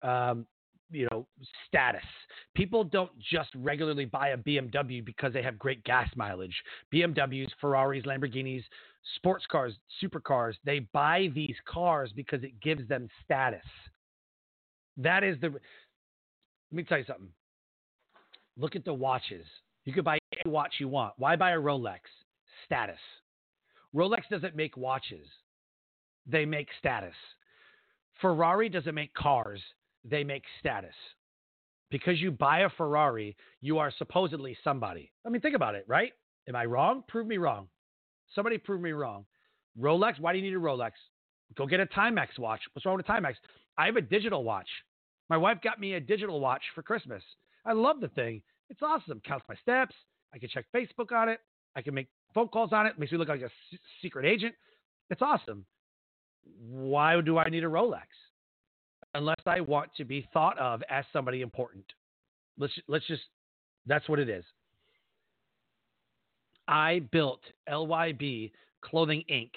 um, 0.02 0.46
you 0.92 1.08
know, 1.10 1.26
status. 1.66 2.04
People 2.54 2.84
don't 2.84 3.10
just 3.18 3.50
regularly 3.56 4.04
buy 4.04 4.28
a 4.28 4.36
BMW 4.36 5.04
because 5.04 5.32
they 5.32 5.42
have 5.42 5.58
great 5.58 5.82
gas 5.82 6.08
mileage. 6.14 6.54
BMWs, 6.94 7.48
Ferraris, 7.60 8.04
Lamborghinis, 8.04 8.62
sports 9.14 9.44
cars, 9.50 9.74
supercars, 10.02 10.54
they 10.64 10.80
buy 10.92 11.30
these 11.34 11.56
cars 11.66 12.10
because 12.14 12.42
it 12.42 12.60
gives 12.60 12.86
them 12.88 13.08
status. 13.24 13.64
That 14.96 15.22
is 15.22 15.38
the. 15.40 15.48
Let 15.48 15.60
me 16.72 16.82
tell 16.82 16.98
you 16.98 17.04
something. 17.06 17.28
Look 18.56 18.74
at 18.76 18.84
the 18.84 18.94
watches. 18.94 19.46
You 19.84 19.92
could 19.92 20.04
buy 20.04 20.18
any 20.32 20.50
watch 20.52 20.74
you 20.78 20.88
want. 20.88 21.14
Why 21.16 21.36
buy 21.36 21.52
a 21.52 21.58
Rolex? 21.58 22.00
Status. 22.64 22.98
Rolex 23.94 24.22
doesn't 24.30 24.56
make 24.56 24.76
watches, 24.76 25.26
they 26.26 26.44
make 26.44 26.68
status. 26.78 27.14
Ferrari 28.20 28.68
doesn't 28.68 28.94
make 28.94 29.14
cars, 29.14 29.60
they 30.04 30.24
make 30.24 30.42
status. 30.58 30.94
Because 31.90 32.20
you 32.20 32.32
buy 32.32 32.60
a 32.60 32.70
Ferrari, 32.70 33.36
you 33.60 33.78
are 33.78 33.92
supposedly 33.96 34.56
somebody. 34.64 35.12
I 35.24 35.28
mean, 35.28 35.40
think 35.40 35.54
about 35.54 35.76
it, 35.76 35.84
right? 35.86 36.12
Am 36.48 36.56
I 36.56 36.64
wrong? 36.64 37.04
Prove 37.06 37.26
me 37.26 37.38
wrong. 37.38 37.68
Somebody 38.34 38.58
prove 38.58 38.80
me 38.80 38.92
wrong. 38.92 39.24
Rolex, 39.80 40.18
why 40.20 40.32
do 40.32 40.38
you 40.38 40.44
need 40.44 40.56
a 40.56 40.60
Rolex? 40.60 40.92
Go 41.56 41.66
get 41.66 41.80
a 41.80 41.86
Timex 41.86 42.38
watch. 42.38 42.60
What's 42.72 42.84
wrong 42.86 42.96
with 42.96 43.08
a 43.08 43.12
Timex? 43.12 43.34
I 43.78 43.86
have 43.86 43.96
a 43.96 44.00
digital 44.00 44.42
watch. 44.42 44.68
My 45.28 45.36
wife 45.36 45.58
got 45.62 45.80
me 45.80 45.94
a 45.94 46.00
digital 46.00 46.40
watch 46.40 46.62
for 46.74 46.82
Christmas. 46.82 47.22
I 47.64 47.72
love 47.72 48.00
the 48.00 48.08
thing. 48.08 48.42
It's 48.70 48.82
awesome. 48.82 49.20
Counts 49.24 49.44
my 49.48 49.54
steps. 49.56 49.94
I 50.34 50.38
can 50.38 50.48
check 50.48 50.64
Facebook 50.74 51.12
on 51.12 51.28
it. 51.28 51.40
I 51.76 51.82
can 51.82 51.94
make 51.94 52.08
phone 52.34 52.48
calls 52.48 52.72
on 52.72 52.86
it. 52.86 52.98
Makes 52.98 53.12
me 53.12 53.18
look 53.18 53.28
like 53.28 53.42
a 53.42 53.46
s- 53.46 53.78
secret 54.02 54.24
agent. 54.24 54.54
It's 55.10 55.22
awesome. 55.22 55.64
Why 56.68 57.20
do 57.20 57.38
I 57.38 57.48
need 57.48 57.64
a 57.64 57.68
Rolex? 57.68 58.06
Unless 59.14 59.40
I 59.46 59.60
want 59.60 59.90
to 59.96 60.04
be 60.04 60.26
thought 60.32 60.58
of 60.58 60.82
as 60.90 61.04
somebody 61.12 61.42
important. 61.42 61.84
Let's 62.58 62.72
let's 62.88 63.06
just 63.06 63.22
that's 63.86 64.08
what 64.08 64.18
it 64.18 64.28
is. 64.28 64.44
I 66.68 67.00
built 67.10 67.40
LYB 67.68 68.52
Clothing 68.82 69.24
Inc 69.30 69.50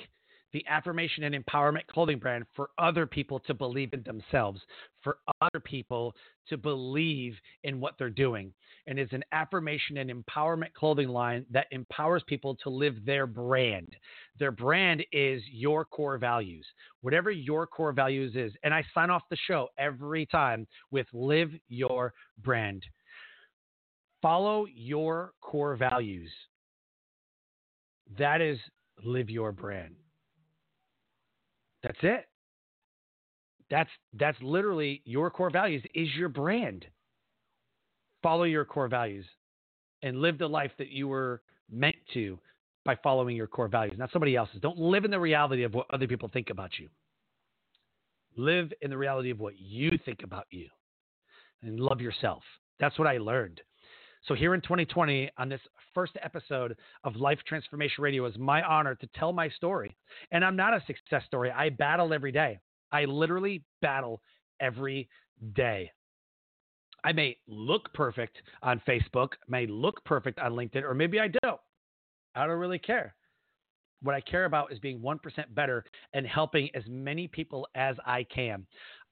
the 0.51 0.65
affirmation 0.67 1.23
and 1.23 1.35
empowerment 1.35 1.85
clothing 1.87 2.17
brand 2.17 2.45
for 2.55 2.69
other 2.77 3.05
people 3.05 3.39
to 3.39 3.53
believe 3.53 3.93
in 3.93 4.03
themselves, 4.03 4.61
for 5.03 5.17
other 5.41 5.59
people 5.59 6.15
to 6.47 6.57
believe 6.57 7.35
in 7.63 7.79
what 7.79 7.93
they're 7.97 8.09
doing. 8.09 8.51
And 8.87 8.97
it's 8.97 9.13
an 9.13 9.23
affirmation 9.31 9.97
and 9.97 10.09
empowerment 10.09 10.73
clothing 10.73 11.09
line 11.09 11.45
that 11.51 11.67
empowers 11.71 12.23
people 12.27 12.55
to 12.63 12.69
live 12.69 13.05
their 13.05 13.27
brand. 13.27 13.95
Their 14.39 14.51
brand 14.51 15.05
is 15.11 15.43
your 15.51 15.85
core 15.85 16.17
values, 16.17 16.65
whatever 17.01 17.29
your 17.29 17.67
core 17.67 17.93
values 17.93 18.35
is. 18.35 18.51
And 18.63 18.73
I 18.73 18.83
sign 18.93 19.11
off 19.11 19.23
the 19.29 19.37
show 19.47 19.67
every 19.77 20.25
time 20.25 20.65
with 20.89 21.05
live 21.13 21.51
your 21.67 22.13
brand. 22.43 22.83
Follow 24.21 24.65
your 24.73 25.33
core 25.41 25.75
values. 25.75 26.31
That 28.17 28.41
is 28.41 28.57
live 29.03 29.29
your 29.29 29.51
brand. 29.51 29.95
That's 31.83 31.99
it. 32.01 32.25
That's 33.69 33.89
that's 34.13 34.37
literally 34.41 35.01
your 35.05 35.29
core 35.29 35.51
values 35.51 35.83
is 35.93 36.09
your 36.15 36.29
brand. 36.29 36.85
Follow 38.23 38.43
your 38.43 38.65
core 38.65 38.87
values 38.87 39.25
and 40.01 40.21
live 40.21 40.37
the 40.37 40.47
life 40.47 40.71
that 40.77 40.89
you 40.89 41.07
were 41.07 41.41
meant 41.71 41.95
to 42.13 42.39
by 42.83 42.95
following 43.03 43.35
your 43.35 43.47
core 43.47 43.67
values, 43.67 43.97
not 43.97 44.11
somebody 44.11 44.35
else's. 44.35 44.59
Don't 44.61 44.77
live 44.77 45.05
in 45.05 45.11
the 45.11 45.19
reality 45.19 45.63
of 45.63 45.73
what 45.73 45.85
other 45.93 46.07
people 46.07 46.29
think 46.31 46.49
about 46.49 46.71
you. 46.79 46.89
Live 48.35 48.71
in 48.81 48.89
the 48.89 48.97
reality 48.97 49.29
of 49.29 49.39
what 49.39 49.59
you 49.59 49.91
think 50.05 50.23
about 50.23 50.45
you 50.49 50.67
and 51.61 51.79
love 51.79 52.01
yourself. 52.01 52.41
That's 52.79 52.97
what 52.97 53.07
I 53.07 53.17
learned. 53.17 53.61
So, 54.27 54.35
here 54.35 54.53
in 54.53 54.61
2020, 54.61 55.31
on 55.37 55.49
this 55.49 55.61
first 55.93 56.13
episode 56.21 56.75
of 57.03 57.15
Life 57.15 57.39
Transformation 57.47 58.03
Radio, 58.03 58.25
is 58.25 58.37
my 58.37 58.61
honor 58.63 58.95
to 58.95 59.07
tell 59.15 59.31
my 59.31 59.49
story. 59.49 59.95
And 60.31 60.43
I'm 60.43 60.55
not 60.55 60.73
a 60.73 60.83
success 60.85 61.23
story. 61.25 61.51
I 61.51 61.69
battle 61.69 62.13
every 62.13 62.31
day. 62.31 62.59
I 62.91 63.05
literally 63.05 63.63
battle 63.81 64.21
every 64.59 65.09
day. 65.53 65.91
I 67.03 67.13
may 67.13 67.37
look 67.47 67.93
perfect 67.93 68.37
on 68.61 68.81
Facebook, 68.87 69.29
may 69.47 69.65
look 69.67 70.03
perfect 70.03 70.39
on 70.39 70.51
LinkedIn, 70.51 70.83
or 70.83 70.93
maybe 70.93 71.19
I 71.19 71.29
don't. 71.41 71.61
I 72.35 72.45
don't 72.45 72.59
really 72.59 72.79
care. 72.79 73.15
What 74.01 74.15
I 74.15 74.21
care 74.21 74.45
about 74.45 74.71
is 74.71 74.79
being 74.79 74.99
1% 74.99 75.19
better 75.55 75.83
and 76.13 76.25
helping 76.25 76.69
as 76.73 76.83
many 76.87 77.27
people 77.27 77.67
as 77.75 77.95
I 78.05 78.23
can. 78.23 78.65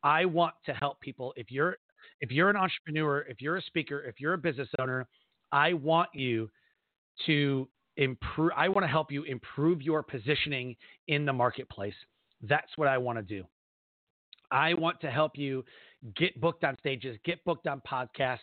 I 0.03 0.25
want 0.25 0.53
to 0.65 0.73
help 0.73 0.99
people. 1.01 1.33
If 1.35 1.51
you're 1.51 1.77
if 2.21 2.31
you're 2.31 2.49
an 2.49 2.55
entrepreneur, 2.55 3.25
if 3.29 3.41
you're 3.41 3.57
a 3.57 3.61
speaker, 3.61 4.03
if 4.03 4.19
you're 4.19 4.33
a 4.33 4.37
business 4.37 4.69
owner, 4.79 5.07
I 5.51 5.73
want 5.73 6.09
you 6.13 6.49
to 7.25 7.67
improve. 7.97 8.51
I 8.55 8.69
want 8.69 8.83
to 8.83 8.89
help 8.89 9.11
you 9.11 9.23
improve 9.23 9.81
your 9.81 10.03
positioning 10.03 10.75
in 11.07 11.25
the 11.25 11.33
marketplace. 11.33 11.95
That's 12.41 12.69
what 12.75 12.87
I 12.87 12.97
want 12.97 13.17
to 13.17 13.23
do. 13.23 13.43
I 14.51 14.73
want 14.73 15.01
to 15.01 15.11
help 15.11 15.37
you 15.37 15.65
get 16.15 16.39
booked 16.39 16.63
on 16.63 16.77
stages, 16.79 17.17
get 17.25 17.43
booked 17.43 17.67
on 17.67 17.81
podcasts, 17.89 18.39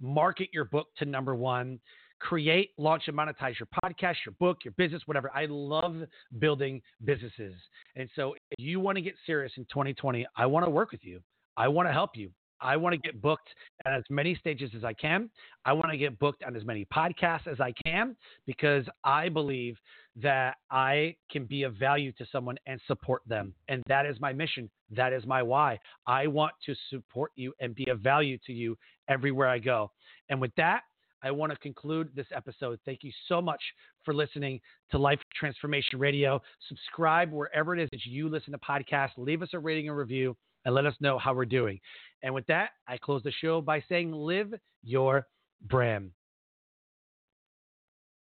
market 0.00 0.48
your 0.52 0.64
book 0.64 0.88
to 0.98 1.04
number 1.04 1.34
one, 1.34 1.78
create, 2.18 2.70
launch, 2.78 3.04
and 3.06 3.16
monetize 3.16 3.54
your 3.58 3.68
podcast, 3.84 4.16
your 4.24 4.34
book, 4.40 4.58
your 4.64 4.72
business, 4.76 5.02
whatever. 5.06 5.30
I 5.34 5.46
love 5.48 5.96
building 6.38 6.80
businesses. 7.04 7.54
And 7.96 8.08
so 8.16 8.34
if 8.50 8.58
you 8.58 8.80
want 8.80 8.96
to 8.96 9.02
get 9.02 9.14
serious 9.26 9.52
in 9.56 9.64
2020, 9.64 10.26
I 10.36 10.46
want 10.46 10.64
to 10.64 10.70
work 10.70 10.90
with 10.90 11.04
you. 11.04 11.20
I 11.56 11.68
want 11.68 11.88
to 11.88 11.92
help 11.92 12.10
you. 12.14 12.30
I 12.60 12.76
want 12.76 12.94
to 12.94 12.98
get 12.98 13.20
booked 13.20 13.48
at 13.84 13.92
as 13.92 14.04
many 14.10 14.34
stages 14.34 14.70
as 14.76 14.84
I 14.84 14.92
can. 14.92 15.30
I 15.64 15.72
want 15.72 15.90
to 15.90 15.96
get 15.96 16.18
booked 16.18 16.42
on 16.44 16.56
as 16.56 16.64
many 16.64 16.86
podcasts 16.86 17.46
as 17.46 17.60
I 17.60 17.72
can 17.84 18.16
because 18.46 18.84
I 19.04 19.28
believe 19.28 19.76
that 20.16 20.56
I 20.70 21.16
can 21.30 21.44
be 21.44 21.64
of 21.64 21.74
value 21.74 22.12
to 22.12 22.26
someone 22.30 22.56
and 22.66 22.80
support 22.86 23.22
them. 23.26 23.54
And 23.68 23.82
that 23.88 24.06
is 24.06 24.20
my 24.20 24.32
mission. 24.32 24.70
That 24.90 25.12
is 25.12 25.26
my 25.26 25.42
why. 25.42 25.78
I 26.06 26.26
want 26.26 26.52
to 26.66 26.74
support 26.90 27.32
you 27.36 27.52
and 27.60 27.74
be 27.74 27.86
of 27.90 28.00
value 28.00 28.38
to 28.46 28.52
you 28.52 28.76
everywhere 29.08 29.48
I 29.48 29.58
go. 29.58 29.90
And 30.28 30.40
with 30.40 30.52
that, 30.56 30.82
I 31.24 31.30
want 31.30 31.52
to 31.52 31.58
conclude 31.58 32.10
this 32.14 32.26
episode. 32.36 32.78
Thank 32.84 33.02
you 33.02 33.10
so 33.28 33.40
much 33.40 33.60
for 34.04 34.12
listening 34.12 34.60
to 34.90 34.98
Life 34.98 35.20
Transformation 35.34 35.98
Radio. 35.98 36.40
Subscribe 36.68 37.32
wherever 37.32 37.74
it 37.74 37.82
is 37.82 37.88
that 37.92 38.04
you 38.04 38.28
listen 38.28 38.52
to 38.52 38.58
podcasts. 38.58 39.12
Leave 39.16 39.40
us 39.40 39.48
a 39.54 39.58
rating 39.58 39.88
and 39.88 39.96
review 39.96 40.36
and 40.66 40.74
let 40.74 40.84
us 40.84 40.94
know 41.00 41.18
how 41.18 41.32
we're 41.32 41.46
doing. 41.46 41.80
And 42.24 42.34
with 42.34 42.46
that, 42.46 42.70
I 42.88 42.96
close 42.96 43.22
the 43.22 43.30
show 43.30 43.60
by 43.60 43.84
saying, 43.88 44.10
live 44.10 44.52
your 44.82 45.28
brand. 45.68 46.10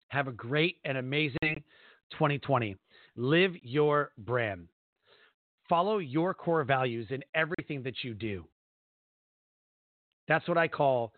Have 0.09 0.27
a 0.27 0.31
great 0.31 0.77
and 0.83 0.97
amazing 0.97 1.63
2020. 2.11 2.75
Live 3.15 3.53
your 3.61 4.11
brand. 4.17 4.67
follow 5.69 5.97
your 5.97 6.33
core 6.33 6.63
values 6.63 7.07
in 7.09 7.23
everything 7.33 7.83
that 7.83 8.03
you 8.03 8.13
do. 8.13 8.45
That's 10.27 10.47
what 10.47 10.57
I 10.57 10.67
call 10.67 11.13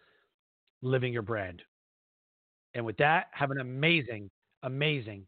living 0.82 1.14
your 1.14 1.22
brand. 1.22 1.62
And 2.74 2.86
with 2.86 2.98
that, 2.98 3.28
have 3.32 3.52
an 3.52 3.60
amazing, 3.60 4.30
amazing 4.64 5.26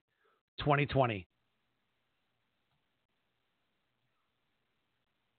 2020. 0.59 1.27